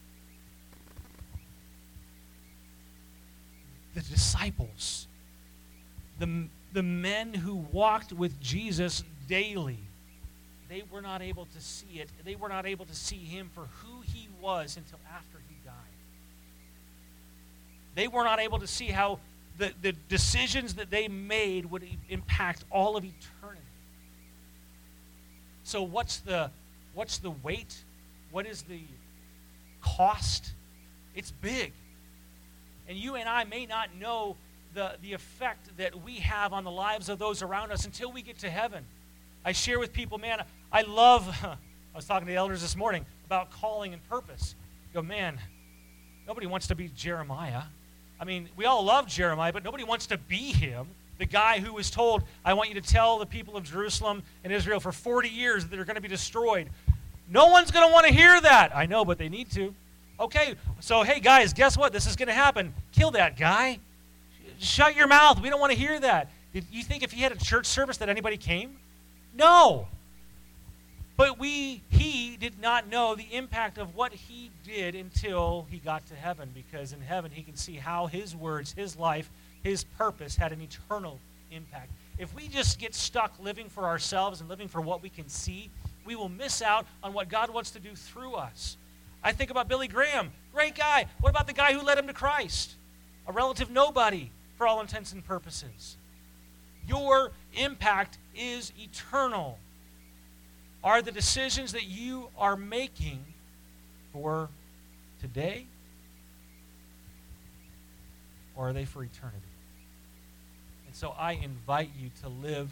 The 3.94 4.02
disciples, 4.02 5.08
the, 6.20 6.48
the 6.74 6.84
men 6.84 7.34
who 7.34 7.56
walked 7.72 8.14
with 8.14 8.40
Jesus 8.42 9.04
daily, 9.28 9.80
they 10.70 10.84
were 10.92 11.02
not 11.02 11.22
able 11.22 11.46
to 11.46 11.62
see 11.62 12.00
it. 12.00 12.10
They 12.24 12.36
were 12.36 12.50
not 12.50 12.66
able 12.66 12.86
to 12.86 12.96
see 12.96 13.18
him 13.18 13.50
for 13.54 13.68
who 13.82 14.02
he 14.02 14.28
was 14.42 14.78
until 14.78 15.00
after 15.14 15.38
he 15.50 15.56
died. 15.66 15.74
They 17.96 18.08
were 18.08 18.24
not 18.24 18.40
able 18.40 18.60
to 18.60 18.68
see 18.68 18.88
how 18.88 19.20
the, 19.58 19.72
the 19.82 19.94
decisions 20.10 20.76
that 20.76 20.90
they 20.90 21.08
made 21.08 21.66
would 21.66 21.88
impact 22.10 22.66
all 22.70 22.98
of 22.98 23.06
eternity. 23.06 23.62
So 25.64 25.82
what's 25.82 26.18
the 26.18 26.52
what's 26.94 27.18
the 27.18 27.32
weight? 27.32 27.84
What 28.32 28.46
is 28.46 28.64
the 28.64 28.82
cost? 29.82 30.52
It's 31.16 31.32
big. 31.32 31.72
And 32.88 32.98
you 32.98 33.16
and 33.16 33.28
I 33.28 33.46
may 33.46 33.66
not 33.66 33.96
know 33.96 34.36
the, 34.76 34.98
the 35.02 35.14
effect 35.14 35.76
that 35.78 36.04
we 36.04 36.18
have 36.18 36.54
on 36.54 36.64
the 36.64 36.72
lives 36.72 37.10
of 37.10 37.18
those 37.18 37.42
around 37.42 37.72
us 37.72 37.86
until 37.86 38.12
we 38.12 38.22
get 38.22 38.38
to 38.40 38.50
heaven. 38.50 38.86
I 39.44 39.52
share 39.52 39.80
with 39.80 39.92
people, 39.92 40.18
man, 40.18 40.44
I 40.72 40.82
love, 40.84 41.28
I 41.44 41.58
was 41.96 42.06
talking 42.06 42.28
to 42.28 42.32
the 42.32 42.38
elders 42.38 42.62
this 42.62 42.76
morning 42.76 43.06
about 43.26 43.52
calling 43.52 43.94
and 43.94 44.08
purpose. 44.10 44.54
I 44.92 44.94
go, 44.94 45.02
man, 45.02 45.40
nobody 46.28 46.46
wants 46.46 46.68
to 46.68 46.76
be 46.76 46.90
Jeremiah. 46.96 47.64
I 48.20 48.26
mean, 48.26 48.50
we 48.56 48.66
all 48.66 48.84
love 48.84 49.08
Jeremiah, 49.08 49.52
but 49.52 49.64
nobody 49.64 49.84
wants 49.84 50.06
to 50.08 50.18
be 50.18 50.52
him 50.52 50.88
the 51.18 51.26
guy 51.26 51.60
who 51.60 51.74
was 51.74 51.90
told, 51.90 52.24
I 52.44 52.54
want 52.54 52.70
you 52.70 52.76
to 52.76 52.82
tell 52.82 53.18
the 53.20 53.26
people 53.26 53.56
of 53.56 53.64
Jerusalem 53.64 54.24
and 54.44 54.52
Israel 54.52 54.80
for 54.80 54.92
40 54.92 55.30
years 55.30 55.64
that 55.64 55.76
they're 55.76 55.86
going 55.86 55.96
to 55.96 56.02
be 56.02 56.08
destroyed. 56.08 56.70
No 57.30 57.48
one's 57.48 57.72
going 57.72 57.88
to 57.88 57.94
want 57.94 58.06
to 58.08 58.14
hear 58.14 58.40
that. 58.42 58.76
I 58.76 58.86
know, 58.86 59.06
but 59.06 59.18
they 59.18 59.30
need 59.30 59.50
to. 59.52 59.74
Okay, 60.20 60.56
so 60.80 61.04
hey, 61.04 61.20
guys, 61.20 61.54
guess 61.54 61.78
what? 61.78 61.92
This 61.92 62.06
is 62.06 62.16
going 62.16 62.28
to 62.28 62.34
happen. 62.34 62.74
Kill 62.92 63.12
that 63.12 63.38
guy. 63.38 63.80
Shut 64.60 64.96
your 64.96 65.08
mouth. 65.08 65.42
We 65.42 65.50
don't 65.50 65.60
want 65.60 65.74
to 65.74 65.78
hear 65.78 66.00
that. 66.00 66.32
Did 66.54 66.66
you 66.72 66.84
think 66.84 67.04
if 67.04 67.12
he 67.12 67.22
had 67.22 67.32
a 67.32 67.38
church 67.38 67.66
service 67.66 67.98
that 67.98 68.10
anybody 68.10 68.38
came? 68.38 68.78
No. 69.34 69.88
But 71.18 71.40
we, 71.40 71.82
he 71.90 72.38
did 72.38 72.60
not 72.60 72.90
know 72.90 73.16
the 73.16 73.28
impact 73.32 73.78
of 73.78 73.96
what 73.96 74.14
he 74.14 74.52
did 74.64 74.96
until 74.96 75.66
he 75.70 75.78
got 75.78 76.06
to 76.08 76.16
heaven, 76.16 76.50
because 76.54 76.92
in 76.94 77.02
heaven 77.02 77.32
he 77.32 77.42
can 77.42 77.56
see 77.56 77.76
how 77.76 78.08
his 78.08 78.36
words, 78.36 78.74
his 78.74 78.98
life, 78.98 79.30
his 79.64 79.84
purpose 79.84 80.36
had 80.36 80.52
an 80.52 80.62
eternal 80.62 81.20
impact. 81.52 81.92
If 82.18 82.34
we 82.34 82.48
just 82.48 82.80
get 82.80 82.94
stuck 82.94 83.34
living 83.42 83.70
for 83.70 83.86
ourselves 83.86 84.42
and 84.42 84.50
living 84.50 84.68
for 84.68 84.82
what 84.82 85.02
we 85.02 85.10
can 85.10 85.28
see, 85.30 85.70
we 86.06 86.16
will 86.16 86.30
miss 86.30 86.62
out 86.62 86.86
on 87.04 87.14
what 87.14 87.30
God 87.30 87.50
wants 87.50 87.72
to 87.72 87.80
do 87.80 87.96
through 87.96 88.34
us. 88.34 88.78
I 89.24 89.32
think 89.32 89.50
about 89.52 89.68
Billy 89.68 89.88
Graham, 89.88 90.32
great 90.54 90.76
guy. 90.76 91.08
What 91.20 91.30
about 91.30 91.48
the 91.48 91.54
guy 91.54 91.74
who 91.74 91.82
led 91.82 91.98
him 91.98 92.08
to 92.08 92.14
Christ? 92.14 92.76
A 93.28 93.32
relative 93.32 93.72
nobody 93.72 94.30
for 94.58 94.68
all 94.68 94.82
intents 94.82 95.14
and 95.14 95.26
purposes. 95.26 95.98
Your 96.88 97.32
impact 97.56 98.18
is 98.36 98.72
eternal. 98.80 99.58
Are 100.84 101.02
the 101.02 101.12
decisions 101.12 101.72
that 101.72 101.86
you 101.86 102.30
are 102.38 102.56
making 102.56 103.24
for 104.14 104.50
today? 105.20 105.66
Or 108.56 108.70
are 108.70 108.74
they 108.74 108.86
for 108.86 109.04
eternity? 109.04 109.40
And 110.86 110.96
so 110.96 111.14
I 111.18 111.34
invite 111.34 111.90
you 112.00 112.10
to 112.22 112.30
live 112.30 112.70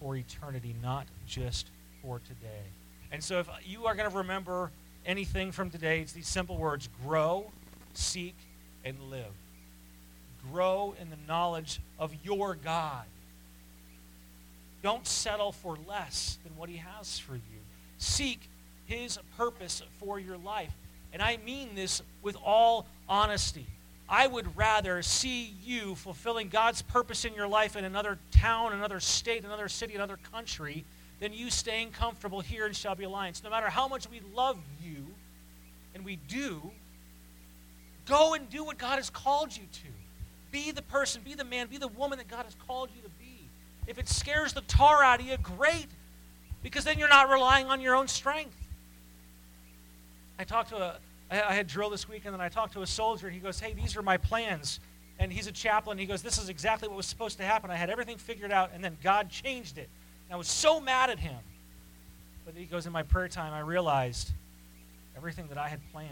for 0.00 0.16
eternity, 0.16 0.74
not 0.82 1.06
just 1.26 1.68
for 2.02 2.20
today. 2.26 2.64
And 3.12 3.22
so 3.22 3.38
if 3.38 3.48
you 3.64 3.86
are 3.86 3.94
going 3.94 4.10
to 4.10 4.16
remember 4.16 4.70
anything 5.06 5.52
from 5.52 5.70
today, 5.70 6.00
it's 6.00 6.12
these 6.12 6.28
simple 6.28 6.56
words 6.56 6.88
grow, 7.04 7.50
seek, 7.94 8.34
and 8.84 8.98
live. 9.10 9.32
Grow 10.50 10.94
in 11.00 11.10
the 11.10 11.16
knowledge 11.28 11.80
of 11.98 12.14
your 12.24 12.54
God. 12.54 13.04
Don't 14.82 15.06
settle 15.06 15.52
for 15.52 15.76
less 15.86 16.38
than 16.42 16.56
what 16.56 16.68
He 16.68 16.78
has 16.78 17.18
for 17.18 17.34
you. 17.34 17.60
Seek 17.98 18.48
His 18.86 19.18
purpose 19.36 19.82
for 19.98 20.18
your 20.18 20.36
life. 20.36 20.72
And 21.12 21.22
I 21.22 21.38
mean 21.44 21.74
this 21.74 22.02
with 22.22 22.36
all 22.42 22.86
honesty. 23.08 23.66
I 24.08 24.26
would 24.26 24.56
rather 24.56 25.02
see 25.02 25.54
you 25.64 25.94
fulfilling 25.94 26.48
God's 26.48 26.82
purpose 26.82 27.24
in 27.24 27.34
your 27.34 27.48
life 27.48 27.76
in 27.76 27.84
another 27.84 28.18
town, 28.30 28.72
another 28.72 29.00
state, 29.00 29.44
another 29.44 29.68
city, 29.68 29.94
another 29.94 30.18
country 30.32 30.84
than 31.20 31.32
you 31.32 31.50
staying 31.50 31.92
comfortable 31.92 32.40
here 32.40 32.66
in 32.66 32.72
Shelby 32.72 33.04
Alliance. 33.04 33.42
No 33.44 33.50
matter 33.50 33.68
how 33.68 33.86
much 33.86 34.10
we 34.10 34.20
love 34.34 34.58
you, 34.82 35.06
and 35.94 36.04
we 36.04 36.16
do, 36.16 36.72
Go 38.06 38.34
and 38.34 38.48
do 38.50 38.64
what 38.64 38.78
God 38.78 38.96
has 38.96 39.10
called 39.10 39.56
you 39.56 39.62
to. 39.72 39.88
Be 40.52 40.70
the 40.70 40.82
person, 40.82 41.22
be 41.24 41.34
the 41.34 41.44
man, 41.44 41.66
be 41.66 41.78
the 41.78 41.88
woman 41.88 42.18
that 42.18 42.28
God 42.28 42.44
has 42.44 42.54
called 42.66 42.90
you 42.94 43.02
to 43.02 43.08
be. 43.18 43.48
If 43.86 43.98
it 43.98 44.08
scares 44.08 44.52
the 44.52 44.60
tar 44.60 45.02
out 45.02 45.20
of 45.20 45.26
you, 45.26 45.36
great, 45.38 45.88
because 46.62 46.84
then 46.84 46.98
you're 46.98 47.08
not 47.08 47.30
relying 47.30 47.66
on 47.66 47.80
your 47.80 47.96
own 47.96 48.06
strength. 48.06 48.56
I 50.38 50.44
talked 50.44 50.68
to 50.68 50.76
a, 50.76 50.98
I 51.30 51.54
had 51.54 51.66
drill 51.66 51.88
this 51.88 52.08
week, 52.08 52.26
and 52.26 52.34
then 52.34 52.40
I 52.40 52.50
talked 52.50 52.74
to 52.74 52.82
a 52.82 52.86
soldier, 52.86 53.26
and 53.26 53.34
he 53.34 53.40
goes, 53.40 53.58
Hey, 53.58 53.72
these 53.72 53.96
are 53.96 54.02
my 54.02 54.18
plans. 54.18 54.78
And 55.18 55.32
he's 55.32 55.46
a 55.46 55.52
chaplain. 55.52 55.98
He 55.98 56.06
goes, 56.06 56.20
This 56.20 56.36
is 56.36 56.50
exactly 56.50 56.88
what 56.88 56.96
was 56.96 57.06
supposed 57.06 57.38
to 57.38 57.44
happen. 57.44 57.70
I 57.70 57.76
had 57.76 57.88
everything 57.88 58.18
figured 58.18 58.52
out, 58.52 58.70
and 58.74 58.84
then 58.84 58.98
God 59.02 59.30
changed 59.30 59.78
it. 59.78 59.88
And 60.28 60.34
I 60.34 60.36
was 60.36 60.48
so 60.48 60.80
mad 60.80 61.08
at 61.08 61.18
him. 61.18 61.38
But 62.44 62.54
he 62.54 62.66
goes, 62.66 62.86
In 62.86 62.92
my 62.92 63.02
prayer 63.02 63.28
time, 63.28 63.54
I 63.54 63.60
realized 63.60 64.32
everything 65.16 65.46
that 65.48 65.58
I 65.58 65.68
had 65.68 65.80
planned, 65.92 66.10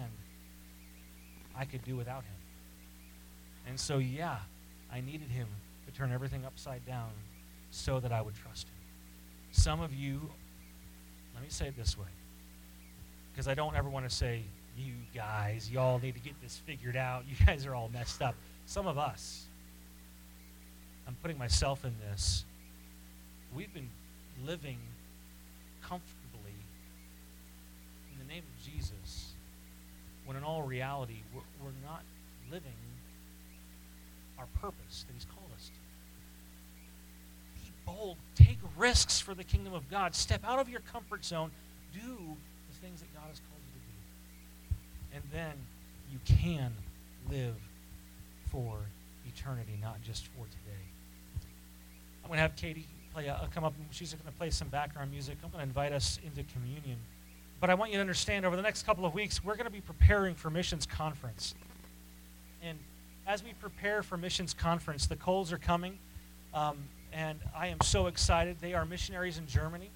I 1.57 1.67
could 1.67 1.85
do 1.85 1.97
without 1.97 2.23
him. 2.23 2.40
And 3.67 3.79
so, 3.79 3.99
yeah, 3.99 4.39
I 4.93 5.01
needed 5.01 5.29
him 5.29 5.47
to 5.87 5.93
turn 5.93 6.13
everything 6.13 6.45
upside 6.45 6.85
down 6.87 7.11
so 7.71 8.01
that 8.01 8.13
I 8.13 8.21
would 8.21 8.35
trust 8.35 8.67
him. 8.67 8.75
Some 9.53 9.81
of 9.81 9.95
you, 9.95 10.21
let 11.35 11.43
me 11.43 11.49
say 11.49 11.69
it 11.69 11.77
this 11.77 11.97
way, 11.99 12.07
because 13.33 13.49
I 13.49 13.55
don't 13.55 13.77
ever 13.77 13.89
want 13.89 14.09
to 14.09 14.15
say, 14.15 14.43
you 14.77 14.95
guys, 15.15 15.71
y'all 15.71 15.99
need 15.99 16.15
to 16.15 16.21
get 16.21 16.41
this 16.43 16.61
figured 16.67 16.97
out. 16.97 17.25
You 17.29 17.37
guys 17.47 17.67
are 17.67 17.75
all 17.75 17.91
messed 17.93 18.23
up. 18.23 18.35
Some 18.67 18.87
of 18.87 18.99
us, 18.99 19.47
I'm 21.07 21.17
putting 21.23 21.39
myself 21.39 21.85
in 21.85 21.95
this, 22.09 22.45
we've 23.55 23.73
been 23.75 23.91
living 24.45 24.79
comfortably 25.83 26.55
in 28.13 28.27
the 28.27 28.33
name 28.33 28.43
of 28.43 28.65
Jesus 28.65 29.33
when 30.25 30.37
in 30.37 30.45
all 30.45 30.63
reality 30.63 31.17
we're, 31.35 31.41
we're 31.61 31.73
not 31.85 32.03
living 32.51 32.71
our 34.41 34.49
purpose 34.61 35.05
that 35.07 35.13
He's 35.15 35.27
called 35.27 35.51
us 35.55 35.67
to. 35.69 35.81
Be 37.63 37.73
bold. 37.87 38.17
Take 38.35 38.59
risks 38.77 39.21
for 39.21 39.35
the 39.35 39.45
kingdom 39.45 39.75
of 39.75 39.89
God. 39.91 40.15
Step 40.15 40.43
out 40.45 40.59
of 40.59 40.69
your 40.69 40.81
comfort 40.81 41.25
zone. 41.25 41.51
Do 41.93 42.01
the 42.01 42.77
things 42.81 43.01
that 43.01 43.13
God 43.15 43.29
has 43.29 43.41
called 43.41 43.61
you 43.69 43.81
to 43.81 43.87
do. 43.87 45.17
And 45.17 45.23
then 45.33 45.53
you 46.11 46.19
can 46.25 46.73
live 47.31 47.57
for 48.51 48.79
eternity, 49.27 49.79
not 49.81 50.03
just 50.03 50.27
for 50.29 50.45
today. 50.47 50.85
I'm 52.25 52.29
going 52.29 52.39
to 52.39 52.43
have 52.43 52.57
Katie 52.57 52.87
play 53.13 53.27
a, 53.27 53.49
come 53.53 53.65
up. 53.65 53.75
She's 53.91 54.13
going 54.13 54.25
to 54.25 54.39
play 54.39 54.51
some 54.51 54.69
background 54.69 55.11
music. 55.11 55.37
I'm 55.45 55.51
going 55.51 55.63
to 55.63 55.69
invite 55.69 55.93
us 55.93 56.19
into 56.25 56.43
communion. 56.53 56.97
But 57.61 57.71
I 57.71 57.75
want 57.75 57.91
you 57.91 57.99
to 57.99 58.01
understand 58.01 58.47
over 58.47 58.57
the 58.57 58.63
next 58.63 58.87
couple 58.87 59.05
of 59.05 59.15
weeks, 59.15 59.45
we're 59.45 59.57
going 59.57 59.67
to 59.67 59.73
be 59.73 59.81
preparing 59.81 60.35
for 60.35 60.49
missions 60.49 60.87
conference. 60.87 61.55
And 62.63 62.79
as 63.31 63.45
we 63.45 63.53
prepare 63.61 64.03
for 64.03 64.17
missions 64.17 64.53
conference, 64.53 65.07
the 65.07 65.15
Coles 65.15 65.53
are 65.53 65.59
coming, 65.59 65.97
um, 66.53 66.77
and 67.13 67.39
I 67.57 67.69
am 67.69 67.81
so 67.81 68.09
excited. 68.09 68.57
They 68.61 68.75
are 68.75 68.85
missionaries 68.85 69.39
in 69.39 69.47
Germany. 69.47 69.89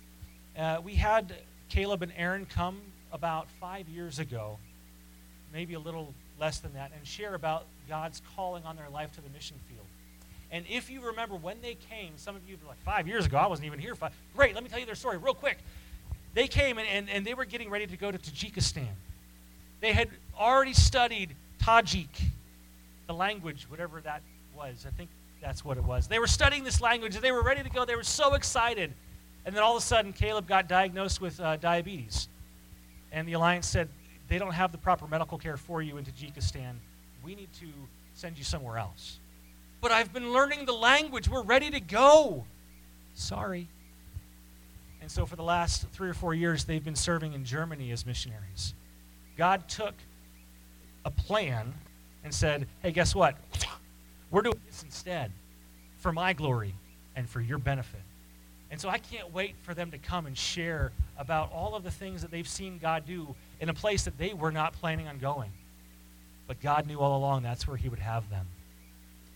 Uh, 0.56 0.80
we 0.84 0.94
had 0.94 1.34
Caleb 1.68 2.02
and 2.02 2.12
Aaron 2.16 2.46
come 2.46 2.78
about 3.12 3.48
five 3.58 3.88
years 3.88 4.20
ago, 4.20 4.56
maybe 5.52 5.74
a 5.74 5.80
little 5.80 6.14
less 6.38 6.60
than 6.60 6.74
that, 6.74 6.92
and 6.96 7.04
share 7.04 7.34
about 7.34 7.64
God's 7.88 8.22
calling 8.36 8.62
on 8.62 8.76
their 8.76 8.88
life 8.88 9.10
to 9.16 9.20
the 9.20 9.28
mission 9.30 9.56
field. 9.68 9.86
And 10.52 10.64
if 10.70 10.88
you 10.88 11.04
remember 11.04 11.34
when 11.34 11.56
they 11.60 11.76
came, 11.90 12.12
some 12.14 12.36
of 12.36 12.48
you 12.48 12.56
were 12.62 12.68
like, 12.68 12.84
five 12.84 13.08
years 13.08 13.26
ago, 13.26 13.38
I 13.38 13.48
wasn't 13.48 13.66
even 13.66 13.80
here. 13.80 13.96
Five. 13.96 14.12
Great, 14.36 14.54
let 14.54 14.62
me 14.62 14.70
tell 14.70 14.78
you 14.78 14.86
their 14.86 14.94
story 14.94 15.16
real 15.16 15.34
quick. 15.34 15.58
They 16.34 16.46
came 16.46 16.78
and, 16.78 16.86
and, 16.86 17.10
and 17.10 17.26
they 17.26 17.34
were 17.34 17.46
getting 17.46 17.68
ready 17.68 17.88
to 17.88 17.96
go 17.96 18.12
to 18.12 18.18
Tajikistan. 18.18 18.94
They 19.80 19.92
had 19.92 20.08
already 20.38 20.72
studied 20.72 21.34
Tajik, 21.60 22.06
the 23.06 23.14
language, 23.14 23.66
whatever 23.68 24.00
that 24.00 24.22
was. 24.56 24.86
I 24.86 24.90
think 24.90 25.10
that's 25.42 25.64
what 25.64 25.76
it 25.76 25.84
was. 25.84 26.08
They 26.08 26.18
were 26.18 26.26
studying 26.26 26.64
this 26.64 26.80
language. 26.80 27.16
They 27.16 27.32
were 27.32 27.42
ready 27.42 27.62
to 27.62 27.70
go. 27.70 27.84
They 27.84 27.96
were 27.96 28.02
so 28.02 28.34
excited. 28.34 28.92
And 29.44 29.54
then 29.54 29.62
all 29.62 29.76
of 29.76 29.82
a 29.82 29.86
sudden, 29.86 30.12
Caleb 30.12 30.48
got 30.48 30.68
diagnosed 30.68 31.20
with 31.20 31.38
uh, 31.38 31.56
diabetes. 31.56 32.28
And 33.12 33.28
the 33.28 33.34
alliance 33.34 33.66
said, 33.66 33.88
they 34.28 34.38
don't 34.38 34.52
have 34.52 34.72
the 34.72 34.78
proper 34.78 35.06
medical 35.06 35.38
care 35.38 35.56
for 35.56 35.82
you 35.82 35.98
in 35.98 36.04
Tajikistan. 36.04 36.76
We 37.22 37.34
need 37.34 37.52
to 37.60 37.66
send 38.14 38.38
you 38.38 38.44
somewhere 38.44 38.78
else. 38.78 39.18
But 39.80 39.92
I've 39.92 40.12
been 40.12 40.32
learning 40.32 40.64
the 40.64 40.72
language. 40.72 41.28
We're 41.28 41.42
ready 41.42 41.70
to 41.70 41.80
go. 41.80 42.46
Sorry. 43.14 43.68
And 45.02 45.10
so 45.10 45.26
for 45.26 45.36
the 45.36 45.42
last 45.42 45.86
three 45.90 46.08
or 46.08 46.14
four 46.14 46.32
years, 46.32 46.64
they've 46.64 46.82
been 46.82 46.96
serving 46.96 47.34
in 47.34 47.44
Germany 47.44 47.92
as 47.92 48.06
missionaries. 48.06 48.72
God 49.36 49.68
took 49.68 49.94
a 51.04 51.10
plan 51.10 51.74
and 52.24 52.34
said, 52.34 52.66
hey, 52.82 52.90
guess 52.90 53.14
what? 53.14 53.36
We're 54.30 54.42
doing 54.42 54.60
this 54.66 54.82
instead 54.82 55.30
for 55.98 56.10
my 56.10 56.32
glory 56.32 56.74
and 57.14 57.28
for 57.28 57.40
your 57.40 57.58
benefit. 57.58 58.00
And 58.70 58.80
so 58.80 58.88
I 58.88 58.98
can't 58.98 59.32
wait 59.32 59.54
for 59.62 59.74
them 59.74 59.92
to 59.92 59.98
come 59.98 60.26
and 60.26 60.36
share 60.36 60.90
about 61.16 61.52
all 61.52 61.76
of 61.76 61.84
the 61.84 61.90
things 61.90 62.22
that 62.22 62.30
they've 62.30 62.48
seen 62.48 62.78
God 62.78 63.06
do 63.06 63.34
in 63.60 63.68
a 63.68 63.74
place 63.74 64.04
that 64.04 64.18
they 64.18 64.34
were 64.34 64.50
not 64.50 64.72
planning 64.72 65.06
on 65.06 65.18
going. 65.18 65.52
But 66.48 66.60
God 66.60 66.86
knew 66.86 66.98
all 66.98 67.16
along 67.16 67.42
that's 67.42 67.68
where 67.68 67.76
He 67.76 67.88
would 67.88 68.00
have 68.00 68.28
them. 68.30 68.46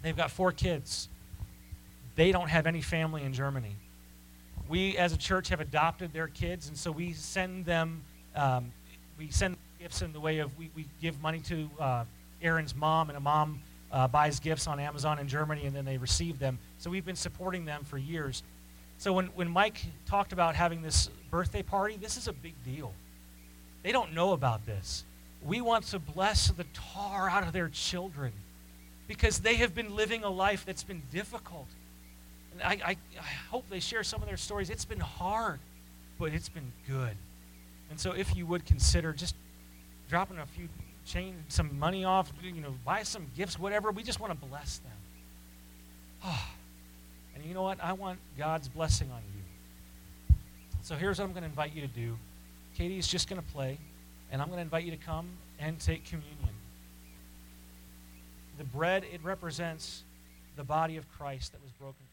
They've 0.03 0.17
got 0.17 0.31
four 0.31 0.51
kids. 0.51 1.09
They 2.17 2.33
don't 2.33 2.49
have 2.49 2.67
any 2.67 2.81
family 2.81 3.23
in 3.23 3.33
Germany. 3.33 3.77
We, 4.69 4.97
as 4.97 5.13
a 5.13 5.17
church, 5.17 5.49
have 5.49 5.61
adopted 5.61 6.13
their 6.13 6.29
kids, 6.29 6.69
and 6.69 6.77
so 6.77 6.91
we 6.91 7.13
send 7.13 7.65
them, 7.65 8.03
um, 8.35 8.73
we 9.17 9.31
send 9.31 9.57
gifts 9.79 10.03
in 10.03 10.13
the 10.13 10.21
way 10.21 10.41
of 10.41 10.57
we, 10.59 10.71
we 10.75 10.87
give 11.01 11.23
money 11.23 11.39
to 11.41 11.71
uh, 11.79 12.05
Aaron's 12.43 12.75
mom, 12.75 13.09
and 13.09 13.17
a 13.17 13.21
mom 13.21 13.61
uh, 13.91 14.09
buys 14.09 14.41
gifts 14.41 14.67
on 14.67 14.81
Amazon 14.81 15.19
in 15.19 15.29
Germany, 15.29 15.65
and 15.67 15.75
then 15.75 15.85
they 15.85 15.99
receive 15.99 16.39
them. 16.39 16.59
So 16.79 16.91
we've 16.91 17.05
been 17.05 17.17
supporting 17.17 17.65
them 17.65 17.85
for 17.85 17.99
years. 17.99 18.43
So 18.99 19.13
when, 19.13 19.27
when 19.29 19.49
Mike 19.49 19.81
talked 20.07 20.33
about 20.33 20.55
having 20.55 20.83
this 20.83 21.09
birthday 21.31 21.63
party, 21.63 21.97
this 22.01 22.17
is 22.17 22.29
a 22.29 22.33
big 22.33 22.55
deal. 22.65 22.93
They 23.83 23.93
don't 23.93 24.13
know 24.13 24.33
about 24.33 24.67
this. 24.67 25.05
We 25.43 25.61
want 25.61 25.85
to 25.87 25.99
bless 25.99 26.49
the 26.49 26.65
tar 26.75 27.31
out 27.31 27.45
of 27.45 27.53
their 27.53 27.69
children 27.69 28.33
because 29.07 29.39
they 29.39 29.55
have 29.57 29.75
been 29.75 29.95
living 29.95 30.25
a 30.25 30.29
life 30.29 30.65
that's 30.67 30.83
been 30.83 31.03
difficult. 31.13 31.69
And 32.53 32.63
I, 32.63 32.91
I, 32.91 32.97
I 33.19 33.51
hope 33.51 33.65
they 33.71 33.81
share 33.81 34.03
some 34.03 34.21
of 34.21 34.29
their 34.29 34.37
stories. 34.37 34.69
It's 34.69 34.85
been 34.85 35.01
hard, 35.01 35.61
but 36.19 36.33
it's 36.35 36.49
been 36.49 36.73
good. 36.89 37.17
And 37.91 37.99
so 37.99 38.13
if 38.13 38.37
you 38.37 38.47
would 38.47 38.67
consider 38.67 39.13
just 39.13 39.35
dropping 40.11 40.39
a 40.39 40.47
few 40.47 40.69
change 41.09 41.37
some 41.49 41.79
money 41.79 42.05
off, 42.05 42.31
you 42.43 42.61
know, 42.61 42.75
buy 42.85 43.03
some 43.03 43.27
gifts, 43.37 43.59
whatever. 43.59 43.91
We 43.91 44.03
just 44.03 44.21
want 44.21 44.39
to 44.39 44.47
bless 44.47 44.79
them. 44.79 44.93
Oh. 46.25 46.49
And 47.35 47.47
you 47.47 47.55
know 47.55 47.63
what? 47.63 47.79
I 47.81 47.93
want 47.93 48.19
God's 48.37 48.67
blessing 48.67 49.13
on 49.13 49.23
you. 49.33 50.35
So 50.83 50.97
here's 50.97 51.21
what 51.21 51.27
I'm 51.27 51.31
going 51.31 51.45
to 51.45 51.49
invite 51.49 51.73
you 51.73 51.83
to 51.83 51.87
do. 51.87 52.19
Katie's 52.77 53.07
just 53.07 53.29
going 53.29 53.41
to 53.41 53.47
play, 53.53 53.79
and 54.33 54.43
I'm 54.43 54.49
going 54.49 54.57
to 54.57 54.63
invite 54.63 54.83
you 54.83 54.91
to 54.91 54.97
come 54.97 55.29
and 55.61 55.79
take 55.79 56.05
communion. 56.05 56.49
The 58.59 58.65
bread, 58.65 59.05
it 59.13 59.21
represents 59.23 60.03
the 60.57 60.65
body 60.65 60.97
of 60.97 61.09
Christ 61.17 61.53
that 61.53 61.63
was 61.63 61.71
broken 61.79 62.08